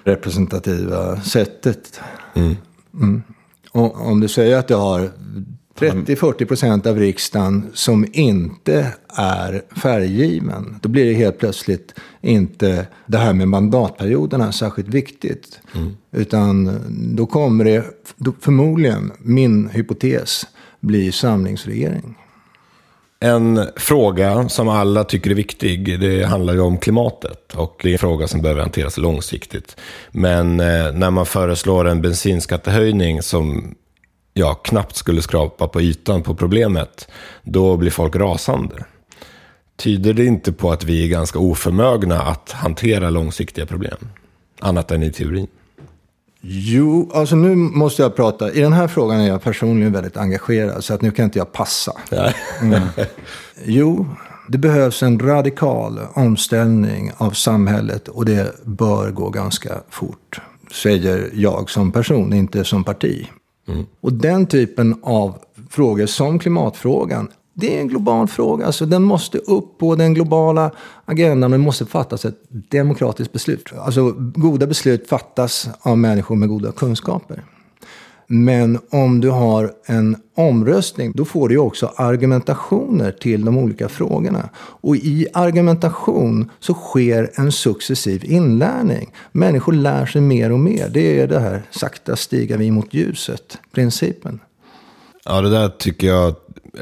representativa 0.03 1.21
sättet. 1.21 1.99
Mm. 2.33 2.55
Mm. 2.93 3.21
Och 3.71 4.07
om 4.07 4.19
du 4.19 4.27
säger 4.27 4.57
att 4.57 4.67
du 4.67 4.75
har 4.75 5.11
30-40 5.79 6.45
procent 6.45 6.85
av 6.85 6.99
riksdagen 6.99 7.69
som 7.73 8.05
inte 8.11 8.93
är 9.17 9.61
färggiven, 9.81 10.79
då 10.81 10.89
blir 10.89 11.05
det 11.05 11.13
helt 11.13 11.37
plötsligt 11.37 11.99
inte 12.21 12.87
det 13.05 13.17
här 13.17 13.33
med 13.33 13.47
mandatperioderna 13.47 14.51
särskilt 14.51 14.87
viktigt. 14.89 15.59
Mm. 15.75 15.91
Utan 16.11 16.79
då 17.15 17.25
kommer 17.25 17.65
det 17.65 17.85
förmodligen, 18.39 19.11
min 19.19 19.69
hypotes, 19.69 20.47
bli 20.79 21.11
samlingsregering. 21.11 22.17
En 23.23 23.67
fråga 23.75 24.49
som 24.49 24.69
alla 24.69 25.03
tycker 25.03 25.29
är 25.29 25.35
viktig, 25.35 25.99
det 25.99 26.23
handlar 26.23 26.53
ju 26.53 26.59
om 26.59 26.77
klimatet. 26.77 27.53
Och 27.55 27.79
det 27.83 27.89
är 27.89 27.93
en 27.93 27.99
fråga 27.99 28.27
som 28.27 28.41
behöver 28.41 28.61
hanteras 28.61 28.97
långsiktigt. 28.97 29.77
Men 30.11 30.59
eh, 30.59 30.93
när 30.93 31.11
man 31.11 31.25
föreslår 31.25 31.87
en 31.87 32.01
bensinskattehöjning 32.01 33.21
som 33.21 33.75
ja, 34.33 34.53
knappt 34.53 34.95
skulle 34.95 35.21
skrapa 35.21 35.67
på 35.67 35.81
ytan 35.81 36.23
på 36.23 36.35
problemet, 36.35 37.07
då 37.43 37.77
blir 37.77 37.91
folk 37.91 38.15
rasande. 38.15 38.85
Tyder 39.75 40.13
det 40.13 40.25
inte 40.25 40.51
på 40.51 40.71
att 40.71 40.83
vi 40.83 41.03
är 41.03 41.07
ganska 41.07 41.39
oförmögna 41.39 42.21
att 42.21 42.51
hantera 42.51 43.09
långsiktiga 43.09 43.65
problem? 43.65 43.97
Annat 44.59 44.91
än 44.91 45.03
i 45.03 45.11
teorin. 45.11 45.47
Jo, 46.41 47.11
alltså 47.13 47.35
nu 47.35 47.55
måste 47.55 48.01
jag 48.01 48.15
prata. 48.15 48.51
I 48.51 48.61
den 48.61 48.73
här 48.73 48.87
frågan 48.87 49.19
är 49.19 49.27
jag 49.27 49.41
personligen 49.41 49.93
väldigt 49.93 50.17
engagerad. 50.17 50.83
Så 50.83 50.93
att 50.93 51.01
nu 51.01 51.11
kan 51.11 51.25
inte 51.25 51.39
jag 51.39 51.51
passa. 51.51 51.93
Mm. 52.61 52.81
Jo, 53.65 54.05
det 54.47 54.57
behövs 54.57 55.03
en 55.03 55.19
radikal 55.19 55.99
omställning 56.13 57.11
av 57.17 57.31
samhället. 57.31 58.07
Och 58.07 58.25
det 58.25 58.65
bör 58.65 59.11
gå 59.11 59.29
ganska 59.29 59.81
fort. 59.89 60.41
Säger 60.71 61.29
jag 61.33 61.69
som 61.69 61.91
person, 61.91 62.33
inte 62.33 62.63
som 62.63 62.83
parti. 62.83 63.27
Mm. 63.67 63.85
Och 64.01 64.13
den 64.13 64.45
typen 64.45 64.99
av 65.03 65.37
frågor 65.69 66.05
som 66.05 66.39
klimatfrågan 66.39 67.29
det 67.61 67.77
är 67.77 67.81
en 67.81 67.87
global 67.87 68.27
fråga. 68.27 68.65
Alltså, 68.65 68.85
den 68.85 69.03
måste 69.03 69.37
upp 69.37 69.77
på 69.77 69.95
den 69.95 70.13
globala 70.13 70.71
agendan 71.05 71.53
och 71.53 71.59
det 71.59 71.65
måste 71.65 71.85
fattas 71.85 72.25
ett 72.25 72.37
demokratiskt 72.49 73.33
beslut. 73.33 73.69
Alltså, 73.77 74.11
goda 74.17 74.67
beslut 74.67 75.09
fattas 75.09 75.69
av 75.81 75.97
människor 75.97 76.35
med 76.35 76.49
goda 76.49 76.71
kunskaper. 76.71 77.43
Men 78.27 78.79
om 78.89 79.19
du 79.21 79.29
har 79.29 79.73
en 79.85 80.15
omröstning, 80.35 81.11
då 81.15 81.25
får 81.25 81.49
du 81.49 81.57
också 81.57 81.91
argumentationer 81.95 83.11
till 83.11 83.45
de 83.45 83.57
olika 83.57 83.89
frågorna. 83.89 84.49
Och 84.55 84.95
i 84.95 85.27
argumentation 85.33 86.49
så 86.59 86.73
sker 86.73 87.31
en 87.35 87.51
successiv 87.51 88.25
inlärning. 88.25 89.13
Människor 89.31 89.73
lär 89.73 90.05
sig 90.05 90.21
mer 90.21 90.51
och 90.51 90.59
mer. 90.59 90.89
Det 90.89 91.21
är 91.21 91.27
det 91.27 91.39
här 91.39 91.63
sakta 91.71 92.15
stiga 92.15 92.57
vi 92.57 92.71
mot 92.71 92.93
ljuset-principen. 92.93 94.39
Ja, 95.25 95.41
det 95.41 95.49
där 95.49 95.69
tycker 95.69 96.07
jag 96.07 96.35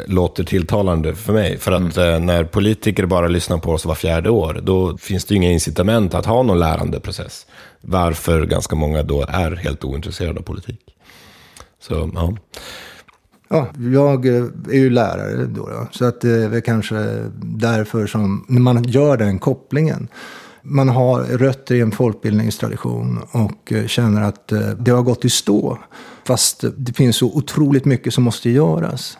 låter 0.05 0.43
tilltalande 0.43 1.15
för 1.15 1.33
mig. 1.33 1.57
För 1.57 1.71
att 1.71 1.97
mm. 1.97 2.13
eh, 2.13 2.19
när 2.19 2.43
politiker 2.43 3.05
bara 3.05 3.27
lyssnar 3.27 3.57
på 3.57 3.71
oss 3.71 3.85
var 3.85 3.95
fjärde 3.95 4.29
år, 4.29 4.61
då 4.63 4.97
finns 4.97 5.25
det 5.25 5.33
ju 5.33 5.37
inga 5.37 5.51
incitament 5.51 6.13
att 6.13 6.25
ha 6.25 6.43
någon 6.43 6.59
lärandeprocess. 6.59 7.45
Varför 7.81 8.45
ganska 8.45 8.75
många 8.75 9.03
då 9.03 9.21
är 9.21 9.55
helt 9.55 9.83
ointresserade 9.83 10.39
av 10.39 10.43
politik. 10.43 10.81
Så, 11.79 12.11
ja. 12.13 12.37
Ja, 13.49 13.67
jag 13.93 14.25
eh, 14.25 14.43
är 14.69 14.77
ju 14.77 14.89
lärare 14.89 15.45
då, 15.45 15.67
då 15.67 15.87
så 15.91 16.05
att 16.05 16.21
det 16.21 16.43
är 16.43 16.61
kanske 16.61 16.95
därför 17.41 18.07
som 18.07 18.45
när 18.47 18.61
man 18.61 18.83
gör 18.83 19.17
den 19.17 19.39
kopplingen. 19.39 20.07
Man 20.61 20.89
har 20.89 21.23
rötter 21.23 21.75
i 21.75 21.81
en 21.81 21.91
folkbildningstradition 21.91 23.19
och 23.31 23.73
eh, 23.73 23.87
känner 23.87 24.21
att 24.21 24.51
eh, 24.51 24.59
det 24.59 24.91
har 24.91 25.01
gått 25.01 25.25
i 25.25 25.29
stå. 25.29 25.77
Fast 26.27 26.63
det 26.77 26.93
finns 26.93 27.17
så 27.17 27.27
otroligt 27.27 27.85
mycket 27.85 28.13
som 28.13 28.23
måste 28.23 28.49
göras. 28.49 29.17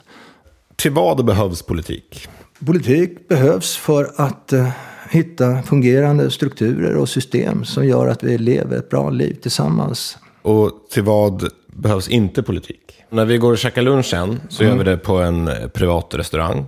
Till 0.80 0.92
vad 0.92 1.26
behövs 1.26 1.62
politik? 1.62 2.28
Politik 2.66 3.28
behövs 3.28 3.78
för 3.78 4.12
att 4.16 4.54
uh, 4.54 4.70
hitta 5.10 5.62
fungerande 5.62 6.32
strukturer 6.32 6.96
och 6.96 7.10
system 7.10 7.66
som 7.66 7.88
gör 7.88 8.08
att 8.08 8.24
vi 8.24 8.38
lever 8.38 8.78
ett 8.78 8.90
bra 8.90 9.10
liv 9.10 9.34
tillsammans. 9.42 10.18
Och 10.42 10.72
till 10.92 11.04
vad 11.04 11.50
behövs 11.68 12.08
inte 12.08 12.44
politik? 12.44 13.04
När 13.10 13.26
vi 13.26 13.38
går 13.38 13.52
och 13.52 13.58
käkar 13.58 13.82
lunch 13.82 14.06
sen 14.06 14.42
så 14.50 14.64
mm. 14.64 14.78
gör 14.78 14.84
vi 14.84 14.92
det 14.92 14.98
på 14.98 15.18
en 15.18 15.48
eh, 15.48 15.68
privat 15.68 16.16
restaurang. 16.16 16.66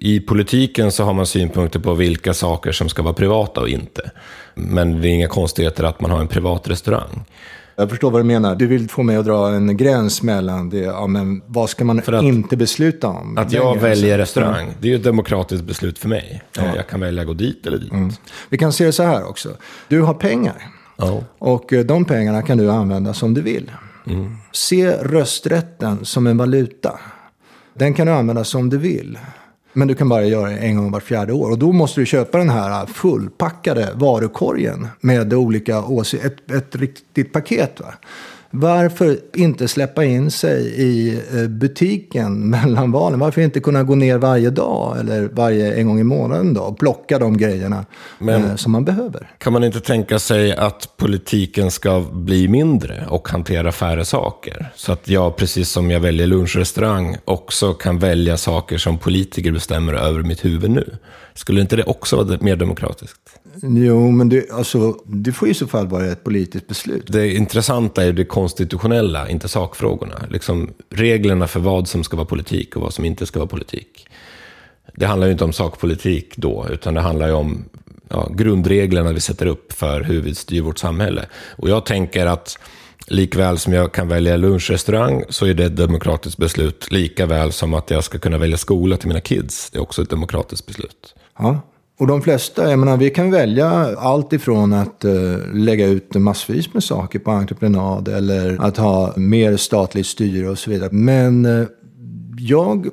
I 0.00 0.20
politiken 0.20 0.92
så 0.92 1.04
har 1.04 1.12
man 1.12 1.26
synpunkter 1.26 1.80
på 1.80 1.94
vilka 1.94 2.34
saker 2.34 2.72
som 2.72 2.88
ska 2.88 3.02
vara 3.02 3.14
privata 3.14 3.60
och 3.60 3.68
inte. 3.68 4.10
Men 4.54 5.00
det 5.00 5.08
är 5.08 5.10
inga 5.10 5.28
konstigheter 5.28 5.84
att 5.84 6.00
man 6.00 6.10
har 6.10 6.20
en 6.20 6.28
privat 6.28 6.68
restaurang. 6.68 7.24
Jag 7.76 7.90
förstår 7.90 8.10
vad 8.10 8.20
du 8.20 8.24
menar. 8.24 8.54
Du 8.54 8.66
vill 8.66 8.88
få 8.88 9.02
mig 9.02 9.16
att 9.16 9.24
dra 9.24 9.48
en 9.48 9.76
gräns 9.76 10.22
mellan 10.22 10.70
det. 10.70 10.78
Ja, 10.78 11.06
men 11.06 11.42
vad 11.46 11.70
ska 11.70 11.84
man 11.84 12.02
inte 12.22 12.56
besluta 12.56 13.08
om? 13.08 13.38
Att 13.38 13.52
jag 13.52 13.80
väljer 13.80 14.18
restaurang, 14.18 14.68
det 14.80 14.88
är 14.88 14.90
ju 14.90 14.96
ett 14.96 15.04
demokratiskt 15.04 15.64
beslut 15.64 15.98
för 15.98 16.08
mig. 16.08 16.42
Ja. 16.56 16.76
Jag 16.76 16.86
kan 16.86 17.00
välja 17.00 17.22
att 17.22 17.28
gå 17.28 17.34
dit 17.34 17.66
eller 17.66 17.78
dit. 17.78 17.92
Mm. 17.92 18.10
Vi 18.48 18.58
kan 18.58 18.72
se 18.72 18.84
det 18.84 18.92
så 18.92 19.02
här 19.02 19.28
också. 19.28 19.56
Du 19.88 20.02
har 20.02 20.14
pengar. 20.14 20.68
Ja. 20.96 21.22
Och 21.38 21.72
eh, 21.72 21.84
de 21.84 22.04
pengarna 22.04 22.42
kan 22.42 22.58
du 22.58 22.70
använda 22.70 23.14
som 23.14 23.34
du 23.34 23.42
vill. 23.42 23.70
Mm. 24.06 24.36
Se 24.52 24.92
rösträtten 24.92 26.04
som 26.04 26.26
en 26.26 26.36
valuta. 26.36 26.98
Den 27.74 27.94
kan 27.94 28.06
du 28.06 28.12
använda 28.12 28.44
som 28.44 28.70
du 28.70 28.78
vill. 28.78 29.18
Men 29.74 29.88
du 29.88 29.94
kan 29.94 30.08
bara 30.08 30.24
göra 30.24 30.50
det 30.50 30.56
en 30.56 30.76
gång 30.76 30.90
var 30.90 31.00
fjärde 31.00 31.32
år. 31.32 31.50
Och 31.50 31.58
då 31.58 31.72
måste 31.72 32.00
du 32.00 32.06
köpa 32.06 32.38
den 32.38 32.50
här 32.50 32.86
fullpackade 32.86 33.90
varukorgen 33.94 34.88
med 35.00 35.34
olika 35.34 35.84
åsikter. 35.84 36.26
Ett, 36.26 36.50
ett 36.50 36.76
riktigt 36.76 37.32
paket. 37.32 37.80
Va? 37.80 37.94
Varför 38.56 39.18
inte 39.34 39.68
släppa 39.68 40.04
in 40.04 40.30
sig 40.30 40.66
i 40.66 41.20
eh, 41.34 41.48
butiken 41.48 42.50
mellan 42.50 42.92
valen? 42.92 43.18
Varför 43.18 43.40
inte 43.40 43.60
kunna 43.60 43.82
gå 43.82 43.94
ner 43.94 44.18
varje 44.18 44.50
dag 44.50 45.00
eller 45.00 45.28
varje 45.32 45.74
en 45.74 45.86
gång 45.86 46.00
i 46.00 46.04
månaden 46.04 46.54
då, 46.54 46.60
och 46.60 46.78
plocka 46.78 47.18
de 47.18 47.36
grejerna 47.36 47.86
Men, 48.18 48.44
eh, 48.44 48.56
som 48.56 48.72
man 48.72 48.84
behöver? 48.84 49.30
Kan 49.38 49.52
man 49.52 49.64
inte 49.64 49.80
tänka 49.80 50.18
sig 50.18 50.56
att 50.56 50.96
politiken 50.96 51.70
ska 51.70 52.00
bli 52.12 52.48
mindre 52.48 53.06
och 53.08 53.28
hantera 53.28 53.72
färre 53.72 54.04
saker? 54.04 54.72
Så 54.76 54.92
att 54.92 55.08
jag, 55.08 55.36
precis 55.36 55.70
som 55.70 55.90
jag 55.90 56.00
väljer 56.00 56.26
lunchrestaurang, 56.26 57.16
också 57.24 57.74
kan 57.74 57.98
välja 57.98 58.36
saker 58.36 58.78
som 58.78 58.98
politiker 58.98 59.52
bestämmer 59.52 59.92
över 59.94 60.22
mitt 60.22 60.44
huvud 60.44 60.70
nu. 60.70 60.96
Skulle 61.34 61.60
inte 61.60 61.76
det 61.76 61.84
också 61.84 62.16
vara 62.16 62.38
mer 62.40 62.56
demokratiskt? 62.56 63.33
Jo, 63.62 64.10
men 64.10 64.28
det, 64.28 64.50
alltså, 64.50 64.98
det 65.06 65.32
får 65.32 65.48
i 65.48 65.54
så 65.54 65.66
fall 65.66 65.88
vara 65.88 66.06
ett 66.06 66.24
politiskt 66.24 66.66
beslut. 66.66 67.04
Det 67.06 67.34
intressanta 67.34 68.04
är 68.04 68.12
det 68.12 68.24
konstitutionella, 68.24 69.28
inte 69.28 69.48
sakfrågorna. 69.48 70.26
Liksom 70.30 70.70
reglerna 70.90 71.46
för 71.46 71.60
vad 71.60 71.88
som 71.88 72.04
ska 72.04 72.16
vara 72.16 72.26
politik 72.26 72.76
och 72.76 72.82
vad 72.82 72.94
som 72.94 73.04
inte 73.04 73.26
ska 73.26 73.38
vara 73.38 73.48
politik. 73.48 74.06
Det 74.94 75.06
handlar 75.06 75.26
ju 75.26 75.32
inte 75.32 75.44
om 75.44 75.52
sakpolitik 75.52 76.36
då, 76.36 76.66
utan 76.70 76.94
det 76.94 77.00
handlar 77.00 77.26
ju 77.26 77.32
om 77.32 77.64
ja, 78.08 78.28
grundreglerna 78.34 79.12
vi 79.12 79.20
sätter 79.20 79.46
upp 79.46 79.72
för 79.72 80.00
hur 80.00 80.20
vi 80.20 80.34
styr 80.34 80.60
vårt 80.60 80.78
samhälle. 80.78 81.26
Och 81.56 81.68
jag 81.68 81.86
tänker 81.86 82.26
att 82.26 82.58
Likväl 83.06 83.58
som 83.58 83.72
jag 83.72 83.92
kan 83.92 84.08
välja 84.08 84.36
lunchrestaurang 84.36 85.24
så 85.28 85.46
är 85.46 85.54
det 85.54 85.64
ett 85.64 85.76
demokratiskt 85.76 86.38
beslut. 86.38 86.92
Lika 86.92 87.26
väl 87.26 87.52
som 87.52 87.74
att 87.74 87.90
jag 87.90 88.04
ska 88.04 88.18
kunna 88.18 88.38
välja 88.38 88.56
skola 88.56 88.96
till 88.96 89.08
mina 89.08 89.20
kids. 89.20 89.70
Det 89.70 89.78
är 89.78 89.82
också 89.82 90.02
ett 90.02 90.10
demokratiskt 90.10 90.66
beslut. 90.66 91.14
Ja. 91.38 91.60
Och 91.98 92.06
de 92.06 92.22
flesta, 92.22 92.70
jag 92.70 92.78
menar, 92.78 92.96
vi 92.96 93.10
kan 93.10 93.30
välja 93.30 93.68
allt 93.98 94.32
ifrån 94.32 94.72
att 94.72 95.04
uh, 95.04 95.54
lägga 95.54 95.86
ut 95.86 96.14
massvis 96.14 96.74
med 96.74 96.84
saker 96.84 97.18
på 97.18 97.30
entreprenad 97.30 98.08
eller 98.08 98.58
att 98.60 98.76
ha 98.76 99.12
mer 99.16 99.56
statligt 99.56 100.06
styre 100.06 100.48
och 100.48 100.58
så 100.58 100.70
vidare. 100.70 100.88
Men 100.92 101.46
uh, 101.46 101.66
jag 102.38 102.86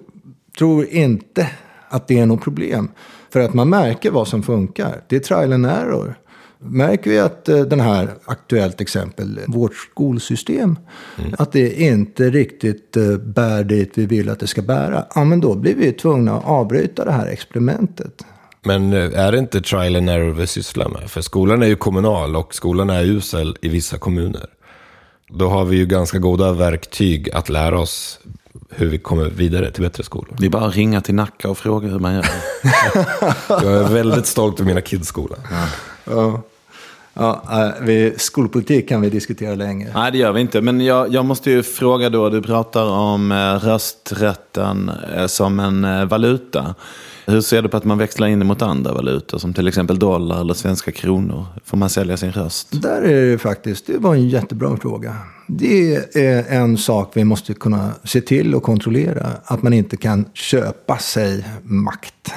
tror 0.58 0.86
inte 0.86 1.47
att 1.89 2.08
det 2.08 2.20
är 2.20 2.26
något 2.26 2.43
problem. 2.43 2.91
För 3.30 3.39
att 3.39 3.54
man 3.54 3.70
märker 3.70 4.12
vad 4.12 4.28
som 4.28 4.43
funkar. 4.43 5.02
Det 5.08 5.16
är 5.16 5.20
trial 5.20 5.54
and 5.54 5.66
error. 5.66 6.16
Märker 6.60 7.12
vi 7.12 7.20
att 7.20 7.49
uh, 7.49 7.62
den 7.62 7.80
här, 7.80 8.10
aktuellt 8.26 8.82
exempel, 8.82 9.39
vårt 9.47 9.76
skolsystem, 9.76 10.80
mm. 11.20 11.36
att 11.38 11.52
det 11.52 11.82
inte 11.82 12.30
riktigt 12.30 12.91
bär 13.26 13.64
dit 13.64 13.91
vi 13.93 14.06
vill 14.06 14.30
att 14.30 14.39
det 14.39 14.47
ska 14.47 14.62
bära. 14.62 15.06
Ja, 15.16 15.24
men 15.24 15.39
då 15.39 15.56
blir 15.56 15.76
vi 15.76 15.91
tvungna 15.91 16.38
att 16.38 16.45
avbryta 16.45 17.06
det 17.06 17.12
här 17.12 17.28
experimentet. 17.28 18.26
Men 18.64 18.93
eh, 18.93 19.20
är 19.20 19.32
det 19.32 19.38
inte 19.38 19.62
trial 19.62 19.95
and 19.95 20.09
error 20.09 20.32
vi 20.32 20.47
sysslar 20.47 20.89
med? 20.89 21.09
För 21.09 21.22
skolan 21.22 21.64
är 21.64 21.68
ju 21.68 21.76
kommunal 21.76 22.36
och 22.36 22.55
skolan 22.55 22.89
är 22.89 23.03
usel 23.03 23.57
i 23.62 23.70
vissa 23.70 23.97
kommuner. 23.97 24.45
Då 25.28 25.49
har 25.49 25.66
vi 25.66 25.78
ju 25.78 25.86
ganska 25.86 26.18
goda 26.18 26.51
verktyg 26.51 27.32
att 27.32 27.49
lära 27.49 27.80
oss 27.80 28.20
hur 28.70 28.89
vi 28.89 28.97
kommer 28.97 29.30
vidare 29.30 29.72
till 29.72 29.84
bättre 29.84 30.03
skolor. 30.03 30.36
Det 30.39 30.45
är 30.45 30.49
bara 30.49 30.66
att 30.66 30.76
ringa 30.76 31.01
till 31.01 31.16
Nacka 31.16 31.49
och 31.49 31.57
fråga 31.57 31.88
hur 31.88 31.99
man 31.99 32.14
gör. 32.14 32.26
jag 33.47 33.64
är 33.64 33.93
väldigt 33.93 34.26
stolt 34.26 34.59
över 34.59 34.68
mina 34.68 34.82
kids 34.82 35.07
skola. 35.07 35.36
Ja. 35.51 35.68
ja. 36.05 36.41
Ja, 37.14 37.43
eh, 37.51 37.72
vi, 37.82 38.14
skolpolitik 38.18 38.89
kan 38.89 39.01
vi 39.01 39.09
diskutera 39.09 39.55
länge. 39.55 39.91
Nej, 39.93 40.12
det 40.12 40.18
gör 40.18 40.32
vi 40.32 40.41
inte. 40.41 40.62
Men 40.62 40.82
jag, 40.82 41.14
jag 41.14 41.26
måste 41.26 41.51
ju 41.51 41.64
fråga 41.64 42.09
då, 42.09 42.30
du 42.30 42.41
pratar 42.41 42.86
om 42.86 43.32
eh, 43.32 43.36
rösträtten 43.36 44.91
som 45.28 45.59
en 45.59 46.07
valuta. 46.07 46.76
Hur 47.26 47.41
ser 47.41 47.61
du 47.61 47.69
på 47.69 47.78
att 47.78 47.86
man 47.86 47.97
växlar 47.97 48.28
in 48.28 48.47
mot 48.47 48.61
andra 48.61 48.93
valutor 48.93 49.38
som 49.38 49.53
till 49.53 49.67
exempel 49.67 49.99
dollar 49.99 50.41
eller 50.41 50.53
svenska 50.53 50.91
kronor? 50.91 51.45
Får 51.65 51.78
man 51.78 51.89
sälja 51.89 52.17
sin 52.17 52.32
röst? 52.32 52.67
Där 52.72 53.01
är 53.01 53.32
det 53.32 53.38
faktiskt, 53.38 53.88
det 53.88 53.97
var 53.97 54.15
en 54.15 54.30
jättebra 54.30 54.78
fråga. 54.78 55.15
Det 55.47 55.95
är 56.13 56.45
en 56.49 56.78
sak 56.78 57.11
vi 57.13 57.24
måste 57.24 57.53
kunna 57.53 57.91
se 58.03 58.22
till 58.22 58.55
och 58.55 58.63
kontrollera. 58.63 59.28
Att 59.43 59.63
man 59.63 59.74
inte 59.74 59.97
kan 59.97 60.26
köpa 60.34 60.97
sig 60.97 61.45
makt. 61.63 62.32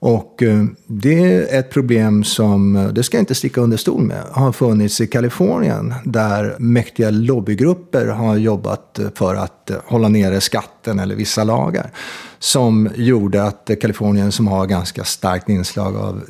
Och 0.00 0.42
eh, 0.42 0.64
det 0.86 1.34
är 1.34 1.58
ett 1.58 1.70
problem 1.70 2.24
som, 2.24 2.76
eh, 2.76 2.88
det 2.88 3.02
ska 3.02 3.16
jag 3.16 3.22
inte 3.22 3.34
sticka 3.34 3.60
under 3.60 3.76
stol 3.76 4.02
med, 4.02 4.22
har 4.30 4.52
funnits 4.52 5.00
i 5.00 5.06
Kalifornien. 5.06 5.94
Där 6.04 6.56
mäktiga 6.58 7.10
lobbygrupper 7.10 8.06
har 8.06 8.36
jobbat 8.36 9.00
för 9.14 9.34
att 9.34 9.70
hålla 9.86 10.08
nere 10.08 10.40
skatten 10.40 10.98
eller 10.98 11.14
vissa 11.14 11.44
lagar. 11.44 11.90
Som 12.38 12.88
gjorde 12.96 13.44
att 13.44 13.70
Kalifornien, 13.80 14.32
som 14.32 14.48
har 14.48 14.66
ganska 14.66 15.04
starkt 15.04 15.48
inslag 15.48 15.96
av 15.96 16.22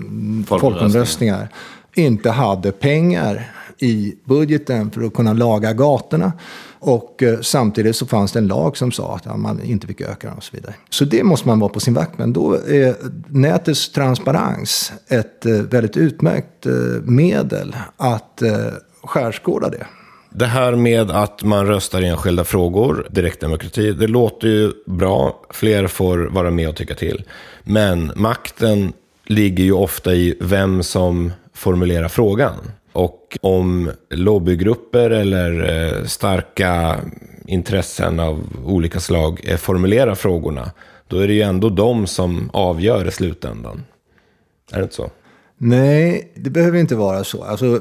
folkomröstningar, 0.46 1.48
inte 1.94 2.30
hade 2.30 2.72
pengar 2.72 3.52
i 3.78 4.14
budgeten 4.24 4.90
för 4.90 5.02
att 5.02 5.14
kunna 5.14 5.32
laga 5.32 5.72
gatorna. 5.72 6.32
Och 6.80 7.22
eh, 7.22 7.40
samtidigt 7.40 7.96
så 7.96 8.06
fanns 8.06 8.32
det 8.32 8.38
en 8.38 8.46
lag 8.46 8.76
som 8.76 8.92
sa 8.92 9.16
att 9.16 9.24
ja, 9.24 9.36
man 9.36 9.62
inte 9.62 9.86
fick 9.86 10.00
öka 10.00 10.32
och 10.36 10.44
så 10.44 10.56
vidare. 10.56 10.74
Så 10.90 11.04
det 11.04 11.24
måste 11.24 11.48
man 11.48 11.60
vara 11.60 11.72
på 11.72 11.80
sin 11.80 11.94
vakt 11.94 12.18
med. 12.18 12.28
Då 12.28 12.54
är 12.54 12.94
nätets 13.28 13.92
transparens 13.92 14.92
ett 15.08 15.46
eh, 15.46 15.52
väldigt 15.52 15.96
utmärkt 15.96 16.66
eh, 16.66 16.72
medel 17.02 17.76
att 17.96 18.42
eh, 18.42 18.50
skärskåda 19.02 19.68
det. 19.68 19.86
Det 20.30 20.46
här 20.46 20.76
med 20.76 21.10
att 21.10 21.42
man 21.42 21.66
röstar 21.66 22.00
i 22.02 22.06
enskilda 22.06 22.44
frågor, 22.44 23.06
direktdemokrati, 23.10 23.92
det 23.92 24.06
låter 24.06 24.48
ju 24.48 24.72
bra. 24.86 25.40
Fler 25.50 25.86
får 25.86 26.18
vara 26.18 26.50
med 26.50 26.68
och 26.68 26.76
tycka 26.76 26.94
till. 26.94 27.24
Men 27.62 28.12
makten 28.16 28.92
ligger 29.26 29.64
ju 29.64 29.72
ofta 29.72 30.14
i 30.14 30.36
vem 30.40 30.82
som 30.82 31.32
formulerar 31.54 32.08
frågan. 32.08 32.54
Och 32.98 33.38
om 33.40 33.90
lobbygrupper 34.10 35.10
eller 35.10 35.70
eh, 35.70 36.04
starka 36.04 37.00
intressen 37.46 38.20
av 38.20 38.46
olika 38.64 39.00
slag 39.00 39.40
eh, 39.44 39.56
formulerar 39.56 40.14
frågorna, 40.14 40.70
då 41.08 41.18
är 41.18 41.28
det 41.28 41.32
ju 41.32 41.42
ändå 41.42 41.68
de 41.68 42.06
som 42.06 42.50
avgör 42.52 43.08
i 43.08 43.10
slutändan. 43.10 43.82
Är 44.72 44.76
det 44.76 44.82
inte 44.82 44.94
så? 44.94 45.10
Nej, 45.58 46.32
det 46.34 46.50
behöver 46.50 46.78
inte 46.78 46.96
vara 46.96 47.24
så. 47.24 47.44
Alltså, 47.44 47.80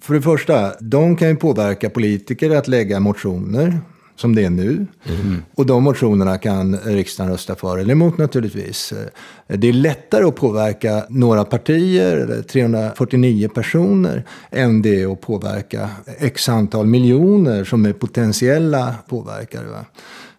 för 0.00 0.14
det 0.14 0.22
första, 0.22 0.72
de 0.80 1.16
kan 1.16 1.28
ju 1.28 1.36
påverka 1.36 1.90
politiker 1.90 2.56
att 2.56 2.68
lägga 2.68 3.00
motioner 3.00 3.80
som 4.20 4.34
det 4.34 4.44
är 4.44 4.50
nu. 4.50 4.86
Mm. 5.06 5.42
Och 5.54 5.66
de 5.66 5.82
motionerna 5.82 6.38
kan 6.38 6.76
riksdagen 6.76 7.32
rösta 7.32 7.54
för 7.54 7.78
eller 7.78 7.92
emot 7.92 8.18
naturligtvis. 8.18 8.92
Eh, 8.92 9.58
det 9.58 9.68
är 9.68 9.72
lättare 9.72 10.24
att 10.24 10.36
påverka 10.36 11.04
några 11.08 11.44
partier, 11.44 12.42
349 12.42 13.48
personer, 13.48 14.24
än 14.50 14.82
det 14.82 15.02
är 15.02 15.12
att 15.12 15.20
påverka 15.20 15.90
x 16.18 16.48
antal 16.48 16.86
miljoner 16.86 17.64
som 17.64 17.86
är 17.86 17.92
potentiella 17.92 18.94
påverkare. 19.08 19.66
Va? 19.66 19.84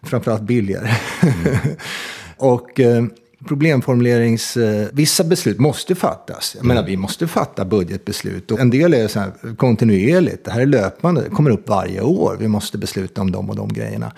Framförallt 0.02 0.42
billigare. 0.42 0.90
Mm. 1.22 1.58
och 2.36 2.80
eh, 2.80 3.04
problemformulerings... 3.48 4.56
Eh, 4.56 4.88
vissa 4.92 5.24
beslut 5.24 5.58
måste 5.58 5.94
fattas. 5.94 6.54
Jag 6.56 6.66
menar, 6.66 6.82
vi 6.82 6.96
måste 6.96 7.26
fatta 7.26 7.64
budgetbeslut. 7.64 8.50
Och 8.50 8.60
en 8.60 8.70
del 8.70 8.94
är 8.94 9.08
så 9.08 9.20
här 9.20 9.56
kontinuerligt. 9.56 10.44
Det 10.44 10.50
här 10.50 10.60
är 10.60 10.66
löpande. 10.66 11.22
Det 11.22 11.30
kommer 11.30 11.50
upp 11.50 11.68
varje 11.68 12.00
år. 12.00 12.36
Vi 12.40 12.48
måste 12.48 12.78
besluta 12.78 13.20
om 13.20 13.30
de 13.30 13.50
och 13.50 13.56
de 13.56 13.72
grejerna. 13.72 14.12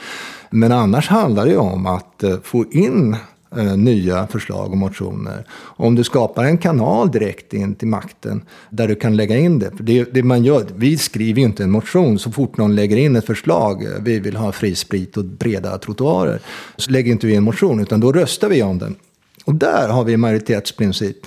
Men 0.50 0.72
annars 0.72 1.08
handlar 1.08 1.46
det 1.46 1.56
om 1.56 1.86
att 1.86 2.22
eh, 2.22 2.36
få 2.42 2.64
in 2.70 3.16
eh, 3.56 3.76
nya 3.76 4.26
förslag 4.26 4.70
och 4.70 4.76
motioner. 4.76 5.46
Om 5.54 5.94
du 5.94 6.04
skapar 6.04 6.44
en 6.44 6.58
kanal 6.58 7.10
direkt 7.10 7.54
in 7.54 7.74
till 7.74 7.88
makten 7.88 8.44
där 8.70 8.88
du 8.88 8.94
kan 8.94 9.16
lägga 9.16 9.36
in 9.36 9.58
det. 9.58 9.70
För 9.76 9.84
det, 9.84 10.14
det 10.14 10.22
man 10.22 10.44
gör, 10.44 10.66
vi 10.76 10.98
skriver 10.98 11.40
ju 11.40 11.46
inte 11.46 11.62
en 11.62 11.70
motion 11.70 12.18
så 12.18 12.30
fort 12.30 12.56
någon 12.56 12.74
lägger 12.74 12.96
in 12.96 13.16
ett 13.16 13.26
förslag. 13.26 13.84
Eh, 13.84 13.90
vi 14.00 14.18
vill 14.18 14.36
ha 14.36 14.52
fri 14.52 14.74
sprit 14.74 15.16
och 15.16 15.24
breda 15.24 15.78
trottoarer. 15.78 16.40
Så 16.76 16.90
lägger 16.90 17.12
inte 17.12 17.26
vi 17.26 17.32
in 17.32 17.38
en 17.38 17.44
motion 17.44 17.80
utan 17.80 18.00
då 18.00 18.12
röstar 18.12 18.48
vi 18.48 18.62
om 18.62 18.78
den. 18.78 18.96
Och 19.44 19.54
där 19.54 19.88
har 19.88 20.04
vi 20.04 20.16
majoritetsprincip. 20.16 21.26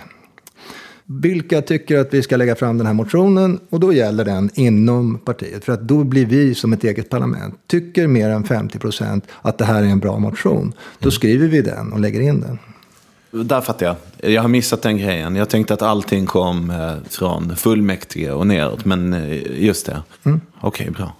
Vilka 1.05 1.61
tycker 1.61 1.97
att 1.97 2.13
vi 2.13 2.23
ska 2.23 2.37
lägga 2.37 2.55
fram 2.55 2.77
den 2.77 2.87
här 2.87 2.93
motionen? 2.93 3.59
Och 3.69 3.79
då 3.79 3.93
gäller 3.93 4.25
den 4.25 4.49
inom 4.53 5.17
partiet. 5.17 5.65
För 5.65 5.73
att 5.73 5.81
då 5.81 6.03
blir 6.03 6.25
vi 6.25 6.55
som 6.55 6.73
ett 6.73 6.83
eget 6.83 7.09
parlament. 7.09 7.55
Tycker 7.67 8.07
mer 8.07 8.29
än 8.29 8.43
50 8.43 8.79
procent 8.79 9.25
att 9.41 9.57
det 9.57 9.65
här 9.65 9.83
är 9.83 9.87
en 9.87 9.99
bra 9.99 10.19
motion. 10.19 10.73
Då 10.99 11.05
mm. 11.05 11.11
skriver 11.11 11.47
vi 11.47 11.61
den 11.61 11.93
och 11.93 11.99
lägger 11.99 12.21
in 12.21 12.41
den. 12.41 12.59
Där 13.45 13.61
fattar 13.61 13.85
jag. 13.85 13.95
Jag 14.31 14.41
har 14.41 14.49
missat 14.49 14.81
den 14.81 14.97
grejen. 14.97 15.35
Jag 15.35 15.49
tänkte 15.49 15.73
att 15.73 15.81
allting 15.81 16.25
kom 16.25 16.69
eh, 16.69 16.93
från 17.09 17.55
fullmäktige 17.55 18.31
och 18.31 18.47
neråt. 18.47 18.85
Men 18.85 19.13
eh, 19.13 19.63
just 19.63 19.85
det. 19.85 20.03
Mm. 20.23 20.41
Okej, 20.61 20.89
okay, 20.89 20.89
bra. 20.89 21.15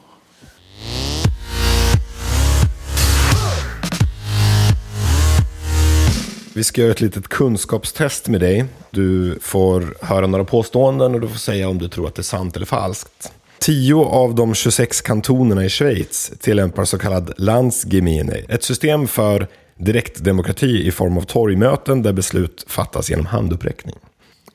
Vi 6.55 6.63
ska 6.63 6.81
göra 6.81 6.91
ett 6.91 7.01
litet 7.01 7.27
kunskapstest 7.27 8.27
med 8.27 8.41
dig. 8.41 8.65
Du 8.91 9.39
får 9.41 9.97
höra 10.01 10.27
några 10.27 10.45
påståenden 10.45 11.15
och 11.15 11.21
du 11.21 11.27
får 11.27 11.37
säga 11.37 11.69
om 11.69 11.77
du 11.77 11.87
tror 11.87 12.07
att 12.07 12.15
det 12.15 12.21
är 12.21 12.23
sant 12.23 12.55
eller 12.55 12.65
falskt. 12.65 13.31
Tio 13.59 13.95
av 13.95 14.35
de 14.35 14.53
26 14.53 15.01
kantonerna 15.01 15.65
i 15.65 15.69
Schweiz 15.69 16.31
tillämpar 16.39 16.85
så 16.85 16.97
kallad 16.97 17.33
Landsgemene, 17.37 18.33
ett 18.33 18.63
system 18.63 19.07
för 19.07 19.47
direktdemokrati 19.77 20.87
i 20.87 20.91
form 20.91 21.17
av 21.17 21.21
torgmöten 21.21 22.01
där 22.01 22.13
beslut 22.13 22.65
fattas 22.67 23.09
genom 23.09 23.25
handuppräckning. 23.25 23.95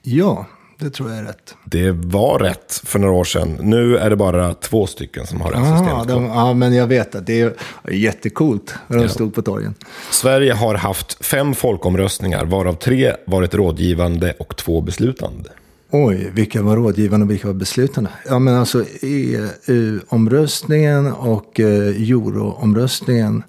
Ja, 0.03 0.47
det 0.81 0.91
tror 0.91 1.11
jag 1.11 1.19
är 1.19 1.23
rätt. 1.23 1.55
Det 1.65 1.91
var 1.91 2.39
rätt 2.39 2.81
för 2.85 2.99
några 2.99 3.15
år 3.15 3.25
sedan. 3.25 3.59
Nu 3.61 3.97
är 3.97 4.11
det 4.11 4.17
bara 4.17 4.55
två 4.55 4.87
stycken 4.87 5.27
som 5.27 5.41
har 5.41 5.53
det 5.53 5.59
här 5.59 5.79
systemet. 5.79 6.09
De, 6.09 6.25
ja, 6.25 6.55
men 6.55 6.75
jag 6.75 6.87
vet 6.87 7.15
att 7.15 7.27
det 7.27 7.41
är 7.41 7.55
jättekult 7.91 8.75
när 8.87 8.97
de 8.97 9.03
ja. 9.03 9.09
stod 9.09 9.35
på 9.35 9.43
torgen. 9.43 9.75
Sverige 10.11 10.53
har 10.53 10.75
haft 10.75 11.25
fem 11.25 11.55
folkomröstningar, 11.55 12.45
varav 12.45 12.75
tre 12.75 13.13
varit 13.27 13.55
rådgivande 13.55 14.35
och 14.39 14.57
två 14.57 14.81
beslutande. 14.81 15.51
Oj, 15.91 16.31
vilka 16.35 16.63
var 16.63 16.77
rådgivande 16.77 17.25
och 17.25 17.31
vilka 17.31 17.47
var 17.47 17.55
beslutande? 17.55 18.11
Ja, 18.29 18.39
men 18.39 18.55
alltså 18.55 18.85
EU-omröstningen 19.03 21.13
och 21.13 21.61
eh, 21.61 22.11
euro-omröstningen 22.11 23.43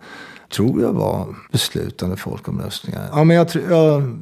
tror 0.51 0.81
jag 0.81 0.93
var 0.93 1.35
beslutande 1.51 2.17
folkomröstningar. 2.17 3.09
Ja, 3.11 3.23
men 3.23 3.37
jag, 3.37 3.47
jag, 3.69 4.17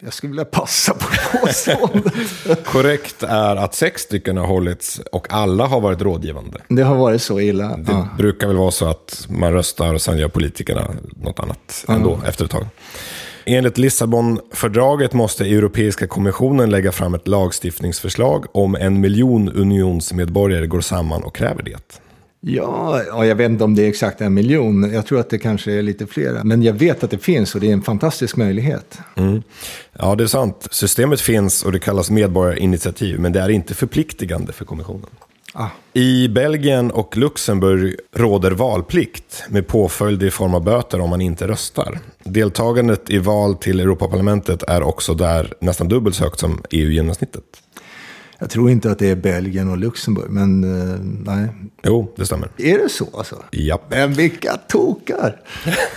jag 0.00 0.12
skulle 0.12 0.30
vilja 0.30 0.44
passa 0.44 0.94
på 0.94 1.06
påståendet. 1.38 2.64
Korrekt 2.64 3.22
är 3.22 3.56
att 3.56 3.74
sex 3.74 4.02
stycken 4.02 4.36
har 4.36 4.46
hållits 4.46 5.00
och 5.12 5.32
alla 5.32 5.66
har 5.66 5.80
varit 5.80 6.02
rådgivande. 6.02 6.58
Det 6.68 6.82
har 6.82 6.96
varit 6.96 7.22
så 7.22 7.40
illa. 7.40 7.76
Det 7.76 7.92
ja. 7.92 8.08
brukar 8.18 8.46
väl 8.46 8.56
vara 8.56 8.70
så 8.70 8.86
att 8.86 9.26
man 9.30 9.52
röstar 9.52 9.94
och 9.94 10.02
sen 10.02 10.18
gör 10.18 10.28
politikerna 10.28 10.90
något 11.16 11.40
annat 11.40 11.84
ja. 11.88 11.94
ändå 11.94 12.20
efter 12.26 12.44
ett 12.44 12.50
tag. 12.50 12.66
Enligt 13.44 13.78
Lissabonfördraget 13.78 15.12
måste 15.12 15.44
Europeiska 15.44 16.06
kommissionen 16.06 16.70
lägga 16.70 16.92
fram 16.92 17.14
ett 17.14 17.28
lagstiftningsförslag 17.28 18.46
om 18.52 18.74
en 18.74 19.00
miljon 19.00 19.48
unionsmedborgare 19.48 20.66
går 20.66 20.80
samman 20.80 21.22
och 21.22 21.34
kräver 21.34 21.62
det. 21.62 22.00
Ja, 22.44 23.02
ja, 23.06 23.26
jag 23.26 23.34
vet 23.34 23.50
inte 23.50 23.64
om 23.64 23.74
det 23.74 23.82
är 23.82 23.88
exakt 23.88 24.20
en 24.20 24.34
miljon. 24.34 24.92
Jag 24.92 25.06
tror 25.06 25.20
att 25.20 25.30
det 25.30 25.38
kanske 25.38 25.72
är 25.72 25.82
lite 25.82 26.06
flera. 26.06 26.44
Men 26.44 26.62
jag 26.62 26.72
vet 26.72 27.04
att 27.04 27.10
det 27.10 27.18
finns 27.18 27.54
och 27.54 27.60
det 27.60 27.68
är 27.68 27.72
en 27.72 27.82
fantastisk 27.82 28.36
möjlighet. 28.36 28.98
Mm. 29.14 29.42
Ja, 29.98 30.14
det 30.14 30.24
är 30.24 30.28
sant. 30.28 30.68
Systemet 30.70 31.20
finns 31.20 31.62
och 31.62 31.72
det 31.72 31.78
kallas 31.78 32.10
medborgarinitiativ, 32.10 33.20
men 33.20 33.32
det 33.32 33.40
är 33.40 33.48
inte 33.48 33.74
förpliktigande 33.74 34.52
för 34.52 34.64
kommissionen. 34.64 35.06
Ah. 35.54 35.68
I 35.92 36.28
Belgien 36.28 36.90
och 36.90 37.16
Luxemburg 37.16 37.96
råder 38.14 38.50
valplikt 38.50 39.44
med 39.48 39.66
påföljd 39.66 40.22
i 40.22 40.30
form 40.30 40.54
av 40.54 40.64
böter 40.64 41.00
om 41.00 41.10
man 41.10 41.20
inte 41.20 41.48
röstar. 41.48 41.98
Deltagandet 42.24 43.10
i 43.10 43.18
val 43.18 43.54
till 43.54 43.80
Europaparlamentet 43.80 44.62
är 44.62 44.82
också 44.82 45.14
där 45.14 45.54
nästan 45.60 45.88
dubbelt 45.88 46.16
så 46.16 46.24
högt 46.24 46.40
som 46.40 46.62
EU-genomsnittet. 46.70 47.44
Jag 48.42 48.50
tror 48.50 48.70
inte 48.70 48.90
att 48.90 48.98
det 48.98 49.10
är 49.10 49.16
Belgien 49.16 49.70
och 49.70 49.78
Luxemburg, 49.78 50.30
men 50.30 50.64
uh, 50.64 51.00
nej. 51.26 51.48
Jo, 51.82 52.12
det 52.16 52.26
stämmer. 52.26 52.48
Är 52.56 52.78
det 52.78 52.88
så 52.88 53.08
alltså? 53.14 53.42
Japp. 53.52 53.90
Men 53.90 54.12
vilka 54.12 54.56
tokar! 54.68 55.40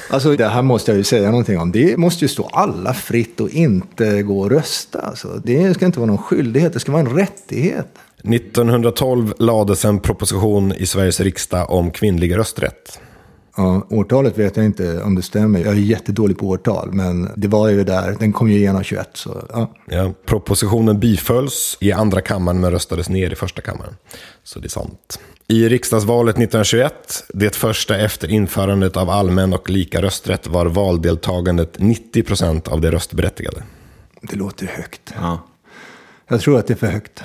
alltså, 0.10 0.36
det 0.36 0.48
här 0.48 0.62
måste 0.62 0.92
jag 0.92 0.98
ju 0.98 1.04
säga 1.04 1.30
någonting 1.30 1.60
om. 1.60 1.72
Det 1.72 1.98
måste 1.98 2.26
ju 2.26 2.30
stå 2.30 2.44
alla 2.44 2.94
fritt 2.94 3.42
att 3.42 3.50
inte 3.50 4.24
gå 4.24 4.40
och 4.40 4.50
rösta. 4.50 5.00
Alltså. 5.00 5.42
Det 5.44 5.74
ska 5.74 5.86
inte 5.86 6.00
vara 6.00 6.08
någon 6.08 6.18
skyldighet, 6.18 6.74
det 6.74 6.80
ska 6.80 6.92
vara 6.92 7.02
en 7.02 7.16
rättighet. 7.16 7.88
1912 8.24 9.34
lades 9.40 9.86
en 9.86 10.00
proposition 10.00 10.74
i 10.74 10.86
Sveriges 10.86 11.20
riksdag 11.20 11.70
om 11.70 11.92
kvinnlig 11.92 12.38
rösträtt. 12.38 13.00
Ja, 13.58 13.88
årtalet 13.90 14.38
vet 14.38 14.58
jag 14.58 14.66
inte 14.66 15.02
om 15.02 15.16
det 15.16 15.22
stämmer. 15.22 15.60
Jag 15.60 15.74
är 15.74 15.80
jättedålig 15.80 16.38
på 16.38 16.48
årtal, 16.48 16.92
men 16.92 17.30
det 17.36 17.48
var 17.48 17.70
ju 17.70 17.84
där. 17.84 18.16
Den 18.20 18.34
kom 18.34 18.50
ju 18.50 18.58
igenom 18.58 18.84
21. 18.84 19.10
Så, 19.14 19.44
ja. 19.50 19.74
Ja, 19.86 20.14
propositionen 20.26 21.00
bifölls 21.00 21.78
i 21.80 21.92
andra 21.92 22.22
kammaren 22.22 22.60
men 22.60 22.72
röstades 22.72 23.10
ner 23.10 23.32
i 23.32 23.36
första 23.36 23.62
kammaren. 23.62 23.96
Så 24.44 24.60
det 24.60 24.68
är 24.68 24.70
sant. 24.70 25.20
I 25.48 25.70
riksdagsvalet 25.70 26.36
1921, 26.36 27.24
det 27.34 27.56
första 27.56 27.98
efter 27.98 28.32
införandet 28.32 28.98
av 28.98 29.10
allmän 29.10 29.54
och 29.54 29.70
lika 29.70 30.02
rösträtt, 30.02 30.48
var 30.48 30.66
valdeltagandet 30.66 31.80
90 31.80 32.24
procent 32.24 32.68
av 32.68 32.82
de 32.82 32.92
röstberättigade. 32.92 33.64
Det 34.22 34.36
låter 34.36 34.66
högt. 34.66 35.14
Ja. 35.16 35.40
Jag 36.28 36.42
tror 36.42 36.60
att 36.60 36.68
det 36.68 36.74
är 36.74 36.78
för 36.78 36.88
högt. 36.88 37.24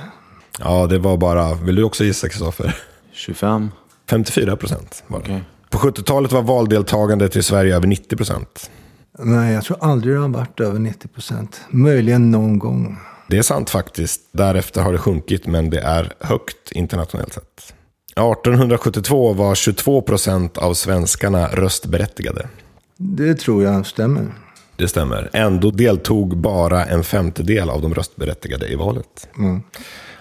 Ja, 0.58 0.86
det 0.86 0.98
var 0.98 1.16
bara, 1.16 1.54
vill 1.54 1.74
du 1.74 1.82
också 1.82 2.04
gissa 2.04 2.28
Kristoffer? 2.28 2.76
25? 3.12 3.70
54 4.10 4.56
procent 4.56 5.04
var 5.06 5.18
det. 5.18 5.24
Okay. 5.24 5.40
På 5.70 5.78
70-talet 5.78 6.32
var 6.32 6.42
valdeltagandet 6.42 7.36
i 7.36 7.42
Sverige 7.42 7.76
över 7.76 7.86
90 7.86 8.16
procent. 8.16 8.70
Nej, 9.18 9.54
jag 9.54 9.64
tror 9.64 9.76
aldrig 9.80 10.14
det 10.14 10.20
har 10.20 10.28
varit 10.28 10.60
över 10.60 10.78
90 10.78 11.08
procent. 11.08 11.60
Möjligen 11.70 12.30
någon 12.30 12.58
gång. 12.58 12.98
Det 13.28 13.38
är 13.38 13.42
sant 13.42 13.70
faktiskt. 13.70 14.20
Därefter 14.32 14.82
har 14.82 14.92
det 14.92 14.98
sjunkit, 14.98 15.46
men 15.46 15.70
det 15.70 15.80
är 15.80 16.12
högt 16.20 16.72
internationellt 16.72 17.32
sett. 17.32 17.74
1872 18.10 19.32
var 19.32 19.54
22 19.54 20.02
procent 20.02 20.58
av 20.58 20.74
svenskarna 20.74 21.46
röstberättigade. 21.46 22.48
Det 22.96 23.34
tror 23.34 23.62
jag 23.64 23.86
stämmer. 23.86 24.34
Det 24.76 24.88
stämmer. 24.88 25.30
Ändå 25.32 25.70
deltog 25.70 26.36
bara 26.36 26.84
en 26.84 27.04
femtedel 27.04 27.70
av 27.70 27.82
de 27.82 27.94
röstberättigade 27.94 28.68
i 28.68 28.74
valet. 28.74 29.28
Mm. 29.38 29.62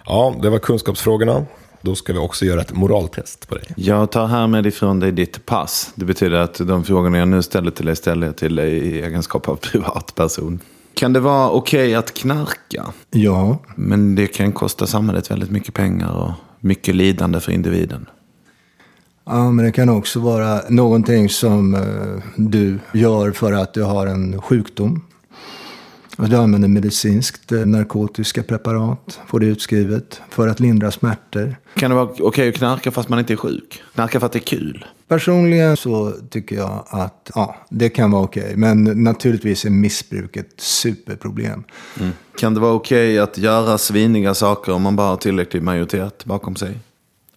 Ja, 0.06 0.36
det 0.42 0.50
var 0.50 0.60
kunskapsfrågorna. 0.60 1.46
Då 1.82 1.96
ska 1.96 2.14
vi 2.14 2.20
också 2.20 2.46
göra 2.46 2.62
ett 2.62 2.74
moraltest 2.74 3.50
på 3.50 3.56
dig. 3.56 3.66
Jag 3.76 4.12
tar 4.12 4.28
härmed 4.28 4.66
ifrån 4.66 5.00
dig 5.00 5.12
ditt 5.12 5.46
pass. 5.46 5.92
Det 5.96 6.06
betyder 6.06 6.38
att 6.38 6.58
de 6.68 6.84
frågorna 6.84 7.18
jag 7.18 7.28
nu 7.28 7.42
ställer 7.42 7.72
till 7.72 7.86
dig 7.86 7.96
ställer 7.96 8.28
jag 8.28 8.38
till 8.38 8.56
dig 8.56 8.72
i 8.72 9.02
egenskap 9.02 9.50
av 9.50 9.56
privatperson. 9.72 10.60
Kan 10.94 11.14
det 11.14 11.20
vara 11.20 11.50
okej 11.50 11.88
okay 11.88 11.96
att 11.96 12.14
knarka? 12.14 12.86
Ja. 13.10 13.58
Men 13.76 14.16
det 14.16 14.28
kan 14.28 14.52
kosta 14.52 14.88
samhället 14.88 15.32
väldigt 15.32 15.52
mycket 15.52 15.74
pengar 15.74 16.12
och 16.12 16.32
mycket 16.60 16.96
lidande 16.96 17.40
för 17.40 17.52
individen. 17.52 18.06
Ja, 19.26 19.52
men 19.52 19.66
det 19.66 19.72
kan 19.72 19.90
också 19.90 20.20
vara 20.20 20.62
någonting 20.70 21.30
som 21.30 21.76
eh, 21.76 22.24
du 22.36 22.80
gör 22.94 23.32
för 23.32 23.54
att 23.54 23.74
du 23.74 23.84
har 23.84 24.08
en 24.08 24.42
sjukdom. 24.42 25.02
Du 26.28 26.36
använder 26.36 26.68
medicinskt 26.68 27.52
eh, 27.52 27.66
narkotiska 27.66 28.44
preparat, 28.44 29.20
får 29.28 29.40
det 29.40 29.46
utskrivet, 29.46 30.22
för 30.30 30.48
att 30.48 30.60
lindra 30.60 30.92
smärtor. 30.92 31.56
Kan 31.76 31.90
det 31.92 31.96
vara 31.96 32.06
okej 32.06 32.24
okay 32.24 32.50
att 32.50 32.56
knarka 32.56 32.92
fast 32.92 33.10
man 33.10 33.20
inte 33.20 33.34
är 33.34 33.38
sjuk? 33.38 33.84
Knarka 33.94 34.20
för 34.20 34.26
att 34.26 34.32
det 34.32 34.40
är 34.40 34.58
kul? 34.58 34.86
Personligen 35.08 35.78
så 35.78 36.14
tycker 36.30 36.56
jag 36.56 36.86
att 36.88 37.32
ja, 37.36 37.56
det 37.70 37.90
kan 37.90 38.12
vara 38.12 38.24
okej. 38.24 38.44
Okay. 38.44 38.56
Men 38.56 38.84
naturligtvis 38.84 39.66
är 39.66 39.70
missbruk 39.70 40.38
ett 40.38 40.54
superproblem. 40.58 41.64
Mm. 42.00 42.12
Kan 42.40 42.54
det 42.54 42.60
vara 42.60 42.74
okej 42.74 43.14
okay 43.14 43.20
att 43.20 43.38
göra 43.38 43.78
sviniga 43.78 44.34
saker 44.34 44.72
om 44.72 44.82
man 44.82 44.96
bara 44.96 45.08
har 45.08 45.18
tillräcklig 45.18 45.64
majoritet 45.64 46.26
bakom 46.26 46.56
sig? 46.56 46.80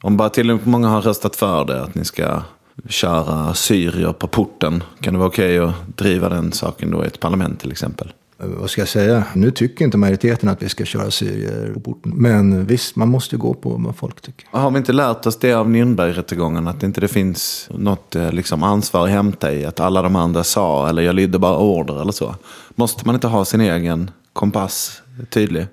Om 0.01 0.17
bara 0.17 0.29
tillräckligt 0.29 0.67
många 0.67 0.89
har 0.89 1.03
röstat 1.03 1.37
för 1.37 1.65
det, 1.65 1.83
att 1.83 1.95
ni 1.95 2.05
ska 2.05 2.43
köra 2.89 3.55
syrier 3.55 4.13
på 4.13 4.27
porten. 4.27 4.83
Kan 5.01 5.13
det 5.15 5.19
vara 5.19 5.29
okej 5.29 5.61
okay 5.61 5.75
att 5.75 5.97
driva 5.97 6.29
den 6.29 6.53
saken 6.53 6.91
då 6.91 7.05
i 7.05 7.07
ett 7.07 7.21
parlament 7.21 7.61
till 7.61 7.71
exempel? 7.73 8.13
Vad 8.43 8.71
ska 8.71 8.81
jag 8.81 8.89
säga, 8.89 9.25
nu 9.35 9.51
tycker 9.51 9.85
inte 9.85 9.97
majoriteten 9.97 10.49
att 10.49 10.63
vi 10.63 10.69
ska 10.69 10.85
köra 10.85 11.11
syrier 11.11 11.71
på 11.75 11.81
porten. 11.81 12.13
Men 12.15 12.67
visst, 12.67 12.97
man 12.97 13.09
måste 13.09 13.37
gå 13.37 13.55
på 13.55 13.71
vad 13.71 13.97
folk 13.97 14.21
tycker. 14.21 14.47
Har 14.51 14.71
vi 14.71 14.79
inte 14.79 14.93
lärt 14.93 15.27
oss 15.27 15.39
det 15.39 15.53
av 15.53 15.69
Nürnbergrättegången? 15.69 16.69
Att 16.69 16.83
inte 16.83 17.01
det 17.01 17.09
finns 17.09 17.69
något 17.75 18.17
eh, 18.17 18.33
liksom, 18.33 18.63
ansvar 18.63 19.05
att 19.05 19.11
hämta 19.11 19.53
i 19.53 19.65
att 19.65 19.81
alla 19.81 20.03
de 20.03 20.17
andra 20.17 20.45
sa 20.45 20.89
eller 20.89 21.03
jag 21.03 21.15
lydde 21.15 21.39
bara 21.39 21.59
order 21.59 22.01
eller 22.01 22.13
så. 22.13 22.35
Måste 22.75 23.07
man 23.07 23.15
inte 23.15 23.27
ha 23.27 23.45
sin 23.45 23.61
egen 23.61 24.11
kompass 24.33 25.03
tydlig? 25.31 25.67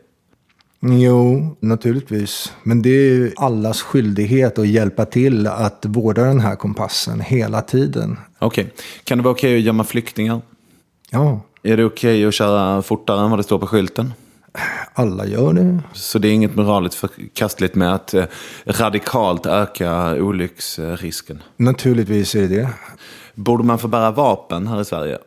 Jo, 0.82 1.56
naturligtvis. 1.60 2.54
Men 2.64 2.82
det 2.82 2.90
är 2.90 3.14
ju 3.14 3.32
allas 3.36 3.82
skyldighet 3.82 4.60
att 4.60 4.68
hjälpa 4.68 5.06
till 5.06 5.48
att 5.48 5.86
vårda 5.88 6.24
den 6.24 6.40
här 6.40 6.56
kompassen 6.56 7.20
hela 7.22 7.62
tiden. 7.62 8.18
Okej. 8.40 8.64
Okay. 8.64 8.76
Kan 9.04 9.18
det 9.18 9.24
vara 9.24 9.32
okej 9.32 9.50
okay 9.50 9.58
att 9.58 9.66
gömma 9.66 9.84
flyktingar? 9.84 10.42
Ja. 11.10 11.42
Är 11.64 11.78
det 11.78 11.86
okej 11.86 12.18
okay 12.18 12.26
att 12.26 12.34
köra 12.34 12.82
fortare 12.82 13.24
än 13.24 13.30
vad 13.30 13.40
det 13.40 13.44
står 13.44 13.60
på 13.60 13.68
skylten? 13.68 14.14
Alla 14.94 15.26
gör 15.26 15.54
det. 15.54 15.80
Så 15.94 16.20
det 16.20 16.28
är 16.28 16.32
inget 16.32 16.56
moraliskt 16.56 16.96
förkastligt 16.96 17.76
med 17.76 17.94
att 17.94 18.14
eh, 18.14 18.26
radikalt 18.66 19.46
öka 19.46 20.16
olycksrisken? 20.16 21.44
Naturligtvis 21.58 22.36
är 22.36 22.42
det 22.42 22.48
det. 22.48 22.70
Borde 23.36 23.64
man 23.64 23.80
få 23.80 23.88
bära 23.88 24.12
vapen 24.12 24.68
här 24.68 24.82
i 24.82 24.86
Sverige? 24.86 25.18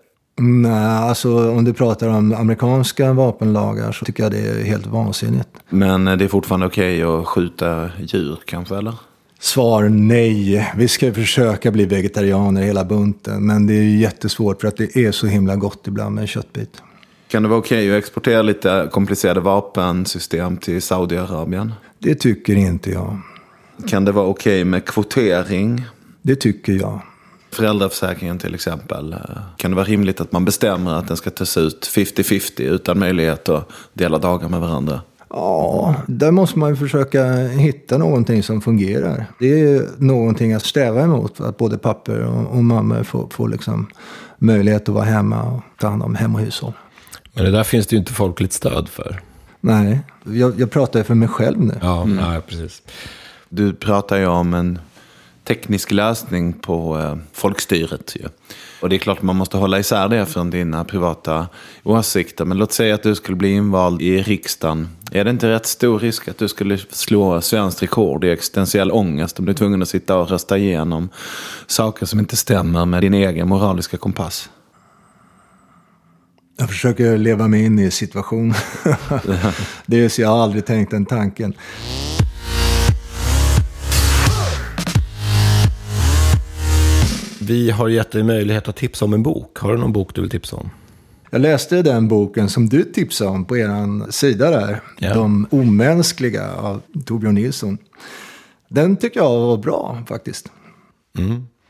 Nej, 0.41 1.09
alltså 1.09 1.51
om 1.51 1.64
du 1.64 1.72
pratar 1.72 2.09
om 2.09 2.35
amerikanska 2.35 3.12
vapenlagar 3.12 3.93
så 3.93 4.05
tycker 4.05 4.22
jag 4.22 4.33
det 4.33 4.39
är 4.39 4.64
helt 4.64 4.87
vansinnigt. 4.87 5.49
Men 5.68 6.09
eh, 6.09 6.16
det 6.16 6.24
är 6.24 6.28
fortfarande 6.28 6.66
okej 6.66 7.07
okay 7.07 7.20
att 7.20 7.26
skjuta 7.26 7.91
djur 7.99 8.39
kanske, 8.45 8.76
eller? 8.76 8.95
Svar 9.43 9.88
nej. 9.88 10.72
Vi 10.76 10.88
ska 10.88 11.14
försöka 11.14 11.70
bli 11.70 11.84
vegetarianer 11.84 12.62
hela 12.62 12.84
bunten. 12.84 13.47
Men 13.47 13.66
det 13.66 13.74
är 13.74 13.82
jättesvårt 13.82 14.61
för 14.61 14.68
att 14.68 14.76
det 14.76 14.97
är 14.97 15.12
så 15.12 15.26
himla 15.26 15.57
gott 15.57 15.86
ibland 15.86 16.14
med 16.14 16.22
en 16.22 16.28
köttbit. 16.28 16.82
Kan 17.28 17.43
det 17.43 17.49
vara 17.49 17.59
okej 17.59 17.86
okay 17.86 17.99
att 17.99 18.05
exportera 18.05 18.43
lite 18.43 18.88
komplicerade 18.93 19.40
vapensystem 19.40 20.57
till 20.57 20.82
Saudiarabien? 20.82 21.72
Det 21.99 22.14
tycker 22.14 22.57
inte 22.57 22.90
jag. 22.90 23.20
Kan 23.88 24.05
det 24.05 24.12
vara 24.12 24.26
okej 24.26 24.61
okay 24.61 24.64
med 24.64 24.84
kvotering? 24.84 25.84
Det 26.22 26.36
tycker 26.36 26.72
jag. 26.72 27.01
Föräldraförsäkringen 27.53 28.38
till 28.38 28.55
exempel. 28.55 29.14
Kan 29.57 29.70
det 29.70 29.74
vara 29.74 29.86
rimligt 29.86 30.20
att 30.20 30.32
man 30.32 30.45
bestämmer 30.45 30.95
att 30.95 31.09
den 31.09 31.16
ska 31.16 31.30
tas 31.30 31.57
ut 31.57 31.90
50-50 31.95 32.62
utan 32.62 32.99
möjlighet 32.99 33.49
att 33.49 33.68
dela 33.93 34.18
dagar 34.18 34.49
med 34.49 34.61
varandra? 34.61 35.01
Ja, 35.33 35.95
där 36.07 36.30
måste 36.30 36.59
man 36.59 36.70
ju 36.70 36.76
försöka 36.76 37.35
hitta 37.47 37.99
någonting 37.99 38.43
som 38.43 38.61
fungerar. 38.61 39.26
Det 39.39 39.61
är 39.61 39.89
någonting 39.99 40.53
att 40.53 40.62
sträva 40.62 41.03
emot, 41.03 41.41
att 41.41 41.57
både 41.57 41.78
papper 41.78 42.20
och, 42.20 42.57
och 42.57 42.64
mammor 42.64 43.03
får, 43.03 43.28
får 43.30 43.49
liksom 43.49 43.87
möjlighet 44.39 44.89
att 44.89 44.95
vara 44.95 45.05
hemma 45.05 45.43
och 45.43 45.61
ta 45.80 45.89
hand 45.89 46.03
om 46.03 46.14
hem 46.14 46.35
och 46.35 46.41
hushåll. 46.41 46.72
Men 47.35 47.45
det 47.45 47.51
där 47.51 47.64
finns 47.64 47.87
det 47.87 47.97
ju 47.97 48.01
inte 48.01 48.12
folkligt 48.12 48.53
stöd 48.53 48.89
för. 48.89 49.20
Nej, 49.61 50.01
jag, 50.24 50.61
jag 50.61 50.70
pratar 50.70 51.01
ju 51.01 51.05
för 51.05 51.14
mig 51.14 51.28
själv 51.28 51.61
nu. 51.61 51.78
Ja, 51.83 52.03
mm. 52.03 52.18
ja, 52.18 52.41
precis. 52.49 52.83
Du 53.49 53.72
pratar 53.72 54.16
ju 54.16 54.26
om 54.26 54.55
en 54.55 54.78
teknisk 55.45 55.90
lösning 55.90 56.53
på 56.53 56.99
eh, 56.99 57.16
folkstyret. 57.32 58.16
Ju. 58.16 58.28
Och 58.80 58.88
det 58.88 58.97
är 58.97 58.99
klart 58.99 59.18
att 59.18 59.24
man 59.24 59.36
måste 59.36 59.57
hålla 59.57 59.78
isär 59.78 60.09
det 60.09 60.26
från 60.26 60.51
dina 60.51 60.84
privata 60.84 61.49
åsikter. 61.82 62.45
Men 62.45 62.59
låt 62.59 62.72
säga 62.72 62.95
att 62.95 63.03
du 63.03 63.14
skulle 63.14 63.36
bli 63.36 63.53
invald 63.53 64.03
i 64.03 64.22
riksdagen. 64.22 64.88
Är 65.12 65.24
det 65.24 65.30
inte 65.30 65.49
rätt 65.49 65.66
stor 65.66 65.99
risk 65.99 66.28
att 66.28 66.38
du 66.38 66.49
skulle 66.49 66.78
slå 66.78 67.40
svenskt 67.40 67.82
rekord 67.82 68.24
i 68.24 68.30
existentiell 68.30 68.93
ångest 68.93 69.38
om 69.38 69.45
du 69.45 69.53
är 69.53 69.57
tvungen 69.57 69.82
att 69.82 69.88
sitta 69.88 70.16
och 70.16 70.30
rösta 70.30 70.59
igenom 70.59 71.09
saker 71.66 72.07
som 72.07 72.18
inte 72.18 72.36
stämmer 72.36 72.86
med 72.86 73.03
din 73.03 73.14
egen 73.14 73.49
moraliska 73.49 73.97
kompass? 73.97 74.51
Jag 76.57 76.68
försöker 76.68 77.18
leva 77.18 77.49
mig 77.49 77.64
in 77.64 77.78
i 77.78 77.90
situationen. 77.90 78.55
det 79.86 80.05
är 80.05 80.09
så 80.09 80.22
jag 80.22 80.28
har 80.28 80.43
aldrig 80.43 80.66
tänkt 80.66 80.90
den 80.90 81.07
tanken. 81.07 81.55
Vi 87.47 87.70
har 87.70 87.88
gett 87.88 88.11
dig 88.11 88.22
möjlighet 88.22 88.68
att 88.68 88.76
tipsa 88.76 89.05
om 89.05 89.12
en 89.14 89.22
bok. 89.22 89.59
Har 89.59 89.72
du 89.72 89.78
någon 89.78 89.93
bok 89.93 90.14
du 90.14 90.20
vill 90.20 90.30
tipsa 90.30 90.57
om? 90.57 90.70
Jag 91.30 91.40
läste 91.40 91.82
den 91.82 92.09
boken 92.09 92.49
som 92.49 92.68
du 92.68 92.84
tipsade 92.84 93.30
om 93.30 93.45
på 93.45 93.57
er 93.57 94.11
sida 94.11 94.51
där. 94.51 94.80
Ja. 94.99 95.14
De 95.14 95.47
omänskliga 95.51 96.53
av 96.53 96.82
Torbjörn 97.05 97.34
Nilsson. 97.34 97.78
Den 98.68 98.97
tycker 98.97 99.20
jag 99.20 99.38
var 99.40 99.57
bra 99.57 100.03
faktiskt. 100.09 100.53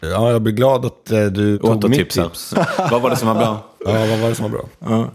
Ja, 0.00 0.30
jag 0.30 0.42
blir 0.42 0.52
glad 0.52 0.84
att 0.84 1.10
eh, 1.10 1.24
du 1.24 1.58
tog 1.58 1.74
mitt 1.74 1.84
Återtipsar. 1.84 2.24
tips. 2.24 2.54
Vad 2.90 3.02
var 3.02 3.10
det 3.10 3.16
som 3.16 3.28
var 3.28 3.34
bra? 3.34 3.64
Ja, 3.84 4.06
vad 4.06 4.18
var 4.18 4.28
det 4.28 4.34
som 4.34 4.50
var 4.50 4.58
bra? 4.58 5.10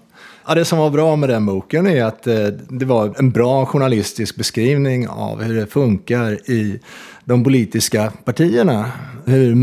Ja, 0.47 0.55
det 0.55 0.65
som 0.65 0.79
var 0.79 0.89
bra 0.89 1.15
med 1.15 1.29
den 1.29 1.45
boken 1.45 1.87
är 1.87 2.03
att 2.03 2.27
eh, 2.27 2.47
det 2.69 2.85
var 2.85 3.13
en 3.17 3.31
bra 3.31 3.65
journalistisk 3.65 4.35
beskrivning 4.35 5.07
av 5.07 5.41
hur 5.43 5.55
det 5.55 5.67
funkar 5.67 6.51
i 6.51 6.79
de 7.25 7.43
politiska 7.43 8.11
partierna. 8.25 8.91
Hur 9.25 9.55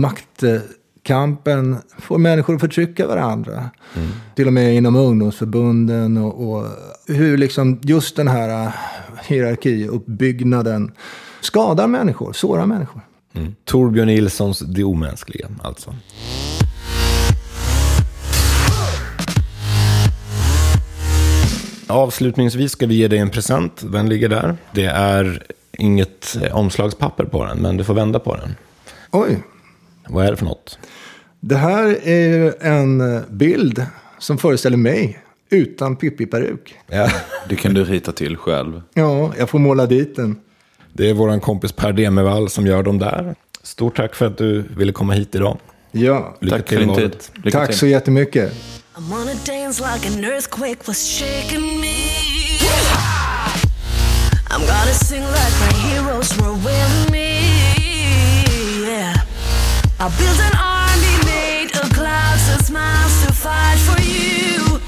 maktkampen 1.05 1.77
får 1.99 2.19
människor 2.19 2.55
att 2.55 2.61
förtrycka 2.61 3.07
varandra. 3.07 3.71
Till 4.35 4.47
och 4.47 4.53
med 4.53 4.77
inom 4.77 4.97
ungdomsförbunden 4.97 6.17
och, 6.17 6.51
och 6.51 6.67
hur 7.07 7.37
liksom 7.39 7.81
just 7.83 8.17
den 8.17 8.29
här 8.29 8.67
eh, 8.67 8.73
hierarkiuppbyggnaden 9.27 10.93
skadar 11.41 11.87
människor, 11.87 12.33
sårar 12.33 12.67
människor. 12.67 13.03
Torbjörn 13.65 14.07
Nilssons 14.07 14.59
Det 14.59 14.85
omänskliga, 14.85 15.49
alltså. 15.63 15.95
Avslutningsvis 21.87 22.73
ska 22.73 22.87
vi 22.87 22.95
ge 22.95 23.09
dig 23.09 23.19
en 23.19 23.31
present. 23.31 23.93
Den 23.93 24.09
ligger 24.09 24.29
där. 24.29 24.57
Det 24.73 24.85
är 24.87 25.43
inget 25.73 26.37
omslagspapper 26.53 27.25
på 27.25 27.45
den, 27.45 27.59
men 27.59 27.77
du 27.77 27.85
får 27.85 27.95
vända 27.95 28.19
på 28.19 28.37
den. 28.37 28.55
Oj, 29.11 29.43
Vad 30.09 30.27
är 30.27 30.31
det 30.31 30.37
för 30.37 30.45
något? 30.45 30.79
det 31.47 31.57
här 31.57 32.09
är 32.09 32.63
en 32.67 33.23
bild 33.29 33.87
som 34.19 34.39
föreställer 34.39 34.77
mig 34.77 35.19
utan 35.51 35.97
Pippi-peruk. 35.97 36.75
Ja. 36.87 37.11
Det 37.49 37.57
kan 37.57 37.75
du 37.75 37.85
rita 37.85 38.13
till 38.13 38.37
själv. 38.37 38.83
Ja, 38.95 39.33
jag 39.39 39.51
får 39.51 39.59
måla 39.59 39.87
dit 39.87 40.17
den. 40.17 40.37
Det 40.93 41.11
är 41.11 41.15
vår 41.15 41.41
kompis 41.41 41.73
Per 41.73 41.93
Demevall 41.93 42.51
som 42.51 42.67
gör 42.67 42.83
dem 42.83 42.99
där. 42.99 43.35
Stort 43.63 43.97
tack 43.97 44.15
för 44.15 44.27
att 44.27 44.39
du 44.39 44.65
ville 44.77 44.93
komma 44.93 45.13
hit 45.13 45.35
idag. 45.35 45.59
Ja, 45.93 46.37
Lycka 46.41 46.57
Tack 46.57 46.67
till 46.69 46.79
för 46.79 46.85
din 46.87 46.95
tid. 46.95 47.17
Lycka 47.35 47.59
tack 47.59 47.69
till. 47.69 47.79
så 47.79 47.87
jättemycket. 47.87 48.53
I'm 48.97 49.13
on 49.13 49.29
a 49.29 49.35
dance 49.47 49.83
like 49.83 50.09
an 50.09 50.25
earthquake 50.25 50.79
was 50.87 51.19
shaking 51.19 51.81
me. 51.81 51.97
I'm 54.51 54.61
gonna 54.61 54.95
sing 54.95 55.23
like 55.23 55.55
my 55.61 55.73
heroes 55.89 56.39
were 56.41 56.53
I 60.05 60.09
build 60.19 60.39
an 60.39 60.53
army 60.61 61.17
made 61.25 61.71
of 61.81 61.91
clouds 61.97 62.47
and 62.53 62.61
stars 62.61 63.25
to 63.25 63.33
fight 63.33 63.81
for 63.89 63.97
you. 64.03 64.79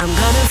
I'm 0.00 0.10
gonna 0.10 0.49